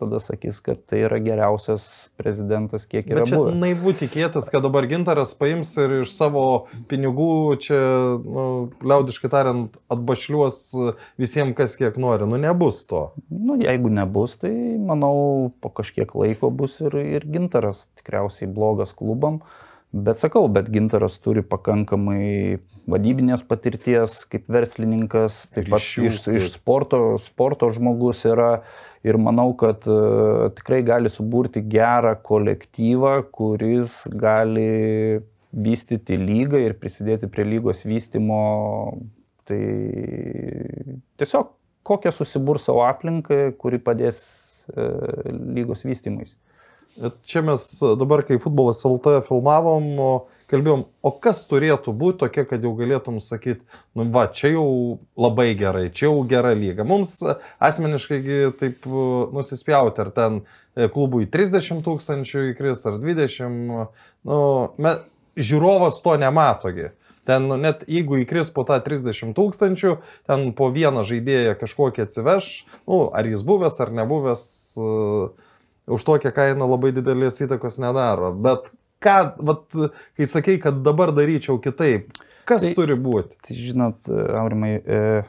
tada 0.01 0.21
sakys, 0.23 0.63
kad 0.65 0.81
tai 0.89 1.03
yra 1.05 1.19
geriausias 1.21 1.85
prezidentas, 2.21 2.87
kiek 2.89 3.09
yra 3.11 3.25
Bet 3.25 3.33
čia 3.33 3.41
buvę. 3.41 3.55
naivu 3.61 3.93
tikėtis, 4.01 4.49
kad 4.53 4.65
dabar 4.65 4.89
Gintaras 4.89 5.35
paims 5.37 5.75
ir 5.81 5.99
iš 6.01 6.15
savo 6.17 6.45
pinigų 6.89 7.31
čia, 7.61 7.81
nu, 8.25 8.47
liaudiškai 8.81 9.33
tariant, 9.33 9.77
atbašliuos 9.93 10.61
visiems 11.21 11.57
kas 11.59 11.77
kiek 11.77 12.01
nori. 12.01 12.29
Nu, 12.31 12.41
nebus 12.41 12.83
to. 12.89 13.11
Nu, 13.29 13.59
jeigu 13.61 13.93
nebus, 13.93 14.39
tai 14.41 14.53
manau, 14.81 15.53
po 15.61 15.73
kažkiek 15.81 16.15
laiko 16.17 16.49
bus 16.55 16.81
ir, 16.81 16.97
ir 16.97 17.29
gintaras 17.29 17.89
tikriausiai 18.01 18.49
blogas 18.49 18.97
klubam. 18.97 19.43
Bet 19.91 20.23
sakau, 20.23 20.45
bet 20.47 20.69
gintaras 20.71 21.17
turi 21.19 21.43
pakankamai 21.43 22.61
vadybinės 22.91 23.43
patirties 23.43 24.21
kaip 24.31 24.47
verslininkas, 24.47 25.49
taip 25.51 25.67
pat 25.73 25.83
Ryšių, 25.83 26.05
iš, 26.07 26.21
iš 26.39 26.53
sporto, 26.55 27.01
sporto 27.19 27.71
žmogus 27.75 28.23
yra. 28.31 28.63
Ir 29.01 29.17
manau, 29.17 29.49
kad 29.57 29.87
uh, 29.89 30.51
tikrai 30.53 30.83
gali 30.85 31.09
suburti 31.11 31.63
gerą 31.73 32.13
kolektyvą, 32.23 33.15
kuris 33.33 34.03
gali 34.13 35.23
vystyti 35.51 36.19
lygą 36.21 36.61
ir 36.61 36.77
prisidėti 36.79 37.31
prie 37.33 37.47
lygos 37.49 37.83
vystimo. 37.89 38.43
Tai 39.49 39.63
tiesiog 41.19 41.51
kokią 41.89 42.13
susibur 42.15 42.61
savo 42.63 42.85
aplinką, 42.87 43.57
kuri 43.59 43.81
padės 43.83 44.21
uh, 44.77 45.33
lygos 45.33 45.83
vystymui. 45.89 46.29
Čia 46.99 47.41
mes 47.43 47.63
dabar, 47.99 48.21
kai 48.27 48.37
futbolas 48.43 48.83
LT 48.85 49.21
filmavom, 49.25 49.87
kalbėjom, 50.51 50.83
o 51.07 51.11
kas 51.23 51.45
turėtų 51.49 51.95
būti 51.97 52.19
tokia, 52.25 52.45
kad 52.51 52.65
jau 52.67 52.73
galėtum 52.77 53.21
sakyti, 53.23 53.63
nu 53.97 54.05
va, 54.13 54.27
čia 54.27 54.51
jau 54.57 54.67
labai 55.17 55.53
gerai, 55.57 55.87
čia 55.95 56.09
jau 56.09 56.25
gera 56.29 56.51
lyga. 56.59 56.85
Mums 56.85 57.21
asmeniškai 57.63 58.19
gi 58.27 58.41
taip 58.61 58.89
e, 58.91 59.05
nusispjauti, 59.33 60.03
ar 60.03 60.11
ten 60.17 60.41
e, 60.43 60.91
klubui 60.93 61.31
30 61.31 61.81
tūkstančių 61.87 62.51
įkris, 62.51 62.83
ar 62.91 62.99
20, 63.01 64.01
nu, 64.27 64.41
me, 64.83 64.97
žiūrovas 65.41 66.03
to 66.05 66.17
nematogi. 66.21 66.91
Ten 67.29 67.47
nu, 67.47 67.57
net 67.61 67.85
jeigu 67.89 68.19
įkris 68.25 68.51
po 68.53 68.67
tą 68.67 68.81
30 68.83 69.37
tūkstančių, 69.39 69.95
ten 70.29 70.51
po 70.59 70.69
vieną 70.75 71.07
žaidėją 71.07 71.55
kažkokį 71.61 72.05
atsiveš, 72.09 72.51
nu, 72.91 73.07
ar 73.15 73.29
jis 73.31 73.47
buvęs 73.47 73.79
ar 73.85 73.95
nebuvęs, 73.95 74.43
uh, 74.83 75.49
už 75.91 76.07
tokią 76.07 76.33
kainą 76.37 76.69
labai 76.71 76.93
didelės 76.97 77.41
įtakos 77.45 77.81
nedaro. 77.83 78.33
Bet 78.33 78.71
ką, 79.03 79.19
vat, 79.51 79.67
kai 80.17 80.29
sakai, 80.31 80.59
kad 80.63 80.83
dabar 80.87 81.15
daryčiau 81.17 81.61
kitaip, 81.63 82.11
kas 82.49 82.67
tai, 82.69 82.75
turi 82.79 82.97
būti? 83.01 83.39
Tai 83.47 83.59
žinot, 83.59 84.11
Aurimai, 84.41 84.77
e, 84.79 85.23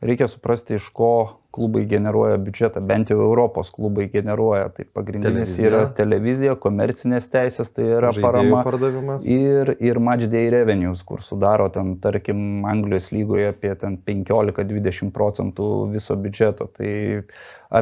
reikia 0.00 0.28
suprasti, 0.30 0.78
iš 0.80 0.88
ko 0.96 1.12
klubai 1.50 1.82
generuoja 1.90 2.38
biudžetą, 2.40 2.80
bent 2.86 3.10
jau 3.10 3.18
Europos 3.24 3.72
klubai 3.74 4.06
generuoja. 4.12 4.68
Tai 4.74 4.86
pagrindinis 4.94 5.50
Televizija. 5.56 5.70
yra 5.70 5.80
televizija, 5.98 6.54
komercinės 6.62 7.26
teisės, 7.32 7.72
tai 7.74 7.88
yra 7.88 8.12
Žaidėjų 8.14 8.26
parama. 8.26 8.62
pardavimas. 8.66 9.26
Ir, 9.26 9.74
ir 9.82 9.98
match 9.98 10.30
day 10.30 10.50
revenues, 10.52 11.02
kur 11.06 11.24
sudaro 11.26 11.68
ten, 11.74 11.96
tarkim, 12.02 12.64
Anglijos 12.70 13.10
lygoje 13.12 13.50
apie 13.50 13.74
ten 13.80 13.98
15-20 14.06 15.10
procentų 15.16 15.68
viso 15.92 16.16
biudžeto. 16.16 16.70
Tai 16.78 16.94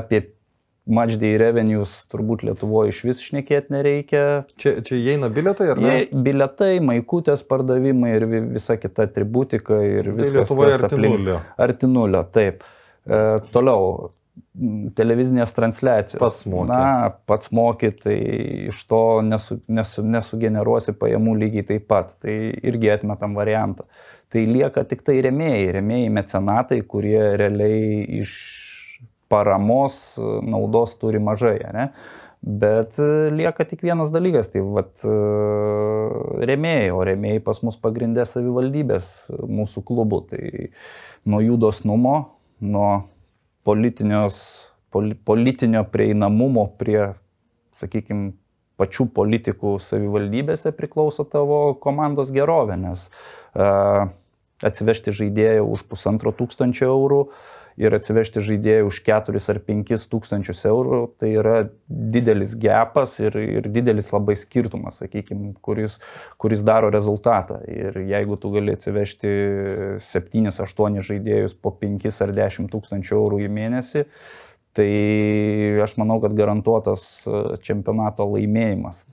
apie 0.00 0.24
match 0.88 1.18
day 1.20 1.36
revenues 1.40 1.92
turbūt 2.10 2.42
Lietuvoje 2.48 2.94
iš 2.94 3.02
vis 3.04 3.20
šnekėti 3.22 3.74
nereikia. 3.74 4.22
Čia, 4.56 4.78
čia 4.86 4.96
įeina 4.96 5.28
biletai, 5.32 5.68
ar 5.74 5.80
ne? 5.84 5.94
Jie, 5.94 6.08
biletai, 6.26 6.70
maikutės 6.80 7.44
pardavimai 7.48 8.14
ir 8.16 8.26
vi- 8.30 8.44
visa 8.56 8.78
kita 8.80 9.04
atributika 9.08 9.78
ir 9.84 10.08
Tai 10.10 10.16
viskas. 10.22 10.48
Lietuvoje 10.48 10.72
kas 10.76 10.82
arti 10.88 10.96
aplink- 10.96 11.18
nulio. 11.18 11.40
Arti 11.58 11.86
nulio, 11.92 12.22
taip. 12.32 12.64
E, 13.08 13.20
toliau, 13.52 14.10
televizinės 14.98 15.52
transliacijos. 15.54 16.18
Pats 16.22 16.44
moki. 16.50 16.68
Na, 16.70 17.10
pats 17.26 17.50
moki, 17.54 17.90
tai 17.94 18.16
iš 18.70 18.80
to 18.90 19.00
nesu, 19.26 19.60
nesu, 19.68 20.02
nesugeneruosi 20.02 20.94
pajamų 20.98 21.34
lygiai 21.42 21.66
taip 21.66 21.86
pat. 21.90 22.14
Tai 22.22 22.34
irgi 22.62 22.90
atmetam 22.96 23.34
variantą. 23.38 23.86
Tai 24.28 24.42
lieka 24.46 24.84
tik 24.88 25.02
tai 25.06 25.20
remėjai, 25.24 25.68
remėjai 25.78 26.10
mecenatai, 26.12 26.82
kurie 26.86 27.20
realiai 27.40 28.20
iš 28.20 28.32
paramos 29.28 30.18
e, 30.18 30.30
naudos 30.48 30.96
turi 31.00 31.20
mažai, 31.22 31.58
ne? 31.74 31.90
Bet 32.42 32.98
e, 33.02 33.28
lieka 33.34 33.66
tik 33.68 33.82
vienas 33.82 34.12
dalykas, 34.14 34.50
tai 34.52 34.62
vat 34.62 35.04
e, 35.04 35.14
remėjai, 36.48 36.90
o 36.94 37.04
remėjai 37.06 37.42
pas 37.44 37.62
mus 37.66 37.78
pagrindė 37.82 38.26
savivaldybės 38.28 39.12
mūsų 39.42 39.84
klubų. 39.88 40.22
Tai 40.32 40.42
nuo 41.28 41.42
jų 41.44 41.58
dosnumo, 41.60 42.16
nuo 42.60 42.90
poli, 43.66 43.92
politinio 45.28 45.84
prieinamumo 45.92 46.68
prie, 46.80 47.12
sakykime, 47.74 48.32
pačių 48.78 49.08
politikų 49.10 49.74
savivaldybėse 49.82 50.70
priklauso 50.76 51.26
tavo 51.26 51.74
komandos 51.82 52.30
gerovė, 52.30 52.76
nes 52.78 53.08
uh, 53.58 54.06
atsivežti 54.62 55.14
žaidėją 55.18 55.64
už 55.66 55.82
pusantro 55.90 56.30
tūkstančio 56.30 56.86
eurų 56.92 57.24
ir 57.78 57.94
atsivežti 57.94 58.42
žaidėjų 58.44 58.88
už 58.90 58.98
4 59.06 59.42
ar 59.52 59.60
5 59.68 60.06
tūkstančius 60.10 60.64
eurų, 60.68 61.00
tai 61.20 61.30
yra 61.38 61.56
didelis 61.88 62.56
gepas 62.58 63.16
ir, 63.22 63.38
ir 63.38 63.68
didelis 63.72 64.10
labai 64.12 64.34
skirtumas, 64.38 65.00
sakykime, 65.02 65.54
kuris, 65.64 65.98
kuris 66.42 66.64
daro 66.66 66.90
rezultatą. 66.94 67.60
Ir 67.70 68.00
jeigu 68.10 68.38
tu 68.40 68.50
gali 68.54 68.74
atsivežti 68.74 69.32
7-8 70.02 71.00
žaidėjus 71.10 71.54
po 71.62 71.72
5 71.78 72.10
ar 72.26 72.34
10 72.42 72.72
tūkstančių 72.74 73.18
eurų 73.20 73.44
į 73.46 73.52
mėnesį, 73.60 74.04
tai 74.78 74.90
aš 75.82 75.96
manau, 75.98 76.18
kad 76.22 76.34
garantuotas 76.38 77.06
čempionato 77.66 78.26
laimėjimas. 78.34 79.06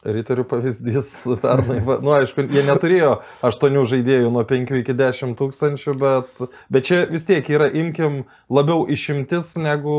Riterių 0.00 0.46
pavyzdys 0.48 1.10
pernai, 1.44 1.80
nu 1.84 2.14
aišku, 2.16 2.46
jie 2.48 2.62
neturėjo 2.64 3.18
aštuonių 3.44 3.84
žaidėjų 3.90 4.30
nuo 4.32 4.44
5 4.48 4.72
iki 4.80 4.96
10 4.96 5.36
tūkstančių, 5.36 5.94
bet, 6.00 6.44
bet 6.72 6.88
čia 6.88 7.02
vis 7.10 7.28
tiek 7.28 7.44
yra, 7.52 7.68
imkim, 7.68 8.22
labiau 8.48 8.86
išimtis 8.88 9.52
negu, 9.60 9.98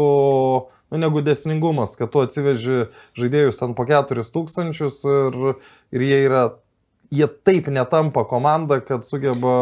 nu, 0.90 1.02
negu 1.04 1.22
desningumas, 1.26 1.94
kad 2.00 2.10
tu 2.14 2.24
atsiveži 2.26 2.88
žaidėjus 3.20 3.62
ten 3.62 3.78
po 3.78 3.86
4 3.86 4.26
tūkstančius 4.34 5.04
ir, 5.06 5.40
ir 5.94 6.08
jie 6.10 6.20
yra 6.26 6.48
jie 7.12 7.28
taip 7.46 7.68
netampa 7.68 8.24
komanda, 8.28 8.80
kad 8.86 9.06
sugeba. 9.06 9.54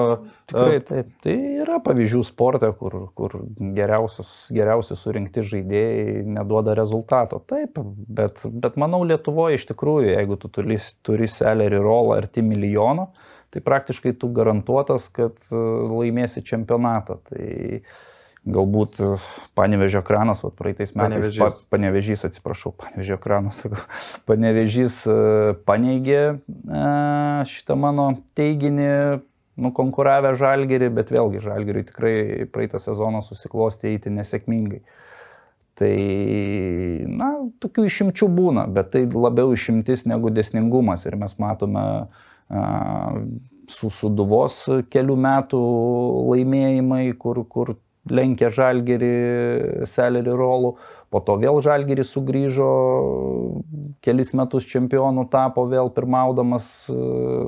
Tikrai 0.49 0.77
e, 0.77 0.83
taip. 0.85 1.09
Tai 1.23 1.35
yra 1.63 1.79
pavyzdžių 1.85 2.21
sporte, 2.25 2.69
kur, 2.77 2.97
kur 3.17 3.35
geriausius 3.57 5.01
surinkti 5.01 5.43
žaidėjai 5.45 6.23
neduoda 6.37 6.75
rezultato. 6.77 7.41
Taip, 7.49 7.79
bet, 8.07 8.43
bet 8.49 8.77
manau 8.81 9.01
Lietuvoje 9.07 9.59
iš 9.59 9.69
tikrųjų, 9.71 10.13
jeigu 10.13 10.39
tu 10.41 10.51
turi, 10.53 10.77
turi 11.05 11.29
selerį 11.29 11.81
rolą 11.83 12.19
arti 12.19 12.45
milijono, 12.45 13.09
tai 13.49 13.63
praktiškai 13.65 14.13
tu 14.21 14.29
garantuotas, 14.35 15.09
kad 15.13 15.37
e, 15.49 15.63
laimėsi 15.89 16.45
čempionatą. 16.45 17.19
Tai, 17.31 17.49
galbūt 18.53 18.99
e, 19.03 19.09
panevežio 19.57 20.01
kranas, 20.05 20.43
o 20.47 20.51
praeitais 20.53 20.93
metais 20.93 21.15
panevežys, 21.15 21.39
pa, 21.39 21.75
panevežys 21.75 22.25
atsiprašau, 22.29 22.73
panevežio 22.79 23.17
kranas, 23.21 23.63
panevežys 24.29 25.01
e, 25.09 25.17
paneigė 25.67 26.21
e, 26.21 26.37
šitą 27.49 27.77
mano 27.79 28.11
teiginį, 28.39 28.89
nukonkuravę 29.59 30.33
žalgerį, 30.39 30.89
bet 30.95 31.11
vėlgi 31.11 31.43
žalgeriui 31.43 31.85
tikrai 31.89 32.15
praeitą 32.53 32.79
sezoną 32.79 33.21
susiklostė 33.25 33.93
įti 33.97 34.13
nesėkmingai. 34.15 34.81
Tai, 35.79 35.95
na, 37.07 37.29
tokių 37.63 37.85
išimčių 37.87 38.27
būna, 38.35 38.65
bet 38.75 38.91
tai 38.95 39.05
labiau 39.07 39.53
išimtis 39.55 40.03
negu 40.11 40.31
desningumas 40.31 41.05
ir 41.07 41.15
mes 41.19 41.37
matome 41.39 41.83
a, 42.51 42.63
su 43.69 43.91
suduvos 43.93 44.57
kelių 44.91 45.15
metų 45.23 45.61
laimėjimai, 46.31 47.03
kur, 47.21 47.43
kur 47.47 47.75
lenkė 48.13 48.49
žalgerį 48.53 49.11
selerį 49.89 50.35
rolų, 50.39 50.73
po 51.09 51.21
to 51.25 51.35
vėl 51.41 51.59
žalgeris 51.65 52.13
sugrįžo, 52.15 52.69
kelis 54.05 54.33
metus 54.37 54.67
čempionų 54.69 55.27
tapo 55.33 55.65
vėl 55.69 55.91
pirmaudamas, 55.93 56.89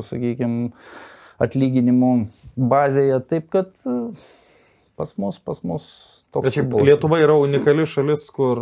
sakykime, 0.08 0.71
atlyginimų 1.41 2.13
bazėje, 2.71 3.19
taip 3.30 3.50
kad 3.54 3.71
pas 5.00 5.13
mus, 5.17 5.39
pas 5.41 5.62
mus 5.65 5.86
toks. 6.34 6.47
Bet 6.47 6.58
šiaip 6.58 6.80
Lietuva 6.86 7.21
yra 7.21 7.38
unikali 7.41 7.88
šalis, 7.89 8.28
kur 8.34 8.62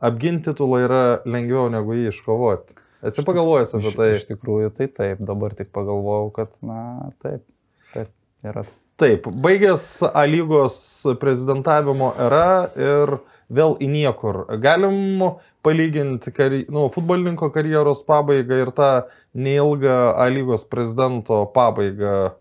apginti 0.00 0.50
titulą 0.50 0.84
yra 0.86 1.02
lengviau 1.28 1.68
negu 1.72 1.96
jį 1.96 2.08
iškovoti. 2.14 2.78
Esi 3.10 3.24
pagalvojęs 3.24 3.76
apie 3.78 3.92
tai? 3.96 4.10
Iš, 4.12 4.22
iš 4.22 4.28
tikrųjų, 4.34 4.72
tai 4.76 4.88
taip, 4.92 5.22
dabar 5.24 5.54
tik 5.56 5.70
pagalvojau, 5.72 6.28
kad, 6.36 6.52
na, 6.64 7.08
taip, 7.22 7.46
taip, 7.94 8.12
yra. 8.44 8.66
Taip, 9.00 9.30
baigęs 9.32 10.02
A 10.12 10.26
lygos 10.28 10.74
prezidentavimo 11.20 12.10
era 12.20 12.68
ir 12.76 13.14
vėl 13.48 13.78
į 13.80 13.88
niekur. 13.88 14.42
Galim 14.60 15.22
palyginti 15.64 16.32
kari, 16.36 16.66
nu, 16.68 16.82
futbolininko 16.92 17.48
karjeros 17.54 18.04
pabaigą 18.04 18.58
ir 18.60 18.72
tą 18.76 18.90
neilgą 19.32 19.96
A 20.20 20.28
lygos 20.28 20.66
prezidento 20.68 21.46
pabaigą. 21.54 22.34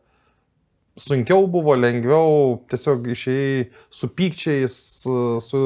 Sunkiau 0.99 1.47
buvo, 1.47 1.77
lengviau, 1.79 2.59
tiesiog 2.67 3.07
išėjai 3.13 3.65
su 4.01 4.11
pykčiais, 4.19 4.77
su, 5.47 5.65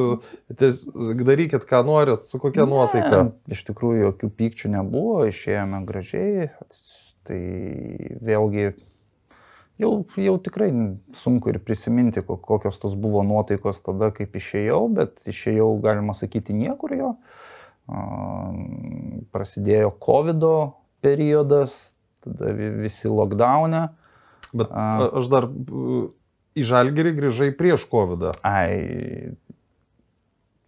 ties, 0.62 0.86
darykit 1.25 1.65
ką 1.65 1.82
norit, 1.89 2.29
su 2.29 2.38
kokia 2.38 2.67
ne, 2.67 2.69
nuotaika. 2.75 3.25
Iš 3.49 3.65
tikrųjų, 3.71 4.12
jokių 4.12 4.29
pykčių 4.38 4.75
nebuvo, 4.77 5.23
išėjome 5.34 5.82
gražiai. 5.89 6.51
Tai 7.25 7.41
vėlgi 8.21 8.75
jau, 9.82 9.92
jau 10.18 10.36
tikrai 10.44 10.70
sunku 11.18 11.54
ir 11.54 11.60
prisiminti, 11.64 12.24
kokios 12.26 12.80
tos 12.82 12.96
buvo 13.00 13.24
nuotaikos 13.28 13.82
tada, 13.86 14.12
kaip 14.16 14.36
išėjau, 14.40 14.82
bet 14.94 15.28
išėjau, 15.30 15.70
galima 15.84 16.16
sakyti, 16.18 16.56
niekur 16.58 16.96
jo. 16.98 17.12
Prasidėjo 19.34 19.92
COVID 20.04 20.46
periodas, 21.04 21.96
tada 22.24 22.54
visi 22.56 23.12
lockdownė. 23.12 23.88
Bet 24.54 24.70
aš 24.72 25.30
dar 25.34 25.50
į 26.54 26.64
Žalgirį 26.70 27.16
grįžai 27.18 27.50
prieš 27.58 27.88
COVID. 27.90 28.30
-ą. 28.30 28.34
Ai, 28.46 29.34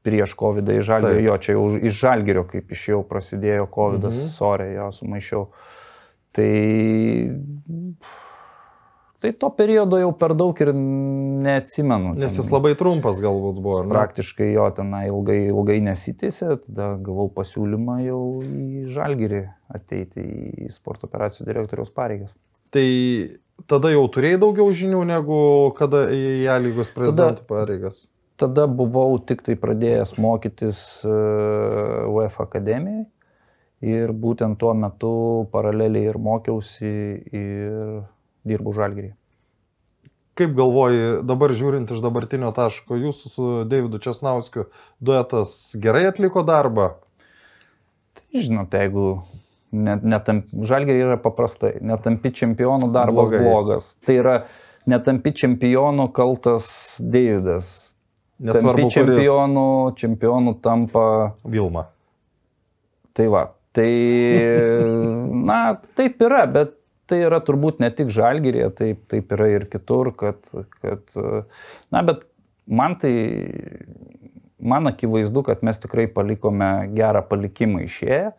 prieš 0.05 0.35
COVID 0.37 0.69
į 0.69 0.81
Žalgirį, 0.85 1.23
jo, 1.25 1.37
čia 1.41 1.55
jau 1.55 1.65
iš 1.77 1.97
Žalgirio, 2.01 2.43
kaip 2.49 2.69
išėjau, 2.75 3.01
prasidėjo 3.09 3.65
COVID, 3.73 4.09
mhm. 4.09 4.29
sorė, 4.33 4.69
jo, 4.75 4.91
sumaišiau. 4.99 5.47
Tai 6.35 6.51
Tai 9.25 9.31
to 9.41 9.47
periodo 9.57 9.97
jau 9.97 10.11
per 10.13 10.35
daug 10.37 10.59
ir 10.61 10.69
neatsimenu. 10.75 12.11
Nes 12.21 12.35
jis 12.37 12.51
labai 12.53 12.75
trumpas 12.77 13.17
galbūt 13.23 13.57
buvo. 13.57 13.79
Ne? 13.81 13.89
Praktiškai 13.89 14.51
jo 14.51 14.67
tenai 14.77 15.07
ilgai, 15.07 15.39
ilgai 15.47 15.79
nesitėsi, 15.81 16.51
tada 16.67 16.91
gavau 17.01 17.25
pasiūlymą 17.33 17.95
jau 18.05 18.19
į 18.45 18.83
Žalgirį 18.93 19.41
ateiti 19.73 20.27
į 20.67 20.69
sporto 20.75 21.09
operacijų 21.09 21.47
direktoriaus 21.49 21.89
pareigas. 21.89 22.37
Tai 22.69 22.85
tada 23.65 23.95
jau 23.95 24.05
turėjai 24.13 24.43
daugiau 24.45 24.69
žinių 24.77 25.01
negu 25.09 25.41
kada 25.79 26.05
į 26.13 26.21
ją 26.45 26.61
lygos 26.61 26.93
prezidento 26.93 27.49
pareigas? 27.49 28.05
Tada 28.37 28.69
buvau 28.69 29.17
tik 29.17 29.41
tai 29.47 29.57
pradėjęs 29.57 30.19
mokytis 30.21 30.85
e, 31.01 31.17
UEFA 32.13 32.45
akademijai 32.45 33.07
ir 33.89 34.13
būtent 34.13 34.61
tuo 34.61 34.77
metu 34.77 35.15
paraleliai 35.49 36.11
ir 36.13 36.21
mokiausi 36.21 36.93
ir 37.31 38.03
dirbu 38.47 38.73
žalgerį. 38.75 39.13
Kaip 40.35 40.51
galvoji, 40.57 41.21
dabar 41.23 41.53
žiūrint 41.55 41.91
iš 41.95 42.01
dabartinio 42.03 42.49
taško, 42.55 42.97
jūsų 42.99 43.29
su 43.31 43.45
Davidu 43.71 44.01
Česnauskiu 44.03 44.65
duetas 44.99 45.53
gerai 45.79 46.09
atliko 46.09 46.43
darbą? 46.43 46.89
Tai 48.19 48.43
žinot, 48.43 48.75
jeigu 48.75 49.05
net, 49.71 50.03
netamp, 50.03 50.51
žalgerį 50.51 51.05
yra 51.07 51.17
paprastai, 51.23 51.77
netampi 51.79 52.33
čempionų 52.35 52.91
darbas 52.95 53.31
Blogai. 53.31 53.41
blogas. 53.47 53.89
Tai 54.03 54.19
yra 54.19 54.35
netampi 54.91 55.31
čempionų 55.39 56.09
kaltas 56.15 56.67
Davidas. 56.99 57.95
Nesvarbu, 58.43 58.89
tampi 58.89 58.95
čempionų, 58.97 59.67
čempionų 59.95 60.57
tampa 60.59 61.05
Vilma. 61.47 61.87
Tai 63.15 63.29
va, 63.31 63.45
tai, 63.71 63.91
na, 65.47 65.59
taip 65.95 66.19
yra, 66.27 66.43
bet 66.51 66.75
tai 67.09 67.21
yra 67.25 67.41
turbūt 67.43 67.81
ne 67.83 67.91
tik 67.93 68.13
žalgyrėje, 68.13 68.69
taip, 68.77 69.03
taip 69.11 69.35
yra 69.35 69.49
ir 69.53 69.67
kitur, 69.71 70.11
kad, 70.17 70.39
kad, 70.81 71.03
na, 71.93 72.01
bet 72.05 72.25
man 72.65 72.97
tai, 73.01 73.13
man 74.59 74.89
akivaizdu, 74.89 75.45
kad 75.45 75.61
mes 75.65 75.79
tikrai 75.81 76.07
palikome 76.11 76.71
gerą 76.95 77.21
palikimą 77.29 77.85
išėję, 77.85 78.33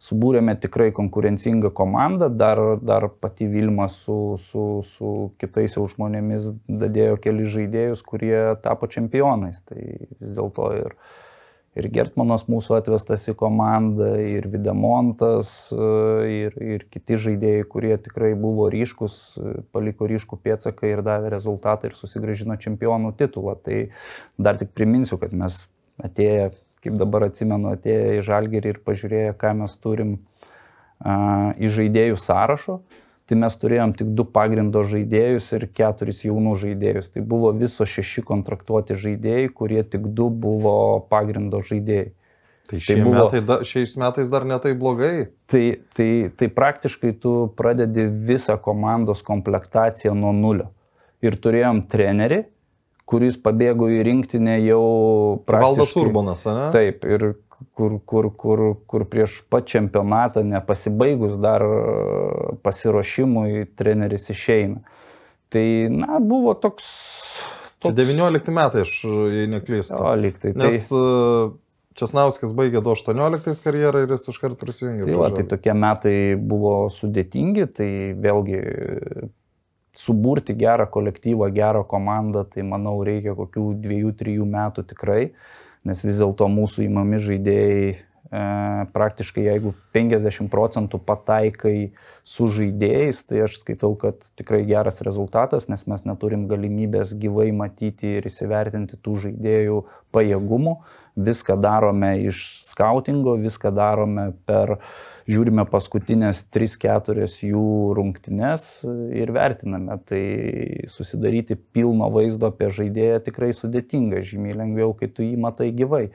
subūrėme 0.00 0.54
tikrai 0.56 0.88
konkurencingą 0.96 1.70
komandą, 1.76 2.30
dar, 2.32 2.60
dar 2.80 3.08
pati 3.20 3.48
Vilma 3.50 3.88
su, 3.92 4.38
su, 4.40 4.66
su 4.88 5.10
kitais 5.40 5.76
jau 5.76 5.84
žmonėmis 5.92 6.48
dadėjo 6.68 7.18
keli 7.20 7.48
žaidėjus, 7.52 8.04
kurie 8.08 8.38
tapo 8.64 8.88
čempionais. 8.88 9.60
Tai 9.68 9.80
vis 9.82 10.38
dėlto 10.38 10.70
ir, 10.78 10.96
ir 11.78 11.86
Gertmanas 11.94 12.46
mūsų 12.50 12.76
atvestas 12.80 13.26
į 13.30 13.34
komandą, 13.38 14.10
ir 14.22 14.48
Videmontas, 14.50 15.52
ir, 15.74 16.56
ir 16.58 16.86
kiti 16.90 17.18
žaidėjai, 17.26 17.66
kurie 17.70 17.92
tikrai 18.02 18.32
buvo 18.38 18.68
ryškus, 18.72 19.18
paliko 19.74 20.08
ryškų 20.10 20.40
pėtsaką 20.42 20.90
ir 20.90 21.04
davė 21.06 21.30
rezultatą 21.36 21.90
ir 21.90 21.98
susigražino 21.98 22.58
čempionų 22.60 23.14
titulą. 23.20 23.56
Tai 23.62 23.84
dar 24.38 24.58
tik 24.60 24.74
priminsiu, 24.74 25.20
kad 25.22 25.36
mes 25.36 25.62
atėję, 26.02 26.50
kaip 26.82 26.98
dabar 26.98 27.28
atsimenu, 27.28 27.74
atėję 27.76 28.18
į 28.18 28.26
Žalgerį 28.26 28.74
ir 28.74 28.82
pažiūrėję, 28.86 29.36
ką 29.38 29.54
mes 29.62 29.76
turim 29.78 30.16
uh, 30.16 31.52
į 31.54 31.70
žaidėjų 31.76 32.18
sąrašo, 32.20 32.80
tai 33.30 33.38
mes 33.38 33.54
turėjom 33.62 33.92
tik 33.94 34.08
du 34.18 34.24
pagrindo 34.26 34.80
žaidėjus 34.90 35.52
ir 35.54 35.68
keturis 35.70 36.24
jaunų 36.26 36.56
žaidėjus. 36.58 37.12
Tai 37.14 37.22
buvo 37.30 37.52
viso 37.54 37.86
šeši 37.86 38.24
kontraktuoti 38.26 38.96
žaidėjai, 38.98 39.52
kurie 39.54 39.84
tik 39.86 40.08
du 40.18 40.26
buvo 40.34 40.72
pagrindo 41.12 41.62
žaidėjai. 41.62 42.10
Tai, 42.70 42.78
tai 42.86 42.96
buvo, 43.02 43.14
metai, 43.14 43.42
da, 43.46 43.60
šiais 43.66 43.94
metais 43.98 44.30
dar 44.30 44.46
netai 44.46 44.72
blogai. 44.78 45.28
Tai, 45.50 45.62
tai, 45.94 46.10
tai 46.38 46.48
praktiškai 46.54 47.12
tu 47.22 47.34
pradedi 47.58 48.08
visą 48.30 48.58
komandos 48.62 49.22
komplektaciją 49.26 50.16
nuo 50.18 50.34
nulio. 50.34 50.68
Ir 51.22 51.38
turėjom 51.38 51.84
trenerį, 51.90 52.44
kuris 53.10 53.38
pabėgo 53.42 53.92
į 53.94 54.02
rinktinę 54.06 54.58
jau 54.64 54.82
Valdas 54.82 55.46
praktiškai. 55.50 56.02
Urbanas, 56.02 56.46
ne? 56.50 56.66
Taip, 56.74 57.06
ir 57.06 57.26
kur, 57.76 57.98
kur, 58.04 58.30
kur, 58.36 58.62
kur 58.90 59.06
prieš 59.10 59.40
pat 59.50 59.68
čempionatą, 59.70 60.44
nepasibaigus 60.46 61.38
dar 61.40 61.64
pasiruošimui, 62.64 63.66
treneris 63.78 64.30
išeina. 64.34 64.84
Tai, 65.50 65.66
na, 65.90 66.20
buvo 66.22 66.54
toks... 66.54 66.86
Čia 67.80 67.90
toks 67.90 67.96
19 67.96 68.54
metai, 68.54 68.84
aš 68.84 68.94
jei 69.32 69.48
neklystu. 69.50 69.98
O, 69.98 70.12
lyg 70.20 70.38
tai. 70.38 70.52
Nes 70.58 70.86
tai, 70.90 71.00
uh, 71.00 71.58
Česnauskas 71.98 72.52
baigė 72.56 72.80
18 72.80 73.64
karjerą 73.64 74.04
ir 74.04 74.14
jis 74.14 74.28
iškart 74.30 74.60
prisijungė. 74.60 75.08
tai, 75.08 75.16
va, 75.18 75.30
tai 75.34 75.44
tokie 75.50 75.74
metai 75.74 76.16
buvo 76.38 76.74
sudėtingi, 76.94 77.66
tai 77.76 77.90
vėlgi 78.14 78.60
suburti 79.98 80.54
gerą 80.56 80.86
kolektyvą, 80.92 81.50
gerą 81.52 81.82
komandą, 81.90 82.44
tai 82.48 82.64
manau 82.64 83.00
reikia 83.04 83.34
kokių 83.36 83.64
dviejų, 83.82 84.12
trijų 84.22 84.46
metų 84.48 84.86
tikrai, 84.92 85.24
nes 85.88 86.04
vis 86.04 86.20
dėlto 86.20 86.48
mūsų 86.52 86.84
įmami 86.86 87.20
žaidėjai 87.24 87.84
e, 87.90 87.96
praktiškai 88.94 89.44
jeigu 89.46 89.74
50 89.96 90.50
procentų 90.52 91.00
pataikai 91.06 91.92
su 92.26 92.48
žaidėjais, 92.52 93.22
tai 93.28 93.44
aš 93.46 93.60
skaitau, 93.62 93.94
kad 94.00 94.20
tikrai 94.38 94.62
geras 94.68 95.00
rezultatas, 95.06 95.68
nes 95.72 95.86
mes 95.90 96.06
neturim 96.08 96.46
galimybės 96.50 97.14
gyvai 97.20 97.50
matyti 97.56 98.16
ir 98.18 98.28
įsivertinti 98.30 99.00
tų 99.00 99.16
žaidėjų 99.26 99.84
pajėgumų. 100.14 100.80
Viską 101.20 101.56
darome 101.58 102.14
iš 102.30 102.44
skautingo, 102.64 103.34
viską 103.40 103.72
darome 103.74 104.30
per, 104.46 104.78
žiūrime 105.28 105.64
paskutinės 105.70 106.44
3-4 106.54 107.26
jų 107.50 107.64
rungtynes 107.98 108.68
ir 109.16 109.32
vertiname. 109.36 109.98
Tai 110.08 110.22
susidaryti 110.90 111.58
pilno 111.58 112.08
vaizdo 112.14 112.52
apie 112.52 112.70
žaidėją 112.72 113.24
tikrai 113.26 113.50
sudėtinga, 113.56 114.22
žymiai 114.26 114.56
lengviau, 114.62 114.94
kai 114.96 115.10
tu 115.12 115.26
jį 115.26 115.36
matai 115.40 115.72
gyvai 115.76 116.06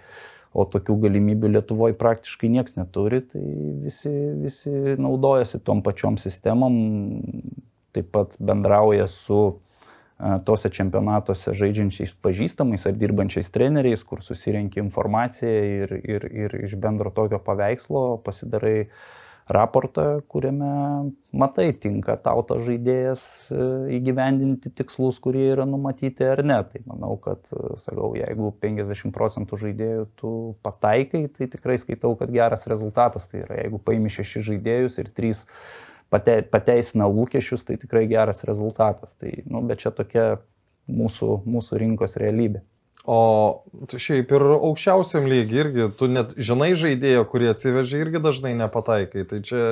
o 0.55 0.63
tokių 0.71 0.95
galimybių 1.03 1.51
Lietuvoje 1.57 1.97
praktiškai 1.99 2.49
niekas 2.53 2.77
neturi, 2.79 3.19
tai 3.27 3.43
visi, 3.83 4.11
visi 4.39 4.95
naudojasi 5.01 5.59
tom 5.67 5.81
pačiom 5.83 6.15
sistemom, 6.21 6.77
taip 7.95 8.07
pat 8.15 8.37
bendrauja 8.39 9.09
su 9.11 9.41
tose 10.47 10.71
čempionatuose 10.71 11.51
žaidžiančiais 11.59 12.15
pažįstamais 12.23 12.87
ar 12.87 12.95
dirbančiais 12.95 13.51
treneriais, 13.51 14.05
kur 14.07 14.23
susirenki 14.23 14.79
informaciją 14.79 15.67
ir, 15.83 15.93
ir, 15.99 16.27
ir 16.31 16.57
iš 16.63 16.77
bendro 16.79 17.11
tokio 17.11 17.41
paveikslo 17.43 18.07
pasidarai 18.23 18.77
raportą, 19.47 20.21
kuriame 20.27 21.11
matai, 21.35 21.67
tinka 21.77 22.15
tau 22.17 22.41
tas 22.47 22.63
žaidėjas 22.65 23.25
e, 23.53 23.65
įgyvendinti 23.99 24.71
tikslus, 24.73 25.19
kurie 25.21 25.43
yra 25.51 25.67
numatyti 25.69 26.25
ar 26.25 26.41
ne. 26.41 26.57
Tai 26.71 26.81
manau, 26.89 27.13
kad, 27.21 27.45
e, 27.53 27.75
sakau, 27.77 28.15
jeigu 28.17 28.49
50 28.63 29.13
procentų 29.13 29.59
žaidėjų 29.67 30.07
tu 30.17 30.31
pataikai, 30.65 31.27
tai 31.35 31.49
tikrai 31.53 31.77
skaitau, 31.81 32.15
kad 32.17 32.33
geras 32.33 32.65
rezultatas. 32.71 33.29
Tai 33.29 33.43
yra, 33.43 33.59
jeigu 33.61 33.81
paimi 33.85 34.09
šeši 34.15 34.47
žaidėjus 34.49 34.97
ir 35.03 35.13
trys 35.13 35.45
pate, 36.15 36.39
pateisina 36.47 37.09
lūkesčius, 37.11 37.67
tai 37.67 37.75
tikrai 37.81 38.05
geras 38.07 38.45
rezultatas. 38.47 39.17
Tai, 39.19 39.33
nu, 39.51 39.61
bet 39.67 39.83
čia 39.83 39.91
tokia 39.95 40.29
mūsų, 40.87 41.41
mūsų 41.43 41.83
rinkos 41.83 42.15
realybė. 42.21 42.63
O 43.05 43.61
šiaip 43.85 44.31
ir 44.33 44.43
aukščiausiam 44.55 45.27
lygiai 45.29 45.59
irgi, 45.61 45.89
tu 45.97 46.07
net 46.09 46.31
žinai 46.41 46.71
žaidėjo, 46.79 47.25
kurie 47.29 47.51
atsivežė 47.51 47.99
irgi 48.01 48.21
dažnai 48.23 48.55
nepataikai. 48.57 49.27
Tai 49.29 49.41
čia 49.45 49.65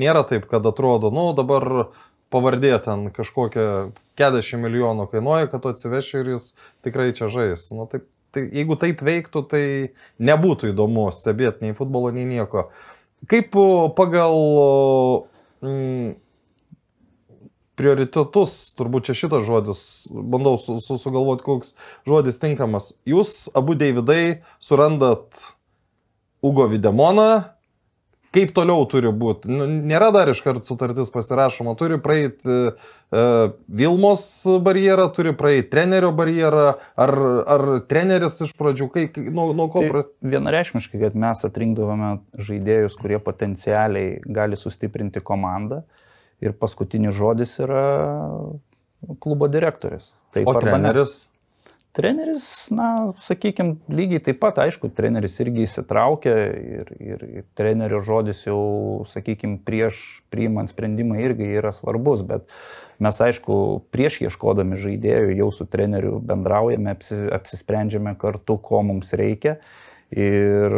nėra 0.00 0.22
taip, 0.28 0.46
kad 0.48 0.64
atrodo, 0.70 1.10
nu 1.12 1.26
dabar 1.36 1.90
pavardė 2.32 2.72
ten 2.84 3.10
kažkokia 3.12 3.66
40 4.20 4.62
milijonų 4.64 5.08
kainuoja, 5.12 5.50
kad 5.52 5.64
tu 5.64 5.72
atsiveši 5.74 6.22
ir 6.22 6.32
jis 6.34 6.48
tikrai 6.86 7.10
čia 7.16 7.28
žais. 7.32 7.68
Nu, 7.76 7.84
taip, 7.92 8.08
tai, 8.32 8.46
jeigu 8.56 8.78
taip 8.80 9.04
veiktų, 9.04 9.44
tai 9.52 9.64
nebūtų 10.16 10.72
įdomu 10.72 11.10
stebėti 11.12 11.68
nei 11.68 11.76
futbolo, 11.76 12.12
nei 12.14 12.24
nieko. 12.28 12.70
Kaip 13.28 13.52
pagal 13.98 14.40
mm, 15.64 16.16
prioritetus, 17.78 18.56
turbūt 18.78 19.08
čia 19.08 19.16
šitas 19.22 19.44
žodis, 19.46 19.82
bandau 20.10 20.56
su, 20.60 20.78
su, 20.82 20.98
sugalvoti, 21.00 21.46
koks 21.46 21.76
žodis 22.08 22.40
tinkamas. 22.42 22.92
Jūs 23.08 23.46
abu 23.58 23.76
Davidai 23.78 24.42
surandat 24.62 25.38
Ugo 26.42 26.66
Videmoną, 26.70 27.28
kaip 28.34 28.52
toliau 28.56 28.84
turi 28.90 29.10
būti. 29.14 29.50
Nu, 29.52 29.66
nėra 29.88 30.10
dar 30.14 30.30
iškart 30.32 30.66
sutartis 30.68 31.10
pasirašoma, 31.14 31.74
turi 31.80 31.98
praeiti 32.02 32.50
uh, 32.68 33.52
Vilmos 33.80 34.24
barjerą, 34.64 35.08
turi 35.16 35.32
praeiti 35.38 35.70
trenerio 35.72 36.12
barjerą, 36.16 36.66
ar, 37.04 37.14
ar 37.56 37.66
treneris 37.88 38.40
iš 38.44 38.52
pradžių, 38.58 38.90
kai, 38.94 39.06
nuo, 39.32 39.50
nuo 39.56 39.68
ko 39.72 39.84
Tai 39.84 39.92
pradėti. 39.94 40.14
vienareikšmiškai, 40.34 41.00
kad 41.06 41.18
mes 41.18 41.44
atrinkdavome 41.48 42.12
žaidėjus, 42.50 42.98
kurie 43.00 43.20
potencialiai 43.22 44.18
gali 44.24 44.60
sustiprinti 44.60 45.24
komandą 45.24 45.82
ir 46.44 46.54
paskutinis 46.54 47.16
žodis 47.16 47.56
yra 47.64 47.86
klubo 49.22 49.48
direktorius. 49.50 50.12
Taip 50.34 50.48
O 50.50 50.54
arba 50.58 50.76
ne. 50.76 50.92
Treneris? 51.96 52.44
Na, 52.74 53.12
sakykime, 53.20 53.78
lygiai 53.92 54.22
taip 54.28 54.40
pat, 54.42 54.60
aišku, 54.62 54.90
treneris 54.94 55.38
irgi 55.42 55.64
įsitraukia 55.66 56.34
ir, 56.58 56.92
ir, 57.00 57.24
ir 57.40 57.46
trenerio 57.58 58.00
žodis 58.06 58.44
jau, 58.46 58.60
sakykime, 59.08 59.60
prieš 59.66 60.22
priimant 60.32 60.70
sprendimą 60.70 61.18
irgi 61.24 61.50
yra 61.60 61.72
svarbus, 61.74 62.24
bet 62.28 62.48
mes, 63.02 63.20
aišku, 63.28 63.58
prieš 63.94 64.22
ieškodami 64.28 64.80
žaidėjų 64.80 65.36
jau 65.42 65.50
su 65.54 65.68
treneriu 65.70 66.18
bendraujame, 66.24 66.96
apsi, 66.96 67.20
apsisprendžiame 67.34 68.16
kartu, 68.20 68.58
ko 68.62 68.82
mums 68.86 69.14
reikia 69.18 69.58
ir 70.14 70.74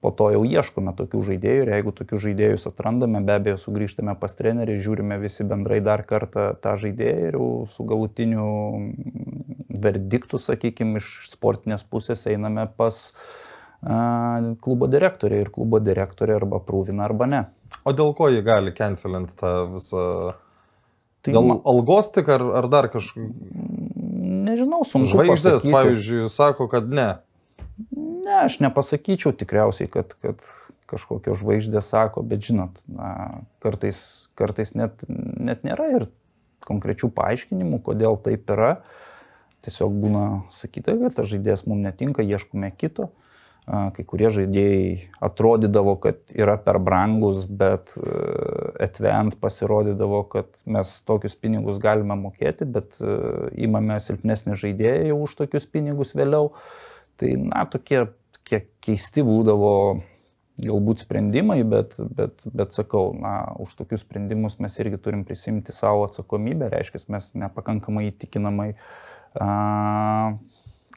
po 0.00 0.10
to 0.16 0.30
jau 0.32 0.40
ieškome 0.48 0.94
tokių 0.96 1.20
žaidėjų 1.28 1.64
ir 1.64 1.70
jeigu 1.74 1.92
tokius 1.96 2.22
žaidėjus 2.24 2.66
atrandame, 2.70 3.20
be 3.24 3.36
abejo, 3.36 3.58
sugrįžtame 3.60 4.14
pas 4.20 4.32
trenerį, 4.36 4.78
žiūrime 4.80 5.20
visi 5.20 5.44
bendrai 5.44 5.82
dar 5.84 6.06
kartą 6.08 6.50
tą 6.56 6.74
žaidėją 6.80 7.28
ir 7.28 7.36
jau 7.36 7.50
su 7.68 7.84
galutiniu 7.88 8.48
verdiktu, 9.68 10.40
sakykime, 10.40 11.02
iš 11.02 11.30
sportinės 11.34 11.84
pusės 11.84 12.24
einame 12.32 12.64
pas 12.80 13.02
a, 13.84 14.50
klubo 14.64 14.88
direktorį 14.90 15.44
ir 15.44 15.52
klubo 15.52 15.82
direktorį 15.84 16.38
arba 16.40 16.64
prūvina 16.64 17.04
arba 17.04 17.28
ne. 17.28 17.44
O 17.84 17.92
dėl 17.96 18.14
ko 18.16 18.32
jį 18.32 18.44
gali 18.46 18.76
cancelinti 18.76 19.36
tą 19.40 19.56
visą... 19.76 20.04
Tai 21.20 21.34
Dėl 21.36 21.50
algos 21.68 22.08
tik 22.14 22.30
ar, 22.32 22.40
ar 22.62 22.66
dar 22.72 22.88
kažkaip... 22.88 23.28
nežinau, 24.48 24.86
sunku. 24.88 25.10
Žvaigždės, 25.12 25.66
pavyzdžiui, 25.68 26.30
sako, 26.32 26.64
kad 26.72 26.88
ne. 26.88 27.10
Ne, 28.30 28.44
aš 28.46 28.60
nepasakyčiau 28.62 29.32
tikriausiai, 29.34 29.88
kad, 29.90 30.12
kad 30.22 30.44
kažkokio 30.90 31.34
žvaigždė 31.38 31.82
sako, 31.82 32.22
bet 32.22 32.44
žinot, 32.46 32.76
na, 32.86 33.42
kartais, 33.62 34.30
kartais 34.38 34.70
net, 34.78 35.02
net 35.08 35.64
nėra 35.66 35.88
ir 35.96 36.04
konkrečių 36.68 37.10
paaiškinimų, 37.16 37.80
kodėl 37.88 38.20
taip 38.22 38.52
yra. 38.54 38.76
Tiesiog 39.66 39.96
būna 40.02 40.26
sakyta, 40.54 40.94
kad 41.00 41.16
tas 41.16 41.26
žaidėjas 41.32 41.66
mums 41.66 41.82
netinka, 41.88 42.22
ieškome 42.22 42.70
kito. 42.78 43.10
Kai 43.66 44.04
kurie 44.08 44.30
žaidėjai 44.32 45.10
atrodydavo, 45.26 45.96
kad 46.02 46.22
yra 46.30 46.54
per 46.62 46.78
brangus, 46.82 47.44
bet 47.44 47.92
atvent 48.80 49.36
pasirodydavo, 49.42 50.22
kad 50.30 50.54
mes 50.70 50.94
tokius 51.06 51.34
pinigus 51.38 51.82
galime 51.82 52.16
mokėti, 52.18 52.66
bet 52.66 52.96
e, 52.98 53.18
įmame 53.66 53.98
silpnesnį 54.02 54.56
žaidėją 54.58 55.18
už 55.18 55.36
tokius 55.42 55.68
pinigus 55.70 56.16
vėliau. 56.18 56.54
Tai, 57.20 57.34
na, 57.52 57.66
tokie, 57.68 58.06
tokie 58.50 58.66
keisti 58.82 59.22
būdavo 59.22 60.02
galbūt 60.60 61.04
sprendimai, 61.06 61.62
bet, 61.64 61.94
bet, 61.96 62.42
bet 62.44 62.74
sakau, 62.74 63.14
na, 63.16 63.54
už 63.62 63.78
tokius 63.78 64.02
sprendimus 64.02 64.58
mes 64.60 64.74
irgi 64.82 64.98
turim 65.00 65.22
prisimti 65.24 65.72
savo 65.72 66.04
atsakomybę, 66.04 66.68
reiškia, 66.68 67.06
mes 67.14 67.30
nepakankamai 67.38 68.10
įtikinamai 68.10 68.74
a, 69.40 70.36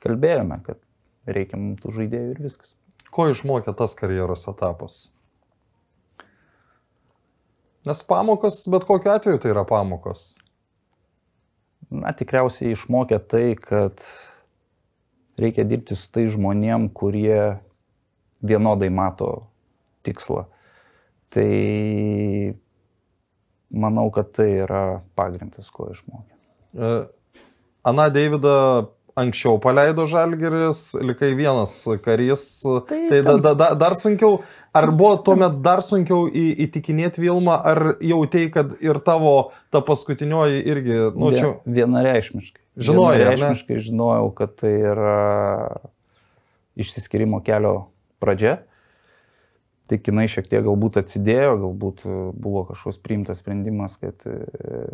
kalbėjome, 0.02 0.60
kad 0.66 0.82
reikia 1.30 1.62
mums 1.62 1.84
tų 1.84 1.94
žaidėjų 2.00 2.34
ir 2.34 2.42
viskas. 2.44 2.76
Ko 3.14 3.30
išmokė 3.30 3.76
tas 3.78 3.94
karjeros 3.96 4.50
etapas? 4.50 5.14
Nes 7.88 8.02
pamokos, 8.08 8.64
bet 8.72 8.88
kokiu 8.90 9.14
atveju 9.14 9.40
tai 9.44 9.54
yra 9.54 9.64
pamokos. 9.68 10.42
Na, 11.94 12.12
tikriausiai 12.18 12.74
išmokė 12.74 13.20
tai, 13.30 13.48
kad 13.60 14.02
reikia 15.40 15.66
dirbti 15.68 15.98
su 15.98 16.10
tai 16.14 16.28
žmonėm, 16.32 16.90
kurie 16.94 17.60
vienodai 18.44 18.90
mato 18.94 19.32
tikslą. 20.06 20.46
Tai 21.34 21.50
manau, 23.74 24.10
kad 24.14 24.34
tai 24.36 24.50
yra 24.66 24.84
pagrindas, 25.18 25.72
ko 25.74 25.90
išmokė. 25.94 26.36
E, 26.74 26.92
Ana 27.84 28.10
Deividą 28.14 28.58
anksčiau 29.20 29.60
paleido 29.62 30.06
Žalgeris, 30.10 30.94
likai 31.06 31.34
vienas 31.38 31.76
karys. 32.06 32.46
Tai, 32.88 33.00
tai 33.10 33.22
da, 33.26 33.36
da, 33.38 33.54
da, 33.54 33.70
dar 33.78 33.98
sunkiau, 33.98 34.40
ar 34.74 34.90
buvo 34.94 35.18
tuomet 35.26 35.60
dar 35.66 35.84
sunkiau 35.86 36.26
į, 36.30 36.48
įtikinėti 36.68 37.22
Vilmą, 37.22 37.60
ar 37.74 37.96
jautėjai, 38.02 38.50
kad 38.54 38.74
ir 38.82 39.02
tavo 39.06 39.36
ta 39.74 39.84
paskutinioji 39.86 40.64
irgi, 40.74 41.00
nu 41.14 41.34
čia... 41.36 41.54
Vienareikšmiškai. 41.66 42.63
Žinojai? 42.78 43.20
Vienareikšmiškai 43.22 43.80
žinojau, 43.86 44.30
kad 44.38 44.56
tai 44.58 44.74
yra 44.94 45.18
išsiskirimo 46.80 47.42
kelio 47.46 47.90
pradžia. 48.24 48.64
Tik 49.92 50.08
jinai 50.10 50.26
šiek 50.32 50.48
tiek 50.50 50.64
galbūt 50.66 50.98
atsidėjo, 51.04 51.58
galbūt 51.66 52.06
e, 52.08 52.18
buvo 52.34 52.64
kažkoks 52.70 53.02
priimtas 53.04 53.44
sprendimas, 53.44 54.00
kad, 54.02 54.24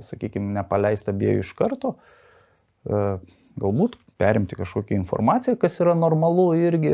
sakykime, 0.03 0.49
nepaleista 0.57 1.13
abiejų 1.13 1.45
iš 1.45 1.53
karto. 1.55 1.93
E, 2.83 3.03
galbūt 3.59 3.95
perimti 4.19 4.57
kažkokią 4.59 4.97
informaciją, 4.99 5.55
kas 5.59 5.79
yra 5.79 5.93
normalu 5.95 6.49
irgi 6.59 6.91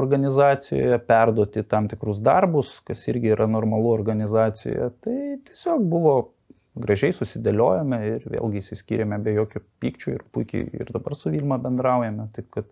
organizacijoje, 0.00 1.00
perduoti 1.08 1.64
tam 1.68 1.88
tikrus 1.90 2.22
darbus, 2.24 2.78
kas 2.86 3.04
irgi 3.12 3.34
yra 3.34 3.48
normalu 3.50 3.92
organizacijoje. 3.92 4.90
Tai 5.04 5.16
tiesiog 5.50 5.84
buvo 5.92 6.14
gražiai 6.78 7.14
susidėliojame 7.14 8.00
ir 8.06 8.26
vėlgi 8.30 8.62
įsiskyrėme 8.62 9.18
be 9.24 9.34
jokio 9.36 9.62
pykčių 9.82 10.14
ir 10.14 10.24
puikiai 10.34 10.68
ir 10.80 10.90
dabar 10.92 11.16
su 11.18 11.32
Vilma 11.32 11.58
bendraujame. 11.62 12.28
Taip 12.36 12.50
kad 12.54 12.68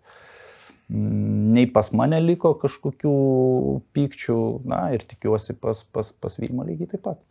mm, 0.89 1.55
nei 1.57 1.67
pas 1.73 1.91
mane 1.97 2.21
liko 2.23 2.55
kažkokių 2.61 3.15
pykčių, 3.97 4.39
na 4.69 4.89
ir 4.95 5.07
tikiuosi 5.09 5.57
pas, 5.59 5.83
pas, 5.93 6.13
pas 6.13 6.39
Vilma 6.41 6.69
lygiai 6.69 6.95
taip 6.95 7.05
pat. 7.11 7.25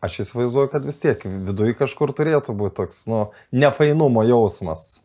Aš 0.00 0.22
įsivaizduoju, 0.24 0.70
kad 0.72 0.86
vis 0.88 0.98
tiek 1.02 1.20
viduje 1.26 1.76
kažkur 1.76 2.14
turėtų 2.16 2.54
būti 2.56 2.78
toks, 2.78 3.02
nu, 3.12 3.26
nefainumo 3.52 4.24
jausmas. 4.24 5.02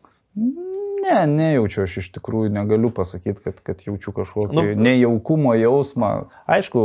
Ne, 1.02 1.26
nejaučiu, 1.26 1.82
aš 1.82 1.96
iš 1.98 2.08
tikrųjų 2.14 2.52
negaliu 2.54 2.92
pasakyti, 2.94 3.42
kad, 3.42 3.58
kad 3.66 3.80
jaučiu 3.82 4.12
kažkokį 4.14 4.54
nu, 4.54 4.62
nejaukumo 4.86 5.54
jausmą. 5.58 6.10
Aišku, 6.46 6.82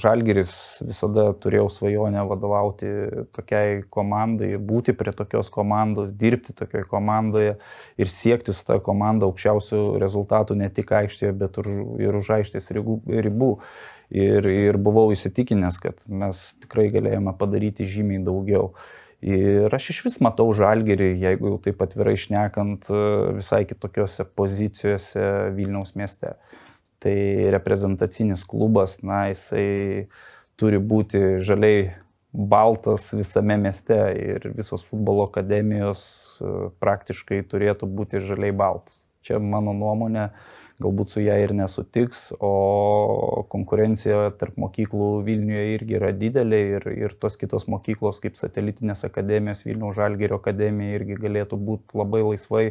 Žalgeris 0.00 0.52
visada 0.82 1.28
turėjau 1.38 1.68
svajonę 1.70 2.24
vadovauti 2.26 2.90
tokiai 3.36 3.84
komandai, 3.86 4.56
būti 4.58 4.94
prie 4.98 5.14
tokios 5.14 5.52
komandos, 5.54 6.10
dirbti 6.18 6.56
tokioje 6.58 6.88
komandoje 6.90 7.52
ir 8.00 8.10
siekti 8.10 8.56
su 8.56 8.66
ta 8.66 8.80
komanda 8.82 9.28
aukščiausių 9.30 9.84
rezultatų 10.02 10.58
ne 10.58 10.70
tik 10.74 10.90
aikštėje, 11.02 11.36
bet 11.44 11.60
ir 11.62 12.18
už 12.22 12.34
aikštės 12.40 12.72
ribų. 12.74 13.54
Ir, 14.10 14.42
ir 14.50 14.74
buvau 14.82 15.12
įsitikinęs, 15.14 15.76
kad 15.78 16.00
mes 16.10 16.40
tikrai 16.64 16.88
galėjome 16.90 17.36
padaryti 17.38 17.86
žymiai 17.86 18.24
daugiau. 18.26 18.72
Ir 19.20 19.74
aš 19.76 19.90
iš 19.92 20.00
vis 20.06 20.18
matau 20.24 20.48
žalgerį, 20.56 21.10
jeigu 21.20 21.52
jau 21.52 21.58
taip 21.60 21.82
atvirai 21.84 22.16
šnekant, 22.16 22.88
visai 23.36 23.66
kitokiose 23.68 24.24
pozicijose 24.38 25.24
Vilniaus 25.56 25.92
mieste. 25.98 26.36
Tai 27.00 27.16
reprezentacinis 27.52 28.46
klubas, 28.48 28.98
na, 29.04 29.26
jisai 29.28 30.08
turi 30.60 30.80
būti 30.80 31.40
žaliai 31.44 31.90
baltas 32.32 33.10
visame 33.16 33.56
mieste 33.58 33.96
ir 34.14 34.50
visos 34.54 34.84
futbolo 34.86 35.26
akademijos 35.26 36.02
praktiškai 36.82 37.42
turėtų 37.50 37.88
būti 37.90 38.22
žaliai 38.24 38.54
baltas. 38.56 39.02
Čia 39.26 39.40
mano 39.42 39.74
nuomonė, 39.76 40.30
galbūt 40.80 41.12
su 41.14 41.22
ją 41.22 41.36
ir 41.42 41.52
nesutiks, 41.56 42.30
o 42.40 43.44
konkurencija 43.52 44.30
tarp 44.40 44.56
mokyklų 44.60 45.10
Vilniuje 45.26 45.64
irgi 45.74 45.96
yra 45.98 46.10
didelė 46.16 46.60
ir, 46.76 46.86
ir 47.06 47.14
tos 47.20 47.36
kitos 47.40 47.66
mokyklos 47.70 48.20
kaip 48.22 48.38
satelitinės 48.38 49.04
akademijos, 49.08 49.64
Vilniaus 49.66 49.98
Žalgerio 49.98 50.38
akademija 50.40 50.98
irgi 50.98 51.18
galėtų 51.20 51.58
būti 51.60 52.00
labai 52.00 52.22
laisvai 52.24 52.64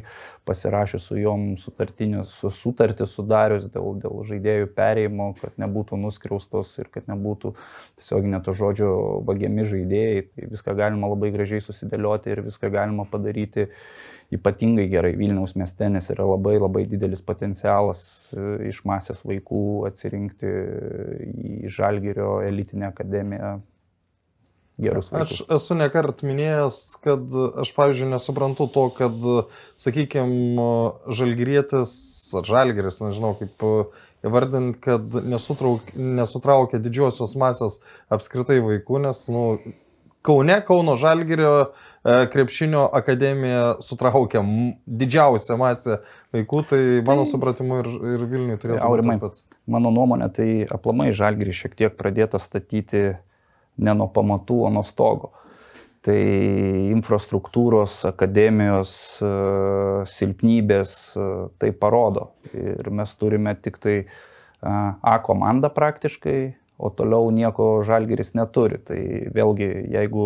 pasirašius 0.49 1.09
su 1.11 1.19
jom 1.19 1.45
su 1.59 1.73
sutartį 2.53 3.07
sudarius 3.09 3.69
dėl, 3.73 3.93
dėl 4.01 4.23
žaidėjų 4.29 4.71
perėjimo, 4.77 5.31
kad 5.41 5.57
nebūtų 5.61 5.99
nuskriaustos 6.01 6.75
ir 6.81 6.89
kad 6.93 7.09
nebūtų 7.11 7.53
tiesiog 7.99 8.29
neto 8.33 8.55
žodžio 8.57 8.93
vagiami 9.27 9.67
žaidėjai. 9.69 10.27
Tai 10.33 10.53
viską 10.55 10.77
galima 10.79 11.11
labai 11.11 11.33
gražiai 11.35 11.61
susidėlioti 11.63 12.33
ir 12.33 12.43
viską 12.47 12.71
galima 12.73 13.05
padaryti 13.09 13.69
ypatingai 14.33 14.85
gerai. 14.91 15.15
Vilniaus 15.17 15.55
mieste, 15.57 15.89
nes 15.89 16.09
yra 16.13 16.27
labai 16.29 16.57
labai 16.59 16.85
didelis 16.89 17.23
potencialas 17.25 18.01
e, 18.33 18.45
iš 18.69 18.83
masės 18.89 19.23
vaikų 19.25 19.63
atsirinkti 19.89 20.53
į 21.65 21.73
Žalgirio 21.73 22.39
elitinę 22.45 22.89
akademiją. 22.91 23.59
Gerus 24.79 25.09
vaikus. 25.11 25.41
Aš 25.41 25.57
esu 25.57 25.75
nekart 25.75 26.21
minėjęs, 26.23 26.77
kad 27.03 27.33
aš, 27.59 27.73
pavyzdžiui, 27.75 28.13
nesuprantu 28.13 28.69
to, 28.71 28.85
kad, 28.95 29.25
sakykime, 29.75 30.69
žalgyrietis 31.19 31.91
ar 32.39 32.47
žalgyris, 32.47 33.01
nežinau 33.03 33.33
kaip 33.41 33.65
įvardinti, 34.23 34.79
kad 34.85 35.19
nesutrauk, 35.27 35.91
nesutraukia 35.99 36.79
didžiosios 36.79 37.35
masės 37.39 37.81
apskritai 38.13 38.61
vaikų, 38.63 39.03
nes, 39.09 39.23
nu, 39.35 39.43
Kaune, 40.23 40.57
Kauno 40.67 40.97
žalgyrio 40.99 41.51
uh, 41.65 41.88
krepšinio 42.03 42.85
akademija 42.95 43.79
sutraukia 43.83 44.43
didžiausią 44.87 45.57
masę 45.59 45.97
vaikų, 46.35 46.61
tai 46.69 46.81
mano 47.07 47.25
tai, 47.25 47.31
supratimu 47.33 47.81
ir, 47.81 47.89
ir 48.13 48.23
Vilniui 48.29 48.59
turėtų 48.61 48.85
Aurimai, 48.85 49.17
būti 49.19 49.25
pats. 49.27 49.43
Mano 49.67 49.91
nuomonė, 49.93 50.29
tai 50.33 50.47
aplamai 50.71 51.09
žalgrį 51.15 51.55
šiek 51.55 51.75
tiek 51.79 51.97
pradėta 51.99 52.39
statyti 52.39 53.03
ne 53.79 53.95
nuo 53.95 54.07
pamatų, 54.11 54.63
o 54.67 54.71
nuo 54.73 54.85
stogo. 54.87 55.33
Tai 56.05 56.15
infrastruktūros, 56.93 58.05
akademijos 58.07 58.93
e, 59.19 59.31
silpnybės 60.07 60.93
e, 61.19 61.25
tai 61.59 61.73
parodo. 61.75 62.29
Ir 62.55 62.87
mes 62.95 63.11
turime 63.19 63.55
tik 63.59 63.81
tai 63.83 64.01
A 64.59 65.13
komandą 65.23 65.69
praktiškai, 65.71 66.39
o 66.79 66.89
toliau 66.91 67.29
nieko 67.31 67.79
žalgeris 67.87 68.33
neturi. 68.35 68.79
Tai 68.83 68.99
vėlgi, 69.31 69.69
jeigu 69.93 70.25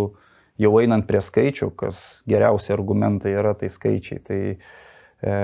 jau 0.62 0.74
einant 0.82 1.06
prie 1.08 1.22
skaičių, 1.24 1.70
kas 1.78 2.24
geriausi 2.30 2.74
argumentai 2.76 3.34
yra, 3.38 3.54
tai 3.58 3.70
skaičiai. 3.74 4.22
Tai 4.24 4.40
e, 4.54 5.38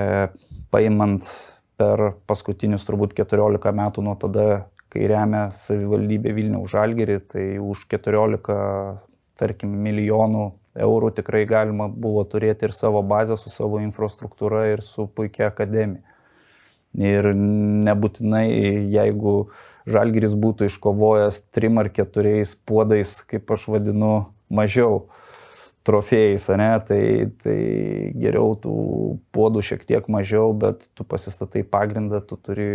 paimant 0.70 1.26
per 1.80 2.12
paskutinius 2.28 2.86
turbūt 2.88 3.16
14 3.18 3.74
metų 3.76 4.04
nuo 4.04 4.16
tada, 4.20 4.66
kai 4.90 5.06
remia 5.10 5.48
savivaldybė 5.56 6.34
Vilniaus 6.36 6.72
žalgerį, 6.74 7.18
tai 7.32 7.44
už 7.62 7.86
14, 7.90 8.56
tarkim, 9.40 9.76
milijonų 9.86 10.50
eurų 10.80 11.10
tikrai 11.16 11.44
galima 11.50 11.88
buvo 11.90 12.22
turėti 12.28 12.68
ir 12.68 12.74
savo 12.76 13.02
bazę 13.02 13.38
su 13.40 13.50
savo 13.50 13.80
infrastruktūra 13.82 14.68
ir 14.74 14.84
su 14.86 15.08
puikia 15.08 15.48
akademija. 15.50 16.04
Ir 16.90 17.28
nebūtinai, 17.36 18.46
jeigu 18.90 19.34
žalgeris 19.86 20.34
būtų 20.34 20.66
iškovojęs 20.66 21.38
trim 21.54 21.78
ar 21.78 21.90
keturiais 21.94 22.56
puodais, 22.66 23.20
kaip 23.30 23.50
aš 23.54 23.68
vadinu, 23.70 24.14
mažiau 24.50 25.06
trofėjais, 25.86 26.44
ne, 26.60 26.72
tai, 26.86 27.04
tai 27.40 27.60
geriau 28.20 28.52
tų 28.60 28.74
puodų 29.32 29.62
šiek 29.64 29.86
tiek 29.88 30.10
mažiau, 30.12 30.52
bet 30.52 30.84
tu 30.94 31.06
pasistatai 31.08 31.64
pagrindą, 31.64 32.20
tu 32.20 32.36
turi 32.36 32.68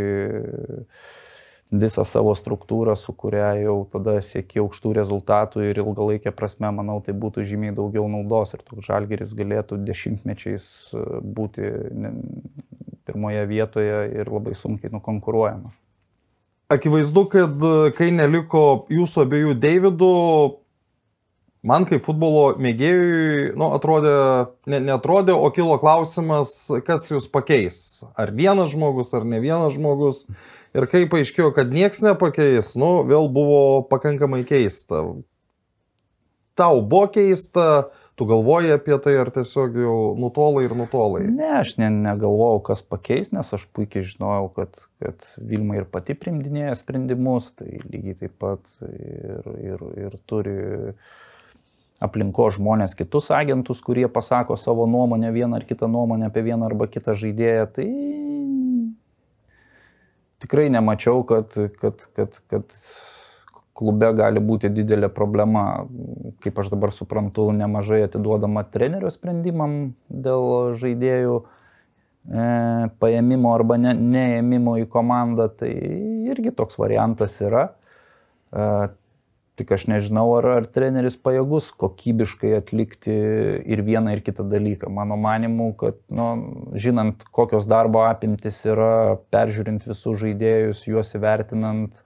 visą 1.76 2.06
savo 2.08 2.34
struktūrą, 2.38 2.96
su 2.98 3.14
kuria 3.14 3.52
jau 3.60 3.78
tada 3.92 4.18
sieki 4.24 4.62
aukštų 4.64 4.94
rezultatų 4.98 5.68
ir 5.70 5.80
ilgalaikė 5.82 6.34
prasme, 6.36 6.70
manau, 6.74 6.98
tai 7.04 7.16
būtų 7.18 7.46
žymiai 7.46 7.76
daugiau 7.76 8.08
naudos 8.10 8.56
ir 8.56 8.64
toks 8.66 8.88
žalgeris 8.90 9.34
galėtų 9.38 9.80
dešimtmečiais 9.86 10.68
būti 11.22 11.72
pirmoje 13.06 13.46
vietoje 13.50 13.98
ir 14.22 14.32
labai 14.32 14.56
sunkiai 14.58 14.94
nukonkuruojamas. 14.94 15.78
Akivaizdu, 16.74 17.28
kad 17.30 17.66
kai 17.98 18.10
neliko 18.14 18.88
jūsų 18.90 19.26
abiejų 19.28 19.58
Davidų, 19.62 20.14
man 21.66 21.86
kaip 21.90 22.04
futbolo 22.06 22.46
mėgėjui, 22.62 23.54
nu, 23.58 23.70
atrodė, 23.76 24.16
ne, 24.70 24.82
netrodė, 24.86 25.36
o 25.36 25.50
kilo 25.56 25.78
klausimas, 25.82 26.54
kas 26.86 27.10
jūs 27.12 27.30
pakeis. 27.34 27.80
Ar 28.20 28.34
vienas 28.36 28.74
žmogus, 28.76 29.14
ar 29.18 29.26
ne 29.28 29.42
vienas 29.44 29.76
žmogus. 29.78 30.26
Ir 30.76 30.90
kai 30.92 31.06
paaiškėjo, 31.12 31.54
kad 31.56 31.72
nieks 31.72 32.04
nepakeis, 32.04 32.74
nu, 32.80 33.00
vėl 33.08 33.30
buvo 33.32 33.86
pakankamai 33.90 34.44
keista. 34.48 35.02
Tau 36.56 36.80
buvo 36.84 37.08
keista, 37.12 37.92
tu 38.16 38.28
galvoji 38.28 38.72
apie 38.76 38.96
tai, 39.04 39.16
ar 39.20 39.32
tiesiog 39.36 39.76
jau 39.80 39.96
nutolai 40.20 40.66
ir 40.68 40.76
nutolai? 40.80 41.26
Ne, 41.28 41.50
aš 41.60 41.74
ne, 41.82 41.90
negalvojau, 41.92 42.62
kas 42.70 42.84
pakeis, 42.84 43.32
nes 43.36 43.52
aš 43.58 43.66
puikiai 43.76 44.08
žinojau, 44.08 44.48
kad, 44.56 44.80
kad 45.04 45.28
Vilma 45.36 45.82
ir 45.82 45.88
pati 45.92 46.16
primdinėja 46.20 46.78
sprendimus, 46.80 47.52
tai 47.60 47.82
lygiai 47.84 48.20
taip 48.22 48.38
pat 48.44 48.80
ir, 48.88 49.50
ir, 49.68 49.86
ir 50.06 50.20
turi 50.32 50.56
aplinko 52.04 52.50
žmonės, 52.56 52.96
kitus 52.98 53.32
agentus, 53.32 53.82
kurie 53.84 54.08
pasako 54.12 54.58
savo 54.60 54.86
nuomonę, 54.90 55.32
vieną 55.32 55.62
ar 55.62 55.66
kitą 55.68 55.88
nuomonę 55.88 56.28
apie 56.30 56.44
vieną 56.44 56.68
arba 56.68 56.88
kitą 56.92 57.16
žaidėją, 57.16 57.68
tai 57.76 57.88
tikrai 60.44 60.70
nemačiau, 60.74 61.24
kad, 61.28 61.56
kad, 61.80 62.08
kad, 62.18 62.40
kad 62.52 62.76
klube 63.76 64.12
gali 64.16 64.44
būti 64.44 64.72
didelė 64.72 65.10
problema, 65.12 65.86
kaip 66.44 66.60
aš 66.60 66.72
dabar 66.74 66.94
suprantu, 66.96 67.50
nemažai 67.56 68.06
atiduodama 68.08 68.64
trenerio 68.72 69.12
sprendimam 69.12 69.96
dėl 70.10 70.76
žaidėjų 70.80 71.40
e, 71.42 72.46
paėmimo 73.04 73.56
arba 73.56 73.80
ne, 73.82 73.96
neėmimo 73.96 74.78
į 74.84 74.88
komandą, 74.92 75.50
tai 75.52 75.74
irgi 76.32 76.56
toks 76.56 76.80
variantas 76.80 77.40
yra. 77.44 77.70
E, 78.52 78.70
Tik 79.56 79.70
aš 79.72 79.86
nežinau, 79.88 80.26
ar, 80.36 80.46
ar 80.58 80.66
treneris 80.68 81.16
pajėgus 81.16 81.70
kokybiškai 81.80 82.52
atlikti 82.58 83.14
ir 83.72 83.84
vieną, 83.88 84.12
ir 84.18 84.24
kitą 84.26 84.44
dalyką. 84.52 84.90
Mano 84.92 85.16
manimu, 85.16 85.70
kad, 85.80 86.02
nu, 86.12 86.26
žinant, 86.76 87.24
kokios 87.32 87.68
darbo 87.72 88.02
apimtis 88.04 88.58
yra, 88.68 89.16
peržiūrint 89.32 89.88
visus 89.88 90.20
žaidėjus, 90.20 90.84
juos 90.92 91.14
įvertinant 91.16 92.02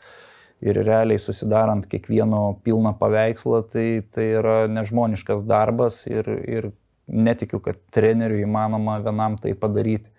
ir 0.61 0.77
realiai 0.83 1.17
susidarant 1.17 1.87
kiekvieno 1.89 2.59
pilną 2.61 2.93
paveikslą, 2.99 3.63
tai, 3.73 3.87
tai 4.13 4.27
yra 4.43 4.59
nežmoniškas 4.69 5.41
darbas 5.49 6.03
ir, 6.05 6.29
ir 6.29 6.69
netikiu, 7.09 7.57
kad 7.65 7.81
treneriui 7.95 8.45
įmanoma 8.45 8.99
vienam 9.01 9.39
tai 9.41 9.55
padaryti 9.57 10.13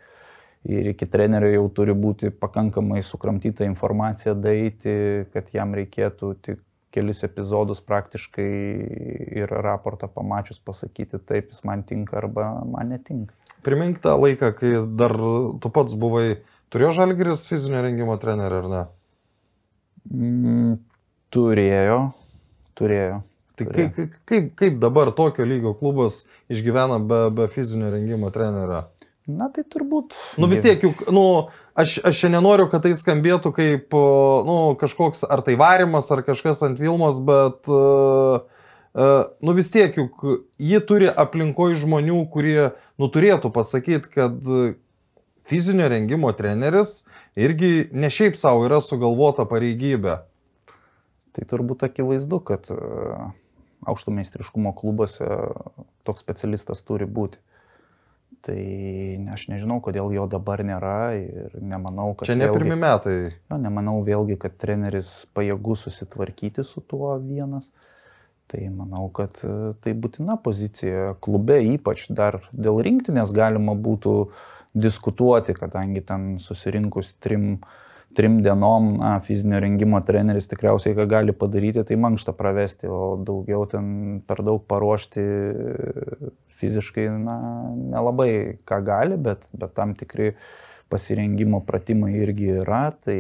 ir 0.69 0.91
iki 0.93 1.07
trenerio 1.09 1.53
jau 1.55 1.69
turi 1.79 1.95
būti 1.97 2.33
pakankamai 2.37 3.01
sukramtyta 3.05 3.65
informacija 3.65 4.35
daryti, 4.37 5.27
kad 5.33 5.49
jam 5.55 5.73
reikėtų 5.77 6.35
tik 6.43 6.59
kelis 6.95 7.23
epizodus 7.27 7.81
praktiškai 7.87 8.49
ir 9.41 9.53
raportą 9.67 10.09
pamačius 10.11 10.59
pasakyti, 10.59 11.21
taip 11.23 11.53
jis 11.55 11.63
man 11.69 11.85
tinka 11.87 12.19
arba 12.19 12.51
man 12.67 12.91
netinka. 12.95 13.35
Primink 13.67 14.01
tą 14.03 14.17
laiką, 14.19 14.53
kai 14.59 14.73
dar 14.99 15.15
tu 15.63 15.73
pats 15.73 15.95
buvai, 15.95 16.41
turėjo 16.73 16.95
Žalgiris 17.01 17.47
fizinio 17.51 17.83
rengimo 17.85 18.17
trenerį 18.21 18.63
ar 18.63 18.71
ne? 18.73 18.85
Mm, 20.11 20.79
turėjo, 21.35 22.01
turėjo. 22.79 23.21
Tai 23.61 23.67
kaip, 23.69 24.17
kaip, 24.25 24.47
kaip 24.57 24.79
dabar 24.81 25.11
tokio 25.13 25.45
lygio 25.45 25.75
klubas 25.77 26.25
išgyvena 26.49 26.97
be, 27.05 27.21
be 27.37 27.49
fizinio 27.53 27.91
rengimo 27.93 28.31
trenerio? 28.33 28.87
Na 29.39 29.51
tai 29.55 29.65
turbūt. 29.69 30.17
Nu 30.41 30.49
vis 30.51 30.63
tiek, 30.65 30.83
juk, 30.83 31.05
nu, 31.15 31.25
aš, 31.79 31.99
aš 32.11 32.23
nenoriu, 32.33 32.67
kad 32.73 32.85
tai 32.87 32.93
skambėtų 32.99 33.53
kaip, 33.57 33.97
nu, 34.49 34.57
kažkoks 34.81 35.25
ar 35.29 35.45
tai 35.47 35.57
varimas, 35.61 36.11
ar 36.15 36.25
kažkas 36.27 36.65
ant 36.67 36.83
Vilmos, 36.83 37.21
bet, 37.27 37.71
uh, 37.71 38.43
uh, 38.97 39.31
nu 39.47 39.57
vis 39.57 39.71
tiek, 39.75 39.95
juk 39.97 40.25
ji 40.61 40.81
turi 40.89 41.11
aplinkoje 41.11 41.81
žmonių, 41.85 42.23
kurie, 42.33 42.71
nu, 43.01 43.11
turėtų 43.13 43.53
pasakyti, 43.55 44.13
kad 44.17 44.41
fizinio 45.51 45.89
rengimo 45.91 46.31
treneris 46.37 47.05
irgi 47.39 47.89
ne 47.93 48.11
šiaip 48.13 48.39
savo 48.39 48.67
yra 48.69 48.79
sugalvota 48.85 49.47
pareigybė. 49.51 50.21
Tai 51.31 51.47
turbūt 51.47 51.85
akivaizdu, 51.87 52.41
kad 52.43 52.67
aukšto 53.87 54.13
meistriškumo 54.15 54.73
klubuose 54.77 55.27
toks 56.05 56.23
specialistas 56.25 56.83
turi 56.87 57.07
būti. 57.09 57.41
Tai 58.41 58.61
aš 59.35 59.49
nežinau, 59.53 59.83
kodėl 59.85 60.15
jo 60.15 60.25
dabar 60.31 60.63
nėra 60.65 61.13
ir 61.19 61.59
nemanau, 61.61 62.15
kad... 62.15 62.31
Čia 62.31 62.39
ne 62.41 62.49
pirmi 62.49 62.79
metai. 62.81 63.17
Jo, 63.51 63.59
nemanau 63.61 63.99
vėlgi, 64.07 64.39
kad 64.41 64.57
treneris 64.61 65.27
pajėgus 65.37 65.85
susitvarkyti 65.89 66.65
su 66.65 66.81
tuo 66.81 67.13
vienas. 67.21 67.69
Tai 68.51 68.63
manau, 68.75 69.05
kad 69.15 69.37
e, 69.45 69.75
tai 69.85 69.93
būtina 69.95 70.39
pozicija 70.43 71.13
klube, 71.23 71.61
ypač 71.77 72.09
dar 72.09 72.41
dėl 72.51 72.81
rinktinės 72.83 73.31
galima 73.37 73.77
būtų 73.79 74.15
diskutuoti, 74.73 75.55
kadangi 75.55 76.03
ten 76.07 76.33
susirinkus 76.43 77.13
trim 77.23 77.53
uh, 77.59 77.77
trim 78.15 78.41
dienom 78.43 78.97
na, 78.99 79.13
fizinio 79.21 79.61
rengimo 79.63 80.01
treneris 80.07 80.49
tikriausiai 80.51 80.97
ką 80.99 81.07
gali 81.11 81.35
padaryti, 81.37 81.85
tai 81.87 81.99
mankštą 82.01 82.35
pravesti, 82.39 82.91
o 82.91 83.15
daugiau 83.27 83.67
ten 83.71 83.85
per 84.27 84.43
daug 84.47 84.65
paruošti 84.71 85.27
fiziškai 86.61 87.07
na, 87.23 87.37
nelabai 87.95 88.33
ką 88.67 88.81
gali, 88.87 89.21
bet, 89.21 89.47
bet 89.55 89.77
tam 89.79 89.95
tikri 89.99 90.33
pasirengimo 90.91 91.61
pratimai 91.63 92.17
irgi 92.19 92.49
yra, 92.65 92.89
tai 92.99 93.19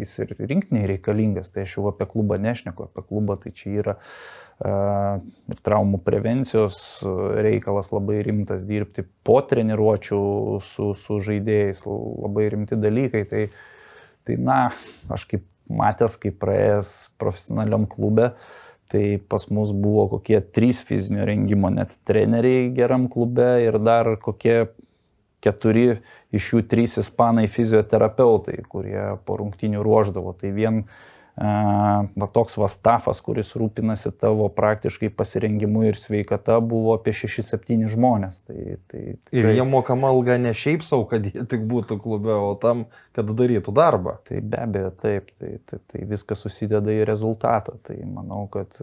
jis 0.00 0.12
ir 0.22 0.36
rinktiniai 0.38 0.86
reikalingas. 0.92 1.50
Tai 1.50 1.64
aš 1.66 1.74
jau 1.80 1.88
apie 1.90 2.06
klubą 2.12 2.38
nešneku, 2.38 2.86
apie 2.86 3.02
klubą 3.08 3.34
tai 3.42 3.50
čia 3.58 3.72
yra 3.82 3.96
uh, 3.98 5.18
ir 5.50 5.64
traumų 5.66 5.98
prevencijos 6.06 6.78
reikalas 7.42 7.90
labai 7.90 8.20
rimtas 8.28 8.70
dirbti 8.70 9.02
po 9.26 9.40
treniruočių 9.50 10.22
su, 10.62 10.92
su 10.94 11.18
žaidėjais, 11.26 11.82
labai 11.90 12.46
rimti 12.54 12.78
dalykai. 12.78 13.26
Tai 13.34 13.44
uh, 13.48 13.58
Tai 14.30 14.36
na, 14.38 14.58
aš 15.10 15.24
kaip 15.26 15.42
matęs, 15.66 16.14
kaip 16.22 16.36
praėjęs 16.38 16.90
profesionaliam 17.18 17.82
klube, 17.90 18.28
tai 18.90 19.18
pas 19.30 19.42
mus 19.50 19.72
buvo 19.74 20.04
kokie 20.12 20.38
trys 20.54 20.78
fizinio 20.86 21.26
rengimo 21.26 21.70
net 21.74 21.96
treneriai 22.06 22.68
geram 22.74 23.08
klube 23.10 23.48
ir 23.64 23.78
dar 23.82 24.12
kokie 24.22 24.70
keturi 25.42 25.98
iš 26.36 26.48
jų 26.52 26.62
trys 26.70 26.94
ispanai 27.02 27.48
fizioterapeutai, 27.50 28.60
kurie 28.70 29.16
po 29.26 29.40
rungtinių 29.40 29.82
ruoždavo. 29.82 30.36
Tai 30.38 30.54
vien 30.54 30.84
va 31.36 32.26
toks 32.32 32.56
va 32.60 32.68
stafas, 32.68 33.20
kuris 33.24 33.54
rūpinasi 33.56 34.12
tavo 34.20 34.48
praktiškai 34.52 35.10
pasirengimu 35.16 35.86
ir 35.88 35.98
sveikata, 35.98 36.58
buvo 36.60 36.96
apie 36.98 37.14
6-7 37.16 37.86
žmonės. 37.92 38.42
Tai, 38.48 38.58
tai, 38.90 39.02
tai... 39.14 39.38
Ir 39.38 39.50
jie 39.54 39.64
mokama 39.68 40.10
alga 40.12 40.36
ne 40.40 40.52
šiaip 40.56 40.84
savo, 40.86 41.06
kad 41.10 41.24
jie 41.24 41.46
tik 41.48 41.64
būtų 41.70 42.00
klube, 42.02 42.34
o 42.34 42.52
tam, 42.60 42.84
kad 43.16 43.30
darytų 43.36 43.74
darbą. 43.76 44.18
Tai 44.28 44.42
be 44.42 44.60
abejo, 44.60 44.90
taip, 45.00 45.30
tai, 45.38 45.54
tai, 45.70 45.80
tai 45.92 46.04
viskas 46.10 46.44
susideda 46.44 46.92
į 46.92 47.06
rezultatą. 47.08 47.78
Tai 47.86 47.96
manau, 48.04 48.44
kad, 48.52 48.76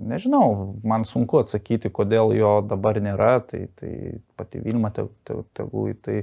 nežinau, 0.00 0.74
man 0.82 1.06
sunku 1.08 1.42
atsakyti, 1.44 1.92
kodėl 1.94 2.34
jo 2.38 2.56
dabar 2.66 2.98
nėra, 3.02 3.36
tai, 3.46 3.68
tai 3.78 3.94
pati 4.40 4.62
Vilma 4.64 4.90
tegu 4.94 5.12
te, 5.24 5.36
te, 5.54 5.68
te, 5.68 5.94
tai 6.02 6.18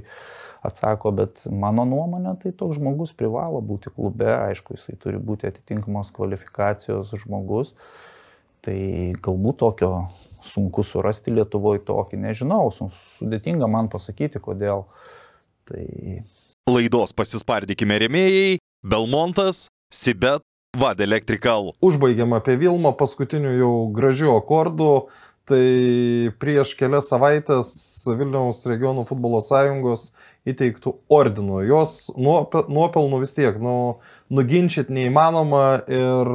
atsako, 0.66 1.12
bet 1.14 1.42
mano 1.50 1.84
nuomonė, 1.88 2.34
tai 2.42 2.52
toks 2.56 2.78
žmogus 2.78 3.14
privalo 3.16 3.60
būti 3.64 3.92
klube, 3.94 4.28
aišku, 4.28 4.76
jisai 4.78 4.96
turi 5.00 5.20
būti 5.22 5.48
atitinkamos 5.50 6.10
kvalifikacijos 6.16 7.14
žmogus. 7.22 7.74
Tai 8.64 8.78
galbūt 9.22 9.60
tokio 9.62 9.92
sunku 10.44 10.82
surasti 10.86 11.32
Lietuvoje 11.34 11.84
tokį, 11.86 12.18
nežinau, 12.26 12.66
sudėtinga 12.74 13.68
man 13.70 13.90
pasakyti, 13.92 14.42
kodėl. 14.42 14.86
Tai... 15.68 15.86
Laidos 16.68 17.14
pasispardykime 17.16 17.96
remėjai- 18.02 18.58
Belmontas, 18.90 19.68
Sibet, 19.94 20.42
Vad 20.76 21.00
Electrical. 21.00 21.72
Užbaigiam 21.80 22.34
apie 22.36 22.58
Vilmą 22.60 22.92
paskutinių 22.98 23.54
jau 23.56 23.72
gražių 23.96 24.34
akordų. 24.36 24.90
Tai 25.48 26.32
prieš 26.42 26.74
kelias 26.76 27.08
savaitės 27.08 27.70
Vilniaus 28.04 28.66
regionų 28.68 29.06
futbolo 29.08 29.40
sąjungos 29.44 30.10
įteiktų 30.48 30.92
ordinų. 31.12 31.62
Jos 31.68 31.94
nuopelnų 32.18 33.20
vis 33.22 33.32
tiek 33.36 33.56
nu, 33.62 33.76
nuginčyti 34.32 34.92
neįmanoma 34.92 35.64
ir 35.88 36.32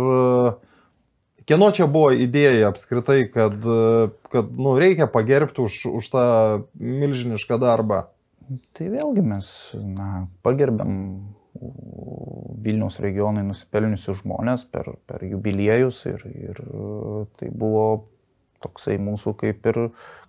kieno 1.49 1.69
čia 1.75 1.87
buvo 1.91 2.13
idėja 2.15 2.71
apskritai, 2.71 3.27
kad, 3.33 3.59
kad 4.33 4.57
nu, 4.57 4.75
reikia 4.81 5.09
pagerbti 5.11 5.61
už, 5.61 5.79
už 6.01 6.09
tą 6.13 6.25
milžinišką 6.79 7.59
darbą. 7.61 8.07
Tai 8.75 8.89
vėlgi 8.91 9.23
mes 9.25 9.47
na, 9.77 10.25
pagerbėm 10.45 10.97
Vilniaus 12.63 12.97
regionai 13.03 13.43
nusipelniusius 13.45 14.23
žmonės 14.23 14.65
per, 14.73 14.89
per 15.07 15.21
jubiliejus 15.27 16.01
ir, 16.09 16.25
ir 16.33 16.59
tai 17.37 17.51
buvo 17.53 17.85
toksai 18.63 18.97
mūsų 19.01 19.33
kaip 19.39 19.67
ir, 19.71 19.79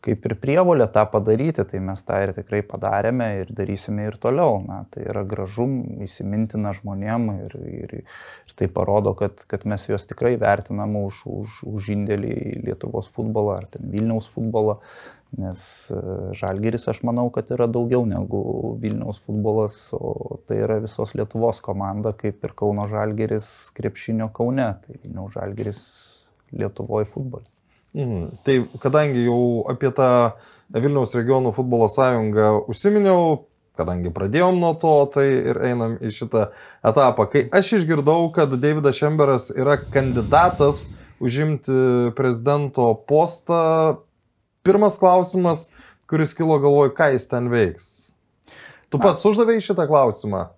kaip 0.05 0.27
ir 0.29 0.35
prievolė 0.43 0.87
tą 0.93 1.07
padaryti, 1.11 1.65
tai 1.71 1.81
mes 1.85 2.03
tą 2.07 2.21
ir 2.27 2.35
tikrai 2.37 2.61
padarėme 2.67 3.31
ir 3.41 3.53
darysime 3.57 4.09
ir 4.11 4.19
toliau. 4.21 4.61
Na, 4.67 4.83
tai 4.93 5.07
yra 5.09 5.25
gražu, 5.29 5.67
įsimintina 6.05 6.75
žmonėm 6.77 7.29
ir, 7.47 7.59
ir, 7.71 7.97
ir 8.03 8.57
tai 8.59 8.69
parodo, 8.73 9.15
kad, 9.19 9.47
kad 9.51 9.67
mes 9.71 9.89
juos 9.89 10.07
tikrai 10.11 10.35
vertinam 10.41 10.99
už, 11.05 11.25
už, 11.41 11.61
už 11.71 11.91
indėlį 11.97 12.33
į 12.35 12.55
Lietuvos 12.69 13.11
futbolą 13.15 13.59
ar 13.61 13.69
ten 13.71 13.89
Vilniaus 13.93 14.29
futbolą, 14.33 14.81
nes 15.39 15.63
e, 15.91 16.01
Žalgiris 16.39 16.89
aš 16.91 17.03
manau, 17.07 17.27
kad 17.35 17.51
yra 17.55 17.67
daugiau 17.71 18.05
negu 18.09 18.43
Vilniaus 18.83 19.21
futbolas, 19.25 19.79
o 19.97 20.39
tai 20.49 20.61
yra 20.65 20.81
visos 20.85 21.15
Lietuvos 21.19 21.63
komanda, 21.65 22.15
kaip 22.19 22.45
ir 22.45 22.55
Kauno 22.59 22.87
Žalgiris 22.91 23.51
krepšinio 23.77 24.31
Kaune, 24.35 24.71
tai 24.85 25.01
Vilniaus 25.03 25.35
Žalgiris 25.39 25.83
Lietuvoje 26.55 27.11
futbolė. 27.11 27.54
Mhm. 27.95 28.29
Tai 28.43 28.57
kadangi 28.83 29.25
jau 29.25 29.65
apie 29.71 29.91
tą 29.95 30.11
Vilniaus 30.75 31.15
regionų 31.15 31.53
futbolo 31.55 31.87
sąjungą 31.93 32.65
užsiminiau, 32.73 33.45
kadangi 33.79 34.11
pradėjom 34.15 34.59
nuo 34.59 34.73
to, 34.79 34.95
tai 35.15 35.27
ir 35.53 35.61
einam 35.67 35.97
į 36.03 36.11
šitą 36.15 36.49
etapą. 36.87 37.29
Kai 37.31 37.45
aš 37.55 37.75
išgirdau, 37.81 38.31
kad 38.35 38.55
Davidas 38.59 38.99
Šemberas 38.99 39.51
yra 39.55 39.77
kandidatas 39.79 40.89
užimti 41.23 42.11
prezidento 42.19 42.89
postą, 43.07 44.01
pirmas 44.67 44.99
klausimas, 44.99 45.69
kuris 46.11 46.35
kilo 46.35 46.59
galvoj, 46.63 46.95
ką 46.97 47.13
jis 47.15 47.29
ten 47.31 47.51
veiks. 47.53 47.89
Tu 48.91 49.01
pats 49.03 49.23
uždavėjai 49.27 49.69
šitą 49.69 49.87
klausimą? 49.91 50.49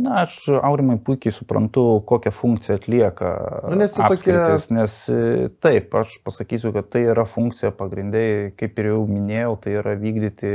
Na, 0.00 0.22
aš 0.24 0.46
aurimai 0.56 0.96
puikiai 1.04 1.34
suprantu, 1.34 1.82
kokią 2.08 2.30
funkciją 2.32 2.76
atlieka 2.78 3.30
nu, 3.68 3.76
nes 3.82 3.96
apskritis, 4.00 4.68
tokie... 4.70 4.76
nes 4.78 4.94
e, 5.12 5.48
taip, 5.60 5.92
aš 6.00 6.14
pasakysiu, 6.24 6.72
kad 6.72 6.88
tai 6.92 7.02
yra 7.12 7.26
funkcija 7.28 7.72
pagrindai, 7.76 8.52
kaip 8.60 8.80
ir 8.80 8.92
jau 8.94 9.02
minėjau, 9.10 9.56
tai 9.60 9.74
yra 9.82 9.92
vykdyti 10.00 10.52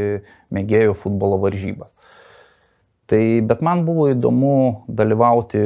mėgėjų 0.55 0.95
futbolo 0.97 1.37
varžybas. 1.43 1.91
Tai, 3.05 3.21
bet 3.45 3.61
man 3.61 3.83
buvo 3.85 4.07
įdomu 4.09 4.55
dalyvauti 4.89 5.61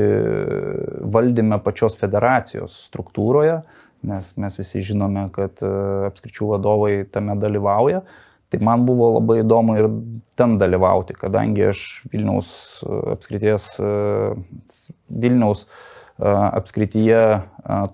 valdyme 1.08 1.62
pačios 1.64 1.96
federacijos 2.02 2.76
struktūroje, 2.90 3.62
nes 4.10 4.32
mes 4.44 4.60
visi 4.60 4.84
žinome, 4.92 5.30
kad 5.36 5.64
e, 5.64 5.72
apskričių 6.10 6.52
vadovai 6.58 6.94
tame 7.08 7.40
dalyvauja. 7.40 8.04
Tai 8.50 8.60
man 8.66 8.86
buvo 8.88 9.12
labai 9.20 9.43
įdomu 9.43 9.76
ir 9.78 9.88
ten 10.39 10.58
dalyvauti, 10.58 11.14
kadangi 11.18 11.68
aš 11.70 11.84
Vilniaus 12.10 12.50
e, 12.82 12.97
apskrities, 13.14 13.76
e, 13.78 13.91
Vilniaus 15.10 15.68
apskrityje 16.20 17.20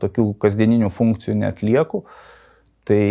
tokių 0.02 0.24
kasdieninių 0.42 0.88
funkcijų 0.90 1.36
netlieku. 1.44 2.00
Tai 2.90 3.02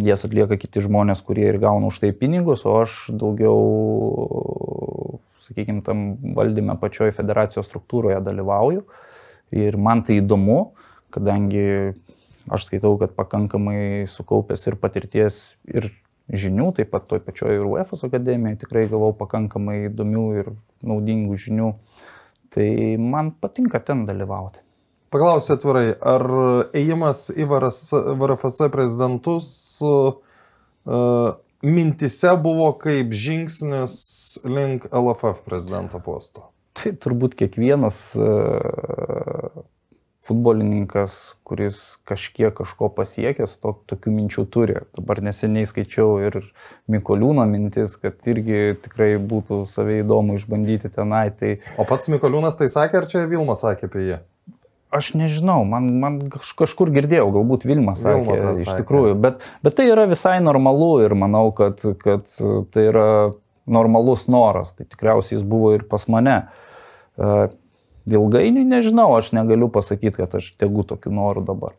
jas 0.00 0.24
atlieka 0.24 0.56
kiti 0.60 0.82
žmonės, 0.84 1.22
kurie 1.24 1.46
ir 1.48 1.58
gauna 1.60 1.88
už 1.88 2.00
tai 2.02 2.10
pinigus, 2.16 2.64
o 2.68 2.74
aš 2.80 3.06
daugiau, 3.12 3.60
sakykime, 5.40 5.84
tam 5.84 6.14
valdyme 6.36 6.76
pačioje 6.80 7.12
federacijos 7.16 7.68
struktūroje 7.68 8.20
dalyvauju. 8.24 8.84
Ir 9.56 9.76
man 9.80 10.04
tai 10.06 10.20
įdomu, 10.20 10.74
kadangi 11.12 11.92
aš 12.50 12.68
skaitau, 12.68 12.96
kad 13.00 13.16
pakankamai 13.16 14.06
sukaupęs 14.10 14.66
ir 14.70 14.76
patirties, 14.80 15.40
ir 15.68 15.90
žinių, 16.30 16.70
taip 16.76 16.90
pat 16.92 17.06
toj 17.10 17.22
pačioj 17.26 17.58
ir 17.58 17.66
UEFA 17.66 17.98
akademijoje 18.08 18.62
tikrai 18.64 18.86
gavau 18.90 19.12
pakankamai 19.16 19.86
įdomių 19.88 20.24
ir 20.40 20.50
naudingų 20.86 21.38
žinių. 21.44 21.70
Tai 22.50 22.66
man 22.98 23.30
patinka 23.38 23.80
ten 23.82 24.04
dalyvauti. 24.08 24.62
Paklausiu 25.10 25.56
atvirai, 25.56 25.88
ar 26.06 26.22
ėjimas 26.76 27.28
į 27.34 27.46
VRFS 27.50 28.70
prezidentus 28.70 29.48
uh, 29.82 30.14
mintise 31.66 32.34
buvo 32.38 32.70
kaip 32.78 33.10
žingsnis 33.10 33.96
link 34.46 34.86
LFF 34.90 35.42
prezidento 35.46 35.98
posto? 36.02 36.46
Tai 36.78 36.94
turbūt 37.02 37.34
kiekvienas 37.38 37.98
uh, 38.22 39.64
futbolininkas, 40.26 41.36
kuris 41.48 41.80
kažkiek 42.08 42.52
kažko 42.56 42.90
pasiekęs, 42.92 43.56
to, 43.62 43.72
tokių 43.88 44.12
minčių 44.18 44.44
turi. 44.52 44.82
Dabar 44.96 45.22
neseniai 45.24 45.68
skaičiau 45.68 46.18
ir 46.26 46.42
Mikoliūno 46.92 47.46
mintis, 47.48 47.96
kad 48.00 48.20
irgi 48.28 48.76
tikrai 48.84 49.14
būtų 49.16 49.62
savai 49.68 50.02
įdomu 50.02 50.36
išbandyti 50.36 50.92
tenai. 50.92 51.30
Tai... 51.36 51.54
O 51.80 51.88
pats 51.88 52.12
Mikoliūnas 52.12 52.60
tai 52.60 52.68
sakė, 52.72 53.00
ar 53.00 53.08
čia 53.10 53.24
Vilma 53.30 53.56
sakė 53.58 53.88
apie 53.88 54.04
jį? 54.06 54.20
Aš 54.90 55.12
nežinau, 55.14 55.62
man, 55.70 55.86
man 56.02 56.16
kažkur 56.34 56.90
girdėjau, 56.92 57.28
galbūt 57.38 57.64
Vilma 57.68 57.94
sakė, 57.98 58.26
Vilma 58.26 58.54
iš 58.58 58.72
tikrųjų, 58.82 59.14
bet, 59.22 59.44
bet 59.62 59.78
tai 59.78 59.86
yra 59.92 60.08
visai 60.10 60.40
normalu 60.42 60.96
ir 61.04 61.14
manau, 61.14 61.46
kad, 61.54 61.78
kad 62.02 62.26
tai 62.74 62.88
yra 62.90 63.06
normalus 63.70 64.26
noras, 64.28 64.74
tai 64.74 64.88
tikriausiai 64.90 65.38
jis 65.38 65.46
buvo 65.46 65.72
ir 65.76 65.86
pas 65.88 66.08
mane. 66.10 66.40
Ilgainiui 68.08 68.64
nežinau, 68.64 69.10
aš 69.18 69.32
negaliu 69.36 69.68
pasakyti, 69.72 70.16
kad 70.22 70.38
aš 70.40 70.52
tegu 70.60 70.86
tokių 70.88 71.12
norų 71.18 71.44
dabar. 71.48 71.76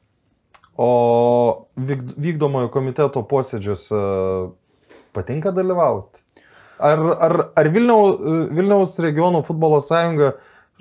O 0.80 1.68
vykdomojo 1.78 2.70
komiteto 2.74 3.24
posėdžiuose 3.28 4.00
patinka 5.16 5.52
dalyvauti? 5.56 6.22
Ar, 6.82 6.98
ar, 6.98 7.36
ar 7.58 7.68
Vilniaus, 7.70 8.22
Vilniaus 8.56 8.96
regionų 9.04 9.44
futbolo 9.46 9.82
sąjunga 9.84 10.32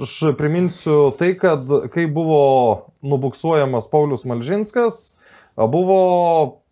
Aš 0.01 0.21
priminsiu 0.39 1.11
tai, 1.19 1.35
kad 1.37 1.69
kai 1.93 2.07
buvo 2.09 2.87
nubuksuojamas 3.05 3.91
Paulius 3.93 4.25
Malžinskas, 4.25 5.19
buvo 5.57 5.99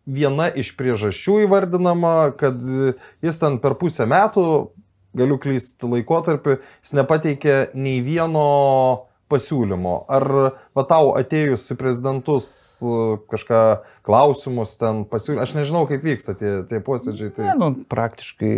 viena 0.08 0.46
iš 0.48 0.70
priežasčių 0.78 1.42
įvardinama, 1.44 2.32
kad 2.40 2.62
jis 3.24 3.40
ten 3.42 3.58
per 3.60 3.76
pusę 3.80 4.06
metų, 4.08 4.46
galiu 5.18 5.38
klysti 5.42 5.90
laikotarpį, 5.90 6.58
jis 6.82 6.96
nepateikė 6.98 7.60
nei 7.76 8.00
vieno 8.06 8.48
pasiūlymo? 9.28 9.94
Ar 10.10 10.24
va 10.76 10.84
tau 10.88 11.12
atėjus 11.18 11.66
į 11.74 11.76
prezidentus 11.80 12.48
kažką 13.30 13.60
klausimus 14.06 14.76
ten 14.80 15.04
pasiūlymą, 15.08 15.44
aš 15.44 15.54
nežinau, 15.58 15.84
kaip 15.90 16.04
vyksta 16.06 16.34
tie, 16.38 16.52
tie 16.68 16.80
posėdžiai. 16.84 17.32
Tai... 17.36 17.46
Ne, 17.50 17.56
nu, 17.60 17.86
praktiškai 17.92 18.52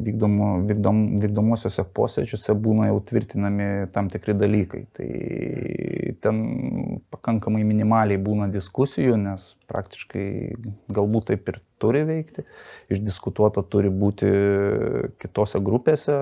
vykdomo, 0.00 0.50
vykdom, 0.70 1.02
vykdomosiuose 1.24 1.84
posėdžiuose 1.96 2.56
būna 2.64 2.90
jau 2.90 3.00
tvirtinami 3.10 3.70
tam 3.94 4.10
tikri 4.12 4.36
dalykai. 4.40 4.84
Tai 4.96 5.10
ten 6.24 6.44
pakankamai 7.12 7.64
minimaliai 7.68 8.20
būna 8.20 8.50
diskusijų, 8.52 9.18
nes 9.20 9.52
praktiškai 9.70 10.28
galbūt 10.92 11.30
taip 11.32 11.52
ir 11.52 11.60
turi 11.80 12.04
veikti. 12.08 12.44
Išdiskutuota 12.92 13.64
turi 13.66 13.90
būti 13.92 14.30
kitose 15.20 15.60
grupėse, 15.64 16.16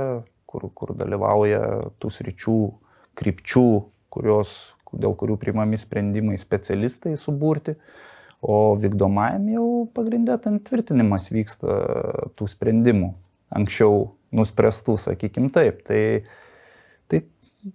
kur, 0.48 0.68
kur 0.74 0.94
dalyvauja 0.96 1.62
tų 2.00 2.12
sričių 2.14 2.58
krypčių, 3.18 3.68
kurios, 4.14 4.54
dėl 4.94 5.16
kurių 5.18 5.38
priimami 5.40 5.78
sprendimai 5.80 6.38
specialistai 6.40 7.16
suburti, 7.20 7.76
o 8.40 8.76
vykdomajam 8.78 9.48
jau 9.50 9.68
pagrindę 9.94 10.38
ten 10.42 10.60
tvirtinimas 10.62 11.32
vyksta 11.34 11.80
tų 12.38 12.46
sprendimų, 12.48 13.10
anksčiau 13.58 14.12
nuspręstų, 14.38 14.94
sakykim 15.08 15.48
taip. 15.50 15.82
Tai, 15.88 15.98
tai 16.22 16.47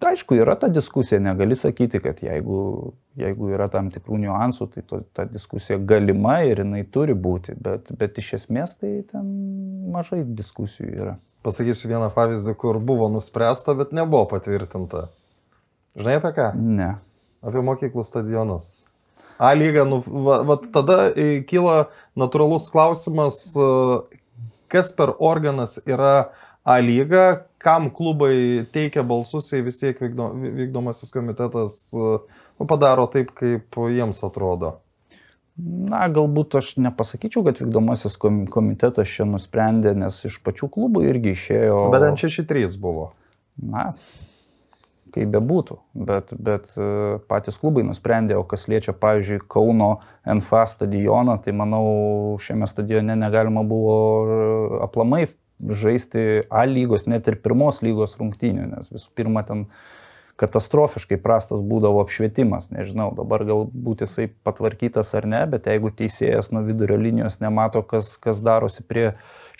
aišku, 0.01 0.37
yra 0.39 0.55
ta 0.59 0.67
diskusija, 0.71 1.19
negali 1.21 1.55
sakyti, 1.59 1.99
kad 2.03 2.21
jeigu, 2.23 2.93
jeigu 3.19 3.49
yra 3.53 3.67
tam 3.71 3.89
tikrų 3.93 4.19
niuansų, 4.23 4.67
tai 4.73 4.83
to, 4.87 5.01
ta 5.15 5.25
diskusija 5.29 5.77
galima 5.77 6.39
ir 6.47 6.63
jinai 6.63 6.83
turi 6.89 7.15
būti, 7.17 7.57
bet, 7.59 7.91
bet 7.99 8.17
iš 8.21 8.33
esmės 8.39 8.77
tai 8.79 8.95
ten 9.09 9.27
mažai 9.93 10.23
diskusijų 10.23 10.93
yra. 10.93 11.17
Pasakysiu 11.43 11.91
vieną 11.91 12.07
pavyzdį, 12.15 12.55
kur 12.55 12.79
buvo 12.79 13.09
nuspręsta, 13.11 13.75
bet 13.75 13.91
nebuvo 13.91 14.23
patvirtinta. 14.31 15.09
Žinai 15.99 16.17
apie 16.21 16.31
ką? 16.37 16.49
Ne. 16.55 16.93
Apie 17.43 17.61
mokyklų 17.65 18.05
stadionus. 18.07 18.85
A 19.37 19.51
lyga, 19.57 19.83
nu, 19.83 19.99
va, 20.05 20.39
va, 20.47 20.55
tada 20.73 21.09
e, 21.11 21.41
kyla 21.49 21.89
natūralus 22.19 22.69
klausimas, 22.71 23.41
e, 23.57 24.21
kas 24.71 24.93
per 24.95 25.13
organas 25.19 25.79
yra 25.83 26.31
A 26.63 26.77
lyga, 26.79 27.43
kam 27.59 27.89
klubai 27.91 28.63
teikia 28.71 29.03
balsus, 29.03 29.51
jei 29.51 29.63
vis 29.65 29.81
tiek 29.81 29.99
vykdo, 29.99 30.29
vykdomasis 30.61 31.11
komitetas 31.11 31.75
e, 31.91 32.13
nu, 32.59 32.67
padaro 32.69 33.03
taip, 33.11 33.33
kaip 33.35 33.79
jiems 33.91 34.23
atrodo. 34.23 34.77
Na, 35.59 36.05
galbūt 36.09 36.55
aš 36.57 36.71
nepasakyčiau, 36.81 37.43
kad 37.45 37.59
vykdomasis 37.59 38.15
komitetas 38.17 39.11
čia 39.11 39.27
nusprendė, 39.29 39.91
nes 39.97 40.23
iš 40.25 40.39
pačių 40.45 40.71
klubų 40.71 41.03
irgi 41.11 41.35
išėjo. 41.35 41.81
Bet 41.93 42.07
ant 42.07 42.23
6-3 42.23 42.79
buvo. 42.81 43.11
Na, 43.59 43.91
kaip 45.13 45.29
bebūtų, 45.35 45.77
bet, 46.07 46.31
bet 46.33 46.71
e, 46.79 47.19
patys 47.29 47.59
klubai 47.61 47.83
nusprendė, 47.85 48.39
o 48.39 48.47
kas 48.47 48.65
liečia, 48.71 48.95
pavyzdžiui, 48.97 49.43
Kauno 49.51 49.97
NFA 50.23 50.63
stadioną, 50.71 51.37
tai 51.43 51.53
manau, 51.59 51.85
šiame 52.41 52.71
stadione 52.71 53.19
negalima 53.19 53.67
buvo 53.67 53.97
e, 53.99 54.43
aplamai 54.87 55.27
žaisti 55.69 56.43
A 56.49 56.65
lygos, 56.67 57.07
net 57.07 57.27
ir 57.31 57.39
pirmos 57.43 57.81
lygos 57.85 58.17
rungtynių, 58.19 58.69
nes 58.75 58.91
visų 58.93 59.11
pirma 59.15 59.45
ten 59.47 59.67
katastrofiškai 60.41 61.19
prastas 61.21 61.61
būdavo 61.61 62.01
apšvietimas. 62.01 62.71
Nežinau, 62.73 63.11
dabar 63.13 63.43
galbūt 63.45 64.01
jisai 64.03 64.27
patvarkytas 64.45 65.13
ar 65.19 65.27
ne, 65.29 65.43
bet 65.49 65.69
jeigu 65.69 65.91
teisėjas 65.93 66.49
nuo 66.53 66.63
vidurio 66.65 66.97
linijos 66.97 67.37
nemato, 67.43 67.83
kas, 67.85 68.15
kas 68.21 68.41
darosi 68.43 68.81
prie 68.87 69.11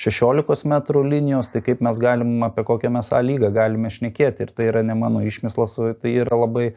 16 0.02 0.66
metrų 0.72 1.04
linijos, 1.06 1.52
tai 1.54 1.62
kaip 1.66 1.84
mes 1.86 2.02
galim 2.02 2.42
apie 2.48 2.66
kokią 2.66 2.90
mes 2.96 3.14
A 3.14 3.22
lygą 3.22 3.54
galime 3.54 3.94
šnekėti. 3.94 4.48
Ir 4.48 4.56
tai 4.58 4.70
yra 4.72 4.82
ne 4.86 4.98
mano 4.98 5.22
išmislas, 5.22 5.78
tai 6.02 6.16
yra 6.24 6.42
labai 6.42 6.72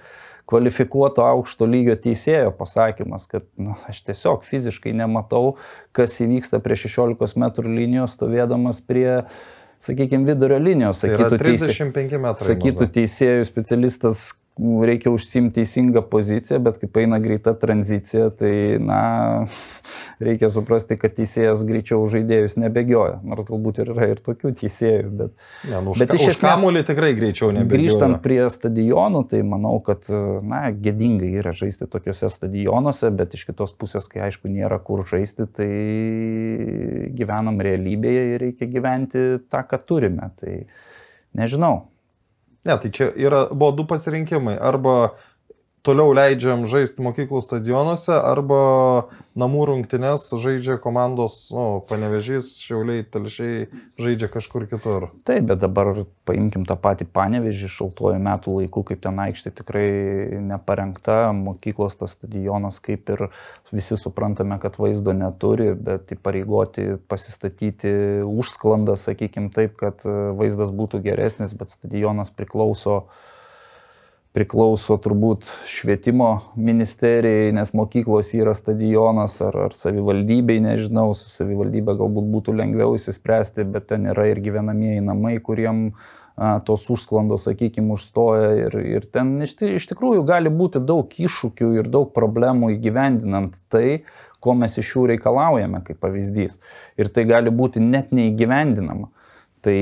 kvalifikuoto 0.47 1.25
aukšto 1.27 1.67
lygio 1.67 1.97
teisėjo 1.99 2.53
pasakymas, 2.57 3.27
kad 3.31 3.47
nu, 3.59 3.75
aš 3.91 4.05
tiesiog 4.07 4.47
fiziškai 4.47 4.95
nematau, 4.97 5.57
kas 5.97 6.15
įvyksta 6.23 6.61
prie 6.63 6.79
16 6.87 7.41
metrų 7.43 7.75
linijos, 7.75 8.15
stovėdamas 8.15 8.83
prie 8.87 9.09
sakykime, 9.83 10.27
vidurio 10.29 10.59
linijos, 10.63 11.03
tai 11.03 11.13
sakytų, 11.13 11.31
tai 11.35 11.53
35 11.53 12.21
metrų. 12.23 12.49
Sakytų 12.53 12.91
teisėjų 12.95 13.49
specialistas 13.49 14.27
reikia 14.59 15.11
užsimti 15.13 15.61
teisingą 15.61 16.01
poziciją, 16.09 16.59
bet 16.65 16.79
kai 16.81 17.03
eina 17.03 17.19
greita 17.21 17.53
tranzicija, 17.61 18.31
tai, 18.33 18.79
na, 18.81 19.01
reikia 20.27 20.49
suprasti, 20.53 20.97
kad 21.01 21.13
teisėjas 21.19 21.65
greičiau 21.69 22.07
žaidėjus 22.09 22.57
nebegioja. 22.63 23.19
Nors 23.27 23.45
galbūt 23.51 23.83
ir 23.83 23.91
yra 23.93 24.09
ir 24.15 24.23
tokių 24.25 24.55
teisėjų, 24.57 25.11
bet... 25.19 25.35
Ne, 25.69 25.83
nu, 25.85 25.97
bet 26.01 26.15
iš 26.17 26.31
esmės... 26.33 26.57
Kamulį 26.57 26.85
tikrai 26.89 27.11
greičiau 27.19 27.51
nebegioja. 27.53 27.83
Grįžtant 27.83 28.21
prie 28.25 28.39
stadionų, 28.53 29.23
tai 29.33 29.43
manau, 29.45 29.75
kad, 29.85 30.09
na, 30.49 30.63
gėdingai 30.73 31.35
yra 31.43 31.53
žaisti 31.57 31.89
tokiuose 31.93 32.31
stadionuose, 32.33 33.11
bet 33.19 33.37
iš 33.37 33.45
kitos 33.51 33.77
pusės, 33.77 34.09
kai 34.09 34.25
aišku 34.31 34.49
nėra 34.53 34.81
kur 34.85 35.05
žaisti, 35.09 35.45
tai 35.53 35.69
gyvenam 37.17 37.61
realybėje 37.61 38.25
ir 38.33 38.47
reikia 38.49 38.71
gyventi 38.73 39.27
tą, 39.53 39.61
ką 39.69 39.83
turime. 39.85 40.31
Tai 40.41 40.63
nežinau, 41.37 41.75
Ne, 42.67 42.75
tai 42.83 42.91
čia 42.91 43.11
yra, 43.15 43.47
buvo 43.53 43.71
du 43.79 43.87
pasirinkimai. 43.87 44.57
Arba 44.59 45.15
toliau 45.87 46.11
leidžiam 46.17 46.67
žaisti 46.71 47.05
mokyklų 47.05 47.41
stadionuose 47.45 48.15
arba 48.19 48.59
namų 49.39 49.67
rungtynes 49.71 50.31
žaidžia 50.41 50.79
komandos, 50.83 51.39
nu, 51.55 51.83
panevežys, 51.87 52.55
šiauliai, 52.65 53.05
telšiai 53.13 53.67
žaidžia 54.01 54.31
kažkur 54.33 54.67
kitur. 54.71 55.11
Taip, 55.29 55.47
bet 55.51 55.61
dabar 55.63 56.05
paimkim 56.29 56.65
tą 56.69 56.79
patį 56.81 57.07
panevežį 57.15 57.71
šaltuoju 57.75 58.23
metų 58.25 58.57
laiku, 58.61 58.83
kaip 58.89 59.05
ten 59.05 59.21
aikštė 59.27 59.53
tikrai 59.61 59.87
neparengta, 60.49 61.19
mokyklos 61.37 61.99
tas 62.01 62.17
stadionas 62.17 62.81
kaip 62.83 63.13
ir 63.15 63.29
visi 63.75 63.99
suprantame, 64.01 64.59
kad 64.63 64.81
vaizdo 64.81 65.15
neturi, 65.17 65.71
bet 65.77 66.11
įpareigoti 66.17 66.97
pasistatyti 67.11 67.95
užsklandą, 68.27 68.97
sakykim 69.01 69.53
taip, 69.55 69.77
kad 69.81 70.03
vaizdas 70.07 70.73
būtų 70.75 71.05
geresnis, 71.07 71.55
bet 71.57 71.75
stadionas 71.75 72.33
priklauso 72.35 73.05
priklauso 74.37 74.99
turbūt 75.01 75.49
švietimo 75.71 76.29
ministerijai, 76.61 77.55
nes 77.57 77.73
mokyklos 77.77 78.35
yra 78.37 78.53
stadionas 78.57 79.39
ar, 79.45 79.57
ar 79.69 79.77
savivaldybei, 79.77 80.61
nežinau, 80.61 81.09
su 81.17 81.33
savivaldybė 81.33 81.95
galbūt 81.97 82.29
būtų 82.35 82.57
lengviau 82.59 82.99
įsispręsti, 82.99 83.65
bet 83.73 83.89
ten 83.95 84.05
yra 84.13 84.29
ir 84.29 84.43
gyvenamieji 84.45 85.07
namai, 85.07 85.39
kuriem 85.41 85.87
a, 86.37 86.59
tos 86.69 86.85
užsklandos, 86.93 87.47
sakykime, 87.49 87.97
užstoja 87.97 88.53
ir, 88.67 88.79
ir 88.99 89.09
ten 89.09 89.39
iš, 89.47 89.57
iš 89.71 89.89
tikrųjų 89.95 90.27
gali 90.29 90.53
būti 90.53 90.85
daug 90.85 91.09
iššūkių 91.09 91.73
ir 91.81 91.89
daug 91.89 92.13
problemų 92.17 92.75
įgyvendinant 92.77 93.57
tai, 93.73 94.03
ko 94.45 94.53
mes 94.59 94.77
iš 94.77 94.93
jų 94.99 95.07
reikalaujame, 95.15 95.81
kaip 95.87 96.03
pavyzdys. 96.05 96.61
Ir 97.01 97.09
tai 97.09 97.25
gali 97.25 97.49
būti 97.49 97.81
net 97.81 98.13
neįgyvendinama. 98.13 99.09
Tai 99.65 99.75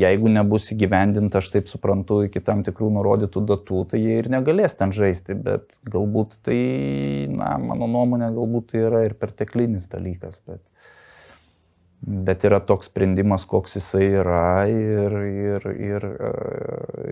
jeigu 0.00 0.30
nebus 0.32 0.70
įgyvendinta, 0.74 1.42
aš 1.42 1.52
taip 1.54 1.68
suprantu, 1.70 2.22
iki 2.26 2.40
tam 2.42 2.64
tikrų 2.66 2.88
nurodytų 2.96 3.44
datų, 3.52 3.84
tai 3.92 4.00
jie 4.00 4.18
ir 4.22 4.30
negalės 4.32 4.74
ten 4.78 4.94
žaisti, 4.96 5.36
bet 5.38 5.76
galbūt 5.92 6.38
tai, 6.46 6.58
na, 7.30 7.54
mano 7.60 7.90
nuomonė, 7.90 8.32
galbūt 8.34 8.72
tai 8.72 8.86
yra 8.88 9.04
ir 9.06 9.14
perteklinis 9.20 9.86
dalykas, 9.92 10.40
bet, 10.48 10.62
bet 12.02 12.42
yra 12.48 12.58
toks 12.66 12.88
sprendimas, 12.90 13.44
koks 13.46 13.76
jisai 13.78 14.08
yra 14.24 14.40
ir, 14.72 15.14
ir, 15.28 15.68
ir, 15.70 16.08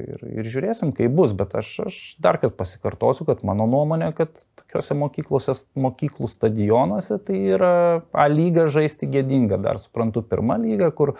ir, 0.00 0.26
ir 0.40 0.50
žiūrėsim, 0.50 0.90
kaip 0.96 1.14
bus, 1.14 1.36
bet 1.36 1.54
aš, 1.60 1.76
aš 1.86 2.00
dar 2.18 2.40
kartą 2.42 2.56
pasikartosiu, 2.58 3.28
kad 3.28 3.44
mano 3.46 3.68
nuomonė, 3.70 4.10
kad 4.18 4.34
tokiuose 4.58 4.98
mokyklose, 4.98 5.54
mokyklų 5.78 6.32
stadionuose 6.32 7.20
tai 7.22 7.38
yra 7.54 7.72
A 8.10 8.26
lyga 8.32 8.66
žaisti 8.72 9.06
gėdinga, 9.14 9.60
dar 9.62 9.78
suprantu, 9.78 10.26
pirmą 10.26 10.58
lygą, 10.64 10.90
kur 10.96 11.14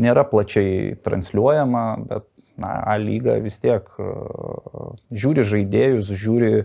nėra 0.00 0.24
plačiai 0.28 0.96
transliuojama, 1.04 1.84
bet 2.08 2.26
na, 2.60 2.72
A 2.92 2.96
lyga 3.00 3.38
vis 3.42 3.58
tiek 3.62 3.86
uh, 3.98 4.96
žiūri 5.10 5.44
žaidėjus, 5.46 6.10
žiūri 6.20 6.50
e, 6.60 6.64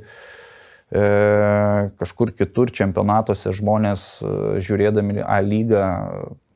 kažkur 1.99 2.33
kitur 2.35 2.71
čempionatuose 2.75 3.53
žmonės 3.55 4.07
uh, 4.25 4.57
žiūrėdami 4.63 5.23
A 5.23 5.39
lygą, 5.43 5.85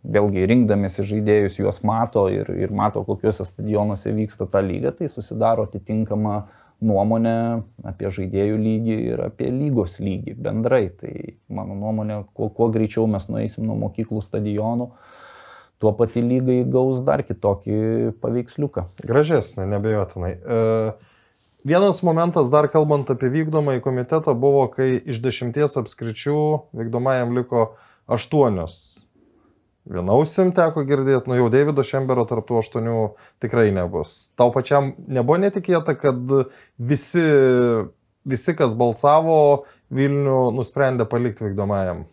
vėlgi 0.04 0.48
rinkdamėsi 0.50 1.06
žaidėjus, 1.08 1.60
juos 1.60 1.82
mato 1.88 2.28
ir, 2.32 2.50
ir 2.56 2.72
mato, 2.76 3.04
kokiuose 3.08 3.48
stadionuose 3.48 4.16
vyksta 4.16 4.48
ta 4.52 4.64
lyga, 4.64 4.94
tai 4.96 5.12
susidaro 5.12 5.68
atitinkama 5.68 6.42
nuomonė 6.80 7.38
apie 7.88 8.12
žaidėjų 8.16 8.60
lygį 8.60 8.98
ir 9.12 9.24
apie 9.26 9.50
lygos 9.52 9.98
lygį 10.00 10.38
bendrai. 10.40 10.86
Tai 10.96 11.12
mano 11.52 11.76
nuomonė, 11.76 12.22
kuo, 12.32 12.48
kuo 12.56 12.70
greičiau 12.72 13.08
mes 13.12 13.28
nueisim 13.28 13.68
nuo 13.68 13.76
mokyklų 13.82 14.24
stadionų, 14.24 14.88
uh, 14.88 15.19
tuo 15.80 15.94
pati 15.96 16.22
lyga 16.24 16.60
įgaus 16.62 17.04
dar 17.08 17.24
kitokį 17.24 17.80
paveiksliuką. 18.22 18.86
Gražesnė, 19.08 19.66
nebejotinai. 19.72 20.32
E, 20.36 20.62
vienas 21.68 22.02
momentas 22.04 22.52
dar 22.52 22.68
kalbant 22.72 23.12
apie 23.12 23.32
vykdomąjį 23.34 23.84
komitetą 23.86 24.36
buvo, 24.36 24.66
kai 24.74 24.98
iš 25.00 25.22
dešimties 25.24 25.80
apskričių 25.80 26.40
vykdomajam 26.80 27.32
liko 27.38 27.70
aštuonios. 28.12 29.06
Vienausim 29.90 30.52
teko 30.54 30.84
girdėti, 30.86 31.32
nu 31.32 31.40
jau 31.40 31.48
Davido 31.50 31.82
Šembero 31.88 32.22
tarptų 32.30 32.60
aštuonių 32.60 32.98
tikrai 33.42 33.72
nebus. 33.74 34.36
Tau 34.38 34.52
pačiam 34.54 34.92
nebuvo 35.08 35.40
netikėta, 35.42 35.96
kad 35.98 36.20
visi, 36.78 37.26
visi 38.28 38.58
kas 38.60 38.76
balsavo, 38.78 39.66
Vilnių 39.90 40.52
nusprendė 40.54 41.08
palikti 41.10 41.48
vykdomajam. 41.48 42.04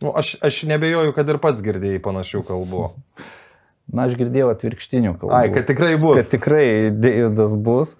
Nu, 0.00 0.12
aš, 0.16 0.36
aš 0.40 0.62
nebejoju, 0.70 1.12
kad 1.16 1.28
ir 1.28 1.38
pats 1.42 1.60
girdėjai 1.64 2.00
panašių 2.02 2.42
kalbų. 2.48 2.88
Na, 3.94 4.06
aš 4.06 4.16
girdėjau 4.20 4.52
atvirkštinių 4.54 5.16
kalbų. 5.18 5.34
Ai, 5.34 5.48
kad 5.52 5.66
tikrai 5.66 5.96
bus. 6.00 6.20
Kad 6.20 6.36
tikrai 6.36 6.66
Deividas 6.94 7.56
bus, 7.58 7.96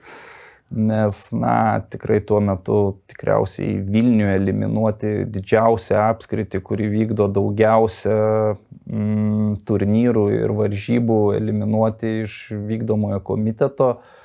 nes, 0.70 1.16
na, 1.34 1.54
tikrai 1.90 2.20
tuo 2.22 2.38
metu 2.46 2.76
tikriausiai 3.10 3.80
Vilniuje 3.82 4.36
eliminuoti 4.38 5.10
didžiausią 5.34 5.98
apskritį, 6.12 6.62
kuri 6.62 6.86
vykdo 6.92 7.26
daugiausia 7.34 8.14
mm, 8.54 9.58
turnyrų 9.66 10.24
ir 10.38 10.54
varžybų, 10.62 11.18
eliminuoti 11.40 12.14
iš 12.22 12.38
vykdomojo 12.70 13.18
komiteto. 13.26 13.90
Uh, 13.98 14.16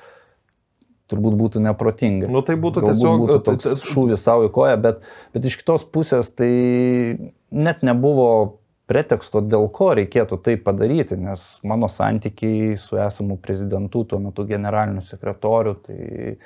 turbūt 1.10 1.38
būtų 1.38 1.62
neprotinga. 1.64 2.30
Nu, 2.32 2.42
tai 2.46 2.58
būtų 2.60 2.82
Galbūt 2.82 2.94
tiesiog 2.94 3.24
būtų 3.24 3.40
toks 3.46 3.88
šūvis 3.90 4.22
savo 4.26 4.48
į 4.48 4.52
koją, 4.54 4.76
bet, 4.82 5.08
bet 5.34 5.48
iš 5.48 5.58
kitos 5.62 5.86
pusės 5.86 6.32
tai 6.34 6.52
net 7.54 7.84
nebuvo 7.86 8.28
preteksto, 8.90 9.42
dėl 9.42 9.66
ko 9.74 9.90
reikėtų 9.98 10.38
tai 10.46 10.54
padaryti, 10.62 11.18
nes 11.18 11.44
mano 11.66 11.88
santykiai 11.90 12.76
su 12.78 12.98
esamu 13.02 13.34
prezidentu, 13.42 14.04
tuo 14.06 14.20
metu 14.22 14.46
generaliniu 14.46 15.02
sekretoriu, 15.02 15.74
tai 15.82 16.36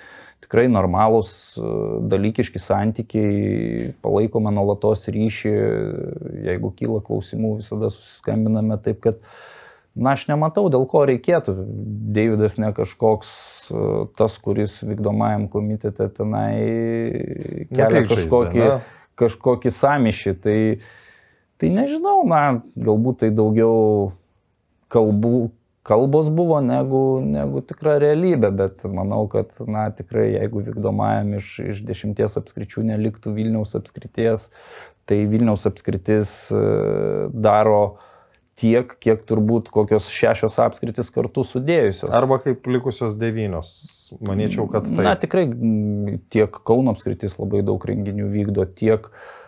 tikrai 0.40 0.64
normalūs 0.72 1.34
dalykiški 2.08 2.62
santykiai, 2.64 3.92
palaikome 4.00 4.52
nuolatos 4.56 5.04
ryšį, 5.12 5.54
jeigu 6.48 6.72
kyla 6.80 7.02
klausimų, 7.04 7.58
visada 7.61 7.92
susiskambiname 7.92 8.80
taip, 8.80 9.02
kad 9.04 9.20
uh, 9.20 9.36
Na, 9.99 10.14
aš 10.14 10.28
nematau, 10.30 10.68
dėl 10.70 10.84
ko 10.86 11.03
reikėtų. 11.09 11.55
Deividas 12.14 12.57
ne 12.62 12.70
kažkoks 12.74 13.30
e, 13.74 13.86
tas, 14.18 14.36
kuris 14.38 14.78
vykdomajam 14.86 15.49
komitete 15.51 16.07
tenai 16.14 16.55
kelia 17.72 18.05
kažkokį, 18.07 18.66
kažkokį 19.18 19.72
samišį. 19.74 20.34
Tai, 20.45 20.59
tai 21.59 21.70
nežinau, 21.74 22.20
na, 22.30 22.43
galbūt 22.78 23.24
tai 23.24 23.32
daugiau 23.34 24.12
kalbų, 24.95 25.51
kalbos 25.86 26.30
buvo 26.30 26.61
negu, 26.62 27.03
negu 27.26 27.62
tikra 27.66 27.97
realybė, 28.03 28.53
bet 28.55 28.86
manau, 28.86 29.24
kad, 29.32 29.51
na, 29.66 29.88
tikrai, 29.91 30.28
jeigu 30.36 30.62
vykdomajam 30.68 31.34
iš, 31.41 31.49
iš 31.74 31.80
dešimties 31.88 32.38
apskričių 32.38 32.86
neliktų 32.93 33.34
Vilniaus 33.34 33.74
apskrities, 33.78 34.53
tai 35.11 35.24
Vilniaus 35.26 35.66
apskritis 35.66 36.36
e, 36.55 36.62
daro 37.34 37.82
tiek, 38.61 38.92
kiek 39.00 39.24
turbūt 39.28 39.70
kokios 39.72 40.11
šešios 40.12 40.58
apskritis 40.61 41.11
kartu 41.14 41.44
sudėjusios. 41.46 42.12
Arba 42.16 42.40
kaip 42.44 42.68
likusios 42.68 43.16
devynios. 43.20 43.72
Manyčiau, 44.26 44.68
kad 44.70 44.88
tai. 44.90 45.04
Na, 45.06 45.16
tikrai 45.18 45.46
tiek 46.32 46.62
Kauno 46.66 46.94
apskritis 46.94 47.38
labai 47.40 47.64
daug 47.66 47.84
renginių 47.88 48.28
vykdo, 48.34 48.66
tiek, 48.76 49.08
uh, 49.08 49.40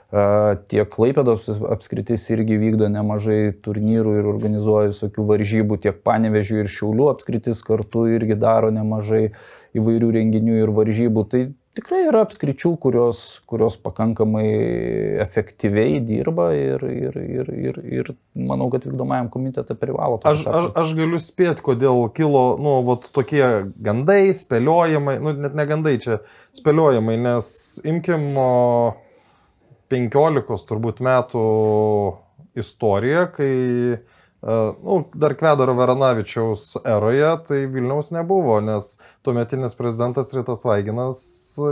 tiek 0.69 0.89
Klaipėdos 0.93 1.49
apskritis 1.73 2.27
irgi 2.35 2.59
vykdo 2.61 2.89
nemažai 2.93 3.55
turnyrų 3.65 4.19
ir 4.21 4.29
organizuoja 4.29 4.93
visokių 4.93 5.25
varžybų, 5.31 5.81
tiek 5.87 6.03
Panevežių 6.05 6.63
ir 6.63 6.73
Šiaulių 6.73 7.09
apskritis 7.15 7.63
kartu 7.65 8.05
irgi 8.13 8.37
daro 8.37 8.73
nemažai 8.75 9.31
įvairių 9.77 10.13
renginių 10.19 10.59
ir 10.61 10.73
varžybų. 10.77 11.25
Tai 11.33 11.43
tikrai 11.77 12.03
yra 12.09 12.23
apskričių, 12.27 12.73
kurios, 12.83 13.21
kurios 13.49 13.79
pakankamai 13.81 14.47
efektyviai 15.25 16.01
dirba 16.05 16.51
ir, 16.57 16.85
ir, 16.89 17.19
ir, 17.23 17.51
ir, 17.53 17.79
ir 18.01 18.11
manau, 18.37 18.69
kad 18.73 18.85
vykdomajam 18.89 19.31
komitetą 19.33 19.77
privalo. 19.81 20.21
Aš, 20.29 20.45
aš, 20.49 20.69
aš 20.83 20.95
galiu 20.99 21.21
spėti, 21.23 21.65
kodėl 21.65 22.05
kilo, 22.17 22.45
nu, 22.63 22.77
vat, 22.89 23.09
tokie 23.15 23.45
gandai, 23.83 24.35
spėliojimai, 24.37 25.17
nu, 25.25 25.37
net 25.47 25.57
ne 25.59 25.69
gandai 25.69 25.97
čia, 26.03 26.21
spėliojimai, 26.59 27.17
nes 27.25 27.47
imkim 27.89 28.29
15 29.93 30.69
turbūt 30.69 31.01
metų 31.05 31.47
istoriją, 32.61 33.27
kai 33.33 33.53
nu, 34.43 34.99
dar 35.15 35.37
Kvedaro 35.39 35.75
Veranavičiaus 35.79 36.77
eroje 36.83 37.31
tai 37.47 37.61
Vilniaus 37.71 38.11
nebuvo, 38.11 38.59
nes 38.65 38.97
tuometinis 39.23 39.77
prezidentas 39.79 40.33
Rytas 40.35 40.65
Vaiginas 40.67 41.23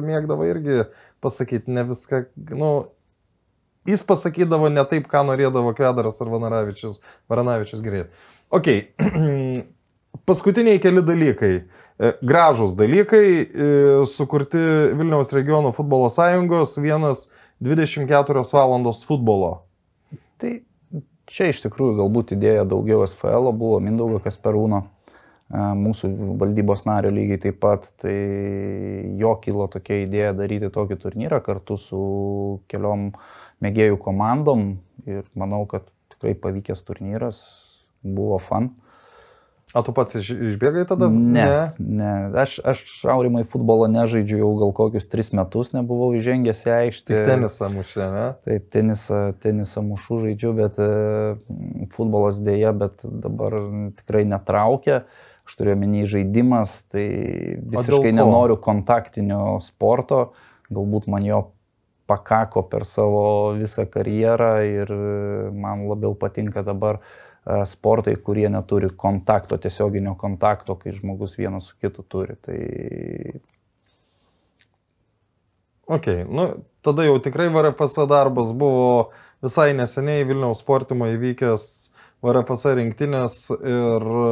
mėgdavo 0.07 0.47
irgi 0.47 0.85
pasakyti 1.21 1.75
ne 1.75 1.85
viską, 1.89 2.23
nu, 2.55 2.71
jis 3.91 4.07
pasakydavo 4.07 4.71
ne 4.71 4.85
taip, 4.87 5.11
ką 5.11 5.25
norėdavo 5.33 5.75
Kvedaras 5.75 6.21
ar 6.23 6.31
Veranavičius, 6.31 7.01
Veranavičius 7.31 7.83
greit. 7.85 8.14
Ok, 8.55 8.71
paskutiniai 10.31 10.81
keli 10.83 11.03
dalykai. 11.07 11.53
E, 12.01 12.12
gražus 12.25 12.73
dalykai, 12.79 13.27
e, 13.45 13.68
sukurti 14.09 14.62
Vilniaus 14.97 15.35
regionų 15.37 15.75
futbolo 15.77 16.09
sąjungos, 16.12 16.79
vienas 16.81 17.27
24 17.61 18.47
valandos 18.55 19.03
futbolo. 19.05 19.53
Tai 20.41 20.55
Čia 21.31 21.53
iš 21.53 21.61
tikrųjų 21.62 21.95
galbūt 22.01 22.33
idėja 22.35 22.64
daugiau 22.66 23.05
SFL 23.07 23.53
buvo 23.55 23.78
Mindaugo 23.83 24.18
Kasperūno. 24.24 24.89
mūsų 25.51 26.09
valdybos 26.39 26.85
nario 26.87 27.11
lygiai 27.11 27.41
taip 27.43 27.57
pat, 27.62 27.89
tai 27.99 28.14
jo 29.18 29.33
kilo 29.43 29.66
tokia 29.66 30.05
idėja 30.05 30.33
daryti 30.39 30.70
tokį 30.70 30.99
turnyrą 31.03 31.41
kartu 31.43 31.74
su 31.78 32.03
keliom 32.70 33.09
mėgėjų 33.62 33.99
komandom 33.99 34.78
ir 35.07 35.24
manau, 35.35 35.64
kad 35.66 35.87
tikrai 36.14 36.37
pavykęs 36.39 36.85
turnyras, 36.87 37.41
buvo 38.03 38.39
fan. 38.39 38.70
O 39.71 39.83
tu 39.87 39.93
pats 39.95 40.16
iš, 40.18 40.33
išbėgai 40.35 40.83
tada? 40.91 41.07
Ne, 41.07 41.45
ne. 41.79 41.99
ne. 42.03 42.12
Aš, 42.43 42.57
aš 42.66 42.81
aurimai 43.12 43.45
futbolo 43.47 43.87
nežaidžiu 43.91 44.41
jau 44.41 44.51
gal 44.59 44.73
kokius 44.75 45.07
tris 45.11 45.31
metus, 45.37 45.71
nebuvau 45.77 46.11
įžengęs 46.18 46.64
į 46.66 46.73
aikštę. 46.75 47.12
Tik 47.12 47.29
tenisą 47.29 47.68
mušė, 47.77 48.03
ne? 48.11 48.25
Taip, 48.47 48.66
tenisą, 48.75 49.21
tenisą 49.43 49.85
mušu 49.87 50.25
žaidžiu, 50.25 50.53
bet 50.59 50.81
uh, 50.83 51.39
futbolas 51.95 52.43
dėja, 52.43 52.75
bet 52.83 53.07
dabar 53.07 53.61
tikrai 54.01 54.25
netraukia. 54.33 55.05
Aš 55.47 55.61
turiu 55.62 55.79
menį 55.79 56.03
žaidimas, 56.16 56.81
tai 56.91 57.07
visiškai 57.62 58.11
nenoriu 58.18 58.59
kontaktinio 58.62 59.61
sporto, 59.62 60.33
galbūt 60.71 61.07
man 61.11 61.27
jo 61.27 61.45
pakako 62.11 62.64
per 62.66 62.83
savo 62.83 63.55
visą 63.55 63.87
karjerą 63.87 64.55
ir 64.66 64.95
man 65.55 65.87
labiau 65.87 66.16
patinka 66.18 66.66
dabar 66.66 66.99
uh, 66.99 67.30
E, 67.30 67.30
sportai, 67.66 68.16
kurie 68.20 68.49
neturi 68.53 68.91
kontakto, 68.97 69.57
tiesioginio 69.57 70.14
kontakto, 70.18 70.76
kai 70.76 70.93
žmogus 70.93 71.38
vienas 71.38 71.70
su 71.70 71.78
kitu 71.80 72.03
turi. 72.03 72.36
Tai... 72.36 72.59
Ok, 75.91 76.07
nu, 76.28 76.47
tada 76.84 77.05
jau 77.05 77.18
tikrai 77.18 77.49
VRFS 77.51 78.05
darbas 78.09 78.53
buvo 78.53 79.11
visai 79.43 79.72
neseniai 79.74 80.26
Vilniaus 80.28 80.61
sportimo 80.62 81.09
įvykęs 81.11 81.66
VRFS 82.22 82.74
rinktinės 82.76 83.36
ir 83.57 84.09
e, 84.20 84.30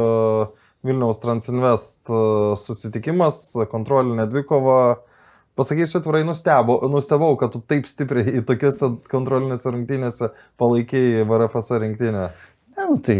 Vilniaus 0.85 1.19
Transinvest 1.23 2.11
e, 2.13 2.23
susitikimas, 2.61 3.41
kontrolinė 3.71 4.29
dvikova. 4.29 4.99
Pasakysiu 5.59 5.97
atvirai, 5.99 6.21
nustebo, 6.23 6.77
nustebau, 6.87 7.33
kad 7.41 7.51
tu 7.51 7.59
taip 7.59 7.89
stipriai 7.89 8.37
į 8.39 8.45
tokiuose 8.47 8.93
kontrolinėse 9.11 9.73
rungtynėse 9.73 10.29
palaikiai 10.61 11.25
VRFS 11.27 11.73
rinktinę. 11.83 12.29
Ne, 12.79 12.87
nu, 12.87 12.97
tai 13.03 13.17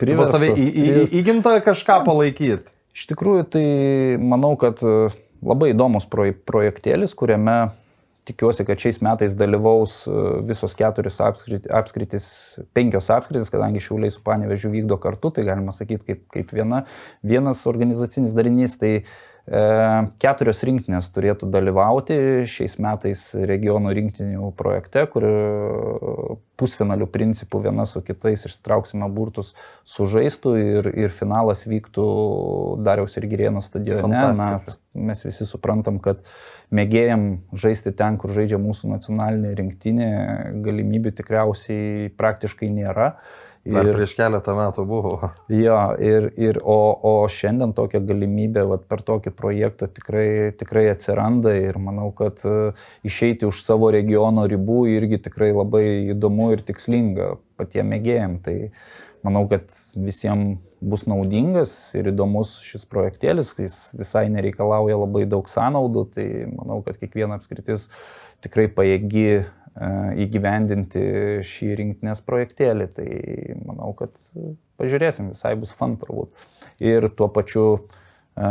priverstas. 0.00 0.34
Tave 0.34 0.52
į, 0.58 0.66
į, 0.66 0.86
į, 0.90 1.02
įgimta 1.20 1.54
kažką 1.64 2.00
palaikyti. 2.06 2.72
Iš 2.96 3.06
tikrųjų, 3.12 3.44
tai 3.54 3.66
manau, 4.18 4.56
kad 4.58 4.80
e, 4.82 5.10
labai 5.46 5.70
įdomus 5.70 6.08
projektėlis, 6.10 7.14
kuriame 7.18 7.70
tikiuosi, 8.26 8.66
kad 8.66 8.82
šiais 8.82 8.98
metais 9.06 9.36
dalyvaus 9.38 10.02
e, 10.10 10.16
visos 10.50 10.74
keturis 10.78 11.20
apskritis, 11.22 12.26
penkios 12.74 13.12
apskritis, 13.14 13.52
kadangi 13.54 13.82
šiauliai 13.84 14.10
su 14.10 14.24
panevežiu 14.26 14.72
vykdo 14.74 14.98
kartu, 15.02 15.30
tai 15.36 15.46
galima 15.46 15.74
sakyti 15.76 16.10
kaip, 16.10 16.26
kaip 16.34 16.54
viena, 16.58 16.82
vienas 17.22 17.62
organizacinis 17.70 18.34
darinys. 18.34 18.76
Tai 18.82 18.96
E, 18.98 19.29
keturios 20.20 20.60
rinktinės 20.66 21.08
turėtų 21.14 21.48
dalyvauti 21.50 22.16
šiais 22.50 22.76
metais 22.82 23.22
regionų 23.34 23.94
rinktinių 23.96 24.52
projekte, 24.58 25.06
kur 25.10 25.26
pusfinalių 26.60 27.08
principų 27.10 27.62
viena 27.64 27.86
su 27.88 28.02
kitais 28.04 28.44
ištrauksime 28.46 29.08
burtus 29.10 29.54
sužaistų 29.88 30.54
ir, 30.60 30.90
ir 31.06 31.14
finalas 31.14 31.64
vyktų 31.68 32.06
Dariaus 32.84 33.16
ir 33.16 33.26
Girėno 33.30 33.64
stadione. 33.64 34.22
Na, 34.36 34.50
mes 34.94 35.24
visi 35.24 35.46
suprantam, 35.48 36.00
kad 36.02 36.20
mėgėjam 36.74 37.28
žaisti 37.56 37.94
ten, 37.96 38.18
kur 38.20 38.34
žaidžia 38.34 38.58
mūsų 38.60 38.90
nacionalinė 38.92 39.54
rinktinė, 39.58 40.10
galimybių 40.64 41.14
tikriausiai 41.20 42.10
praktiškai 42.18 42.70
nėra. 42.74 43.14
Dar 43.14 43.49
ir, 43.68 43.90
prieš 43.96 44.14
keletą 44.18 44.54
metų 44.56 44.84
buvo. 44.88 45.16
Jo, 45.60 45.78
ir, 46.00 46.30
ir, 46.40 46.60
o, 46.64 46.78
o 47.04 47.12
šiandien 47.30 47.74
tokia 47.76 48.00
galimybė 48.04 48.64
vat, 48.70 48.86
per 48.90 49.04
tokį 49.06 49.34
projektą 49.36 49.90
tikrai, 49.92 50.52
tikrai 50.56 50.86
atsiranda 50.92 51.52
ir 51.58 51.76
manau, 51.82 52.08
kad 52.16 52.40
uh, 52.48 52.88
išeiti 53.06 53.48
už 53.48 53.60
savo 53.64 53.90
regiono 53.92 54.46
ribų 54.50 54.84
irgi 54.94 55.20
tikrai 55.26 55.52
labai 55.52 55.84
įdomu 56.14 56.52
ir 56.54 56.64
tikslinga 56.64 57.34
patiem 57.60 57.92
mėgėjim. 57.92 58.40
Tai 58.46 58.56
manau, 59.26 59.44
kad 59.50 59.68
visiems 59.98 60.60
bus 60.80 61.04
naudingas 61.04 61.74
ir 61.98 62.08
įdomus 62.08 62.54
šis 62.64 62.86
projektėlis, 62.88 63.52
jis 63.60 63.78
visai 63.98 64.24
nereikalauja 64.32 64.96
labai 64.96 65.26
daug 65.28 65.48
sąnaudų, 65.50 66.06
tai 66.14 66.26
manau, 66.48 66.80
kad 66.86 66.96
kiekviena 66.96 67.36
apskritis 67.36 67.90
tikrai 68.40 68.70
pajėgi 68.72 69.26
E, 69.34 69.59
įgyvendinti 69.78 71.02
šį 71.46 71.74
rinktinės 71.78 72.22
projektėlį. 72.26 72.88
Tai 72.96 73.08
manau, 73.68 73.92
kad 73.98 74.16
pažiūrėsim, 74.80 75.30
visai 75.34 75.54
bus 75.60 75.72
fan 75.76 75.96
turbūt. 76.00 76.34
Ir 76.82 77.08
tuo 77.16 77.28
pačiu 77.32 77.66
e, 77.76 78.50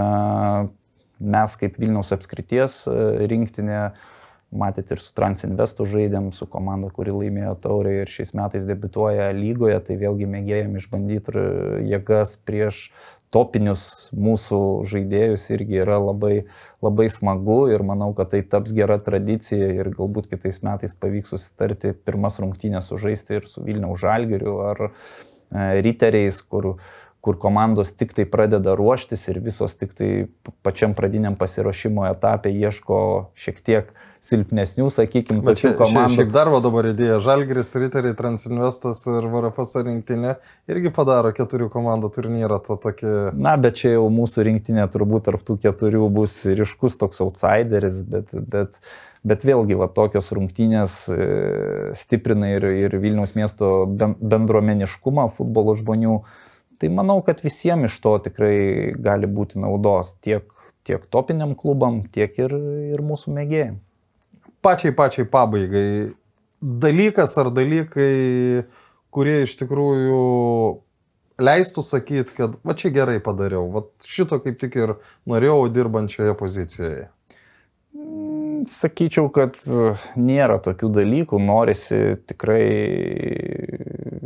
mes 1.20 1.58
kaip 1.62 1.80
Vilniaus 1.82 2.14
apskrities 2.16 2.84
e, 2.88 2.96
rinktinė, 3.32 3.82
matėt 4.52 4.92
ir 4.96 5.02
su 5.04 5.14
Transinvestu 5.18 5.86
žaidėm, 5.90 6.32
su 6.34 6.48
komanda, 6.50 6.90
kuri 6.94 7.14
laimėjo 7.14 7.54
taurę 7.62 8.00
ir 8.02 8.10
šiais 8.10 8.34
metais 8.38 8.66
debituoja 8.70 9.30
lygoje, 9.36 9.78
tai 9.86 10.00
vėlgi 10.02 10.30
mėgėjom 10.30 10.76
išbandyti 10.80 11.46
jėgas 11.92 12.36
prieš 12.48 12.90
topinius 13.34 14.10
mūsų 14.16 14.60
žaidėjus 14.90 15.46
irgi 15.54 15.82
yra 15.84 16.00
labai, 16.02 16.48
labai 16.82 17.08
smagu 17.14 17.60
ir 17.74 17.84
manau, 17.86 18.12
kad 18.18 18.32
tai 18.34 18.42
taps 18.42 18.74
gera 18.76 18.98
tradicija 19.02 19.70
ir 19.76 19.92
galbūt 19.94 20.32
kitais 20.32 20.62
metais 20.66 20.96
pavyks 20.98 21.36
susitarti 21.36 21.94
pirmas 21.94 22.40
rungtynės 22.42 22.90
sužaisti 22.90 23.38
ir 23.38 23.46
su 23.50 23.64
Vilniaus 23.66 24.02
Žalgiriu 24.02 24.56
ar 24.72 24.84
e, 24.90 24.90
Riteriais, 25.86 26.42
kur, 26.42 26.72
kur 27.22 27.38
komandos 27.38 27.94
tik 27.94 28.18
tai 28.18 28.26
pradeda 28.26 28.74
ruoštis 28.80 29.28
ir 29.30 29.44
visos 29.46 29.78
tik 29.78 29.94
tai 29.94 30.12
pačiam 30.66 30.98
pradiniam 30.98 31.38
pasiruošimo 31.38 32.10
etapė 32.10 32.54
ieško 32.56 33.00
šiek 33.38 33.62
tiek 33.62 33.94
silpnesnių, 34.24 34.88
sakykime, 34.92 35.44
tokių 35.48 35.74
komandų. 35.80 36.16
Šiaip 36.18 36.32
dar 36.36 36.52
va 36.52 36.60
dabar 36.64 36.90
idėja 36.92 37.20
Žalgris, 37.24 37.72
Riteriai, 37.80 38.16
Transinvestas 38.18 39.06
ir 39.08 39.28
VRFS 39.32 39.84
rinktinė 39.88 40.34
irgi 40.72 40.92
padaro 40.96 41.32
keturių 41.36 41.70
komandų 41.74 42.12
turnyrą. 42.18 42.60
Tokį... 42.68 43.14
Na, 43.40 43.56
bet 43.62 43.80
čia 43.80 43.96
jau 43.96 44.10
mūsų 44.14 44.50
rinktinė 44.50 44.90
turbūt 44.92 45.30
tarp 45.30 45.46
tų 45.48 45.60
keturių 45.64 46.10
bus 46.20 46.42
ryškus 46.46 47.00
toks 47.00 47.24
outsideris, 47.24 48.02
bet, 48.10 48.36
bet, 48.52 48.76
bet 49.24 49.48
vėlgi 49.48 49.80
va 49.80 49.88
tokios 49.96 50.30
rungtynės 50.36 51.00
e, 51.16 51.32
stiprina 51.98 52.52
ir, 52.58 52.68
ir 52.88 53.00
Vilniaus 53.00 53.38
miesto 53.40 53.88
bendruomeniškumą 53.88 55.30
futbolo 55.40 55.80
žmonių 55.80 56.22
Tai 56.80 56.88
manau, 56.96 57.20
kad 57.28 57.42
visiems 57.44 57.92
iš 57.92 57.98
to 58.00 58.14
tikrai 58.24 58.56
gali 59.04 59.28
būti 59.28 59.60
naudos 59.60 60.14
tiek, 60.24 60.46
tiek 60.88 61.04
topiniam 61.12 61.52
klubam, 61.60 62.06
tiek 62.08 62.38
ir, 62.40 62.56
ir 62.96 63.04
mūsų 63.04 63.36
mėgėjim. 63.36 63.82
Pačiai, 64.66 64.96
pačiai 64.96 65.28
pabaigai. 65.30 66.14
Dalykas 66.60 67.38
ar 67.40 67.52
dalykai, 67.56 68.66
kurie 69.16 69.38
iš 69.46 69.56
tikrųjų 69.62 70.24
leistų 71.40 71.84
sakyti, 71.88 72.36
kad 72.36 72.58
va 72.68 72.76
čia 72.76 72.92
gerai 72.92 73.22
padariau, 73.24 73.70
va 73.72 73.86
šito 74.04 74.42
kaip 74.44 74.60
tik 74.60 74.76
ir 74.76 74.98
norėjau 75.30 75.70
dirbančioje 75.72 76.36
pozicijoje. 76.40 77.08
Mm, 77.96 78.68
sakyčiau, 78.70 79.32
kad 79.32 79.56
nėra 80.20 80.60
tokių 80.66 80.92
dalykų, 81.00 81.40
norisi 81.40 82.02
tikrai 82.28 82.68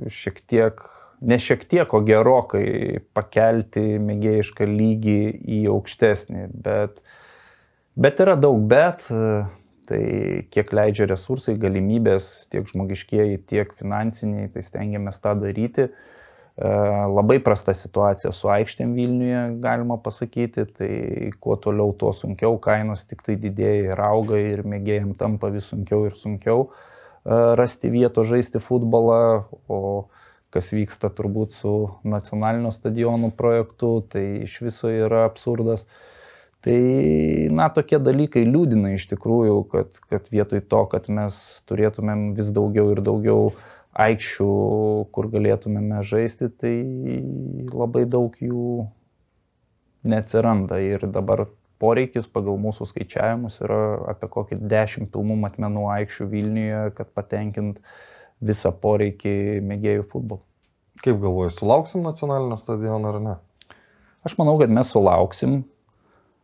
šiek 0.09 0.41
tiek 0.49 0.81
ne 1.23 1.39
šiek 1.39 1.63
tiek, 1.69 1.93
o 1.93 2.01
gerokai 2.03 2.99
pakelti 3.15 3.97
mėgėjišką 4.03 4.67
lygį 4.67 5.19
į 5.57 5.59
aukštesnį. 5.71 6.47
Bet, 6.65 6.99
bet 7.95 8.19
yra 8.23 8.35
daug 8.39 8.59
bet, 8.69 9.07
tai 9.89 10.03
kiek 10.53 10.71
leidžia 10.75 11.07
resursai, 11.09 11.55
galimybės, 11.59 12.47
tiek 12.51 12.67
žmogiškieji, 12.69 13.41
tiek 13.49 13.73
finansiniai, 13.77 14.49
tai 14.53 14.63
stengiamės 14.65 15.21
tą 15.23 15.35
daryti. 15.41 15.89
E, 15.89 16.71
labai 17.09 17.39
prasta 17.43 17.73
situacija 17.73 18.31
su 18.35 18.51
aikštėm 18.53 18.93
Vilniuje, 18.97 19.43
galima 19.63 19.97
pasakyti, 19.97 20.65
tai 20.77 20.93
kuo 21.41 21.57
toliau, 21.57 21.95
tuo 21.97 22.13
sunkiau, 22.13 22.59
kainos 22.61 23.07
tik 23.09 23.25
tai 23.25 23.37
didėja 23.41 23.93
ir 23.93 24.03
auga 24.05 24.37
ir 24.37 24.61
mėgėjim 24.67 25.15
tampa 25.17 25.49
vis 25.53 25.71
sunkiau 25.73 26.05
ir 26.09 26.17
sunkiau 26.19 26.67
e, 26.67 26.73
rasti 27.57 27.89
vietos 27.93 28.29
žaisti 28.29 28.61
futbolą, 28.61 29.47
o 29.65 29.79
kas 30.53 30.69
vyksta 30.75 31.09
turbūt 31.09 31.55
su 31.57 31.73
nacionalinio 32.05 32.69
stadionų 32.73 33.31
projektu, 33.37 33.95
tai 34.13 34.43
iš 34.45 34.59
viso 34.67 34.91
yra 34.93 35.25
absurdas. 35.25 35.87
Tai, 36.63 36.79
na, 37.51 37.67
tokie 37.75 37.97
dalykai 37.99 38.45
liūdina 38.47 38.93
iš 38.95 39.09
tikrųjų, 39.11 39.55
kad, 39.71 39.97
kad 40.07 40.29
vietoj 40.31 40.61
to, 40.71 40.83
kad 40.93 41.09
mes 41.11 41.39
turėtumėm 41.67 42.29
vis 42.37 42.53
daugiau 42.55 42.93
ir 42.93 43.01
daugiau 43.03 43.49
aikščių, 43.99 44.47
kur 45.13 45.27
galėtumėme 45.33 45.99
žaisti, 46.07 46.47
tai 46.47 46.75
labai 47.67 48.05
daug 48.07 48.37
jų 48.39 48.85
neatsiranda. 50.07 50.79
Ir 50.79 51.03
dabar 51.11 51.49
poreikis 51.83 52.31
pagal 52.31 52.55
mūsų 52.63 52.87
skaičiavimus 52.93 53.59
yra 53.65 53.81
apie 54.13 54.31
kokį 54.31 54.61
10 54.63 55.11
pilnų 55.11 55.37
matmenų 55.43 55.85
aikščių 55.97 56.29
Vilniuje, 56.31 56.81
kad 56.95 57.11
patenkint 57.11 57.83
visą 58.43 58.71
poreikį 58.71 59.35
mėgėjų 59.67 60.07
futbolo. 60.07 60.45
Kaip 61.03 61.19
galvoji, 61.19 61.57
sulauksim 61.57 62.07
nacionalinio 62.07 62.55
stadiono 62.55 63.11
ar 63.11 63.19
ne? 63.19 63.37
Aš 64.23 64.39
manau, 64.39 64.55
kad 64.61 64.71
mes 64.71 64.87
sulauksim. 64.95 65.65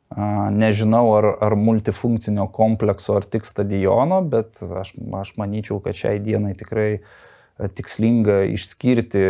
Nežinau, 0.09 1.05
ar, 1.19 1.27
ar 1.45 1.53
multifunkcinio 1.55 2.47
komplekso, 2.53 3.19
ar 3.19 3.25
tik 3.29 3.45
stadiono, 3.45 4.23
bet 4.25 4.57
aš, 4.65 4.95
aš 5.21 5.35
manyčiau, 5.37 5.77
kad 5.85 5.97
šiai 5.97 6.17
dienai 6.23 6.55
tikrai 6.57 6.91
a, 6.97 7.03
tikslinga 7.67 8.43
išskirti 8.53 9.21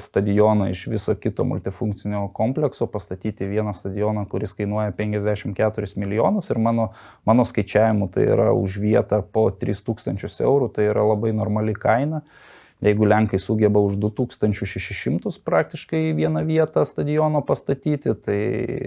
stadioną 0.00 0.70
iš 0.72 0.86
viso 0.88 1.12
kito 1.14 1.44
multifunkcinio 1.44 2.28
komplekso, 2.32 2.86
pastatyti 2.86 3.46
vieną 3.46 3.74
stadioną, 3.76 4.24
kuris 4.26 4.54
kainuoja 4.56 4.92
54 4.96 6.00
milijonus 6.00 6.48
ir 6.50 6.58
mano, 6.58 6.88
mano 7.28 7.44
skaičiavimu 7.44 8.08
tai 8.14 8.24
yra 8.32 8.52
už 8.56 8.78
vietą 8.80 9.20
po 9.22 9.50
3000 9.50 10.40
eurų, 10.44 10.70
tai 10.72 10.88
yra 10.88 11.04
labai 11.04 11.34
normali 11.36 11.76
kaina. 11.76 12.22
Jeigu 12.78 13.08
Lenkai 13.10 13.40
sugeba 13.42 13.80
už 13.82 13.96
2600 13.98 15.40
praktiškai 15.42 16.12
vieną 16.14 16.44
vietą 16.46 16.84
stadiono 16.86 17.42
pastatyti, 17.42 18.14
tai 18.14 18.38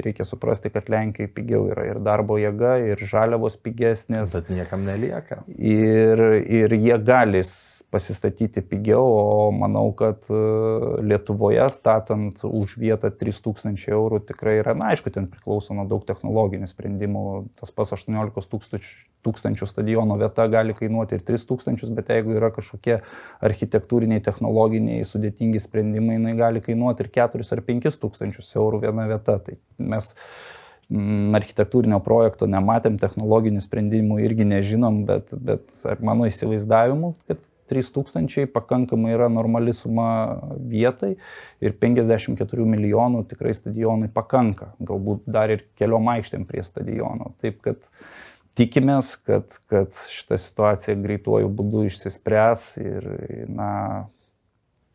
reikia 0.05 0.23
suprasti, 0.23 0.71
kad 0.71 0.87
Lenkai 0.87 1.27
pigiau 1.27 1.65
yra 1.73 1.89
ir 1.89 1.99
darbo 1.99 2.37
jėga, 2.39 2.77
ir 2.87 3.03
žaliavos 3.03 3.59
pigesnės. 3.59 4.31
Bet 4.37 4.53
niekam 4.53 4.85
nelieka. 4.87 5.41
Ir, 5.59 6.23
ir 6.39 6.71
jie 6.71 6.97
gali 7.03 7.43
pasistatyti 7.91 8.63
pigiau, 8.63 9.03
o 9.03 9.51
manau, 9.51 9.91
kad 9.91 10.23
e, 10.31 10.39
Lietuvoje 11.03 11.67
statant 11.75 12.45
už 12.47 12.77
vietą 12.79 13.11
3000 13.11 13.91
eurų 13.91 14.21
tikrai 14.31 14.61
yra, 14.61 14.71
na 14.77 14.93
aišku, 14.95 15.11
ten 15.11 15.27
priklauso 15.27 15.75
nuo 15.75 15.83
daug 15.89 16.07
technologinių 16.07 16.71
sprendimų. 16.71 17.25
Tas 17.59 17.75
pas 17.75 17.91
18 17.91 18.47
tūkstančių, 18.55 18.95
tūkstančių 19.27 19.67
stadiono 19.67 20.15
vieta 20.21 20.47
gali 20.47 20.73
kainuoti 20.77 21.19
ir 21.19 21.27
3000, 21.27 21.91
bet 21.97 22.15
jeigu 22.15 22.39
yra 22.39 22.53
kažkokie 22.55 23.01
architektūriniai 23.43 23.80
architektūriniai, 23.82 24.21
technologiniai, 24.21 25.03
sudėtingi 25.05 25.59
sprendimai, 25.59 26.17
jinai 26.17 26.36
gali 26.38 26.61
kainuoti 26.61 27.03
ir 27.03 27.11
4 27.11 27.51
ar 27.51 27.61
5 27.61 27.99
tūkstančius 28.01 28.55
eurų 28.55 28.82
viena 28.86 29.07
vieta. 29.07 29.39
Tai 29.39 29.57
mes 29.79 30.13
mm, 30.89 31.34
architektūrinio 31.36 32.01
projekto 32.03 32.47
nematėm, 32.47 32.99
technologinių 32.99 33.61
sprendimų 33.61 34.21
irgi 34.25 34.45
nežinom, 34.45 35.05
bet, 35.05 35.34
bet 35.34 35.71
mano 36.01 36.27
įsivaizdavimu, 36.29 37.15
kad 37.27 37.39
3000 37.71 38.49
pakankamai 38.51 39.13
yra 39.15 39.29
normali 39.32 39.71
suma 39.71 40.41
vietai 40.59 41.15
ir 41.63 41.77
54 41.79 42.65
milijonų 42.67 43.23
tikrai 43.29 43.53
stadionui 43.55 44.11
pakanka, 44.11 44.73
galbūt 44.84 45.23
dar 45.25 45.53
ir 45.53 45.63
keliom 45.79 46.09
aikštėm 46.17 46.43
prie 46.49 46.65
stadiono. 46.67 47.32
Taip 47.39 47.61
kad 47.63 47.88
tikimės, 48.59 49.15
kad, 49.27 49.59
kad 49.71 49.95
šita 50.11 50.39
situacija 50.41 50.97
greituoju 50.99 51.51
būdu 51.55 51.85
išsispręs 51.89 52.65
ir, 52.81 53.07
na, 53.51 53.71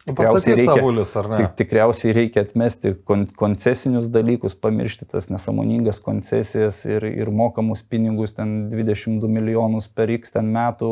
Tikriausiai 0.06 0.54
reikia, 0.54 0.74
savulius, 0.76 1.12
tik, 1.18 1.46
tikriausiai 1.58 2.12
reikia 2.14 2.44
atmesti 2.46 2.92
kon, 3.08 3.24
koncesinius 3.40 4.06
dalykus, 4.14 4.54
pamiršti 4.62 5.08
tas 5.10 5.26
nesąmoningas 5.32 5.98
koncesijas 6.04 6.78
ir, 6.86 7.02
ir 7.10 7.32
mokamus 7.34 7.82
pinigus, 7.82 8.36
ten 8.36 8.68
22 8.70 9.26
milijonus 9.26 9.88
per 9.90 10.12
X 10.14 10.36
ten 10.36 10.52
metų 10.54 10.90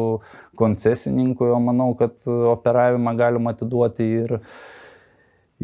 koncesininkui, 0.59 1.53
o 1.55 1.61
manau, 1.63 1.93
kad 2.01 2.27
operavimą 2.27 3.15
galima 3.21 3.55
atiduoti 3.55 4.09
ir, 4.25 4.35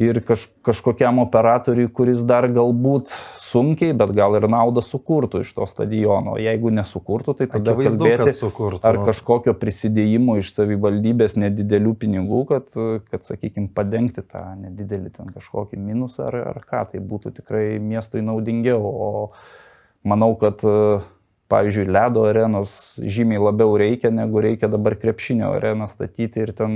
ir 0.01 0.20
kaž, 0.24 0.46
kažkokiam 0.64 1.20
operatoriui, 1.20 1.90
kuris 1.92 2.22
dar 2.26 2.46
galbūt 2.48 3.12
sunkiai, 3.40 3.92
bet 3.96 4.14
gal 4.16 4.36
ir 4.38 4.46
naudą 4.51 4.82
sukurtų 4.84 5.42
iš 5.44 5.53
to 5.59 5.66
stadiono. 5.68 6.38
Jeigu 6.40 6.72
nesukurtų, 6.72 7.36
tai 7.40 7.48
tada 7.53 7.74
Akivaizdu, 7.74 8.07
kalbėti, 8.07 8.34
sukurtų. 8.38 8.80
ar 8.88 9.01
kažkokio 9.11 9.55
prisidėjimo 9.61 10.38
iš 10.40 10.55
savivaldybės 10.57 11.36
nedidelių 11.40 11.94
pinigų, 12.01 12.42
kad, 12.48 12.72
kad 13.12 13.28
sakykime, 13.28 13.68
padengti 13.76 14.24
tą 14.24 14.46
nedidelį 14.62 15.12
ten 15.18 15.32
kažkokį 15.34 15.80
minusą 15.84 16.30
ar, 16.30 16.40
ar 16.55 16.61
ką, 16.64 16.86
tai 16.94 17.05
būtų 17.05 17.36
tikrai 17.42 17.64
miestui 17.82 18.24
naudingiau. 18.24 18.80
O 18.80 19.11
manau, 20.09 20.32
kad 20.40 20.64
pavyzdžiui, 21.51 21.88
ledo 21.90 22.24
arenos 22.30 22.72
žymiai 23.03 23.42
labiau 23.42 23.74
reikia, 23.80 24.12
negu 24.14 24.40
reikia 24.40 24.70
dabar 24.70 24.94
krepšinio 24.96 25.51
areną 25.59 25.88
statyti 25.90 26.44
ir 26.44 26.55
ten 26.57 26.72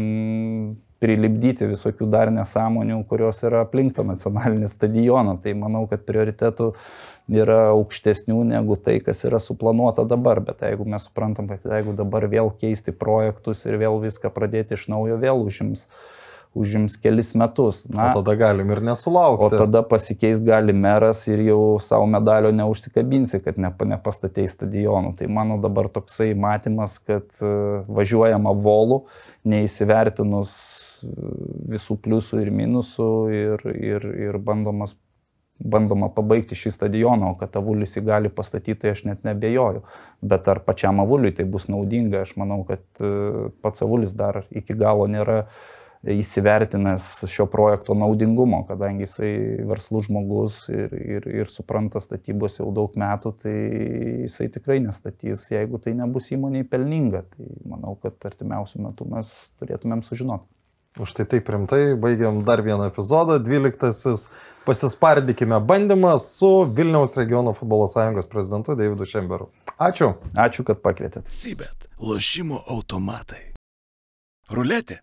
prilipdyti 1.05 1.68
visokių 1.68 2.09
dar 2.09 2.32
nesąmonių, 2.32 3.02
kurios 3.11 3.42
yra 3.44 3.64
aplink 3.66 3.94
tą 3.98 4.07
nacionalinį 4.09 4.70
stadioną. 4.72 5.36
Tai 5.44 5.52
manau, 5.61 5.84
kad 5.90 6.07
prioritetų 6.09 6.72
yra 7.28 7.61
aukštesnių 7.74 8.40
negu 8.48 8.76
tai, 8.80 8.98
kas 9.05 9.24
yra 9.28 9.40
suplanuota 9.40 10.07
dabar. 10.09 10.40
Bet 10.44 10.64
jeigu 10.64 10.88
mes 10.88 11.09
suprantam, 11.09 11.48
kad 11.52 11.64
jeigu 11.76 11.96
dabar 11.96 12.28
vėl 12.32 12.52
keisti 12.61 12.96
projektus 12.96 13.64
ir 13.68 13.80
vėl 13.80 14.00
viską 14.02 14.32
pradėti 14.34 14.78
iš 14.78 14.88
naujo, 14.92 15.20
vėl 15.20 15.44
užims 15.44 15.88
užims 16.55 16.96
kelis 16.96 17.34
metus. 17.34 17.88
Na, 17.90 18.11
o 18.11 18.22
tada 18.22 18.36
galim 18.38 18.70
ir 18.70 18.80
nesulaukti. 18.86 19.57
O 19.57 19.59
tada 19.59 19.82
pasikeis 19.82 20.38
gali 20.44 20.72
meras 20.72 21.24
ir 21.26 21.42
jau 21.48 21.80
savo 21.82 22.07
medalio 22.07 22.52
neužsikabinsi, 22.55 23.40
kad 23.42 23.59
ne, 23.59 23.72
nepastatei 23.90 24.46
stadionų. 24.50 25.16
Tai 25.18 25.30
mano 25.34 25.59
dabar 25.62 25.90
toksai 25.92 26.30
matymas, 26.38 27.00
kad 27.02 27.26
e, 27.42 27.50
važiuojama 27.90 28.55
volų, 28.55 29.02
neįsivertinus 29.50 30.55
visų 31.74 31.98
pliusų 32.05 32.42
ir 32.44 32.52
minusų 32.55 33.09
ir, 33.34 33.66
ir, 33.74 34.07
ir 34.28 34.38
bandomas, 34.38 34.96
bandoma 35.59 36.09
pabaigti 36.12 36.57
šį 36.59 36.74
stadioną, 36.74 37.34
o 37.34 37.38
kad 37.38 37.55
avulis 37.61 37.94
jį 37.96 38.05
gali 38.09 38.32
pastatyti, 38.32 38.80
tai 38.82 38.94
aš 38.94 39.05
net 39.09 39.22
nebejoju. 39.26 39.84
Bet 40.24 40.50
ar 40.50 40.61
pačiam 40.66 41.00
avuliui 41.05 41.34
tai 41.36 41.46
bus 41.48 41.68
naudinga, 41.70 42.24
aš 42.24 42.34
manau, 42.40 42.64
kad 42.68 42.84
e, 43.00 43.50
pats 43.62 43.84
avulis 43.86 44.16
dar 44.18 44.44
iki 44.50 44.76
galo 44.78 45.07
nėra 45.11 45.44
įsivertinęs 46.05 47.05
šio 47.32 47.46
projekto 47.48 47.94
naudingumo, 47.96 48.61
kadangi 48.68 49.07
jisai 49.07 49.30
verslus 49.64 50.11
žmogus 50.11 50.59
ir, 50.68 50.92
ir, 50.92 51.28
ir 51.44 51.48
supranta 51.48 52.02
statybos 52.02 52.59
jau 52.59 52.68
daug 52.76 52.92
metų, 53.00 53.32
tai 53.40 53.55
jisai 54.26 54.50
tikrai 54.52 54.82
nestatys, 54.84 55.46
jeigu 55.55 55.80
tai 55.80 55.94
nebus 55.96 56.28
įmoniai 56.34 56.66
pelninga. 56.68 57.24
Tai 57.32 57.48
manau, 57.70 57.96
kad 58.02 58.18
artimiausių 58.28 58.84
metų 58.88 59.09
mes 59.14 59.32
turėtumėm 59.62 60.05
sužinoti. 60.05 60.50
Už 60.99 61.11
tai 61.11 61.24
taip 61.26 61.49
rimtai 61.51 61.97
baigiam 61.99 62.45
dar 62.47 62.62
vieną 62.62 62.86
epizodą. 62.86 63.38
Dvyliktasis 63.42 64.28
pasispardykime 64.64 65.59
bandymas 65.61 66.28
su 66.38 66.70
Vilniaus 66.70 67.16
regiono 67.16 67.53
futbolo 67.53 67.88
sąjungos 67.88 68.26
prezidentu 68.30 68.76
Davidu 68.78 69.05
Šemberu. 69.05 69.51
Ačiū. 69.78 70.14
Ačiū, 70.38 70.62
kad 70.62 70.78
pakvietėte. 70.78 71.26
Sibet. 71.26 71.88
Lošimo 71.99 72.62
automatai. 72.70 73.55
Ruletė. 74.51 75.01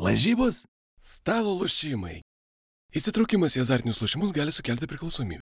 Lažybos. 0.00 0.64
Stalo 1.00 1.52
lošimai. 1.60 2.22
Įsitraukimas 2.96 3.54
į 3.56 3.62
azartinius 3.62 4.00
lošimus 4.00 4.32
gali 4.32 4.52
sukelti 4.52 4.88
priklausomybę. 4.88 5.38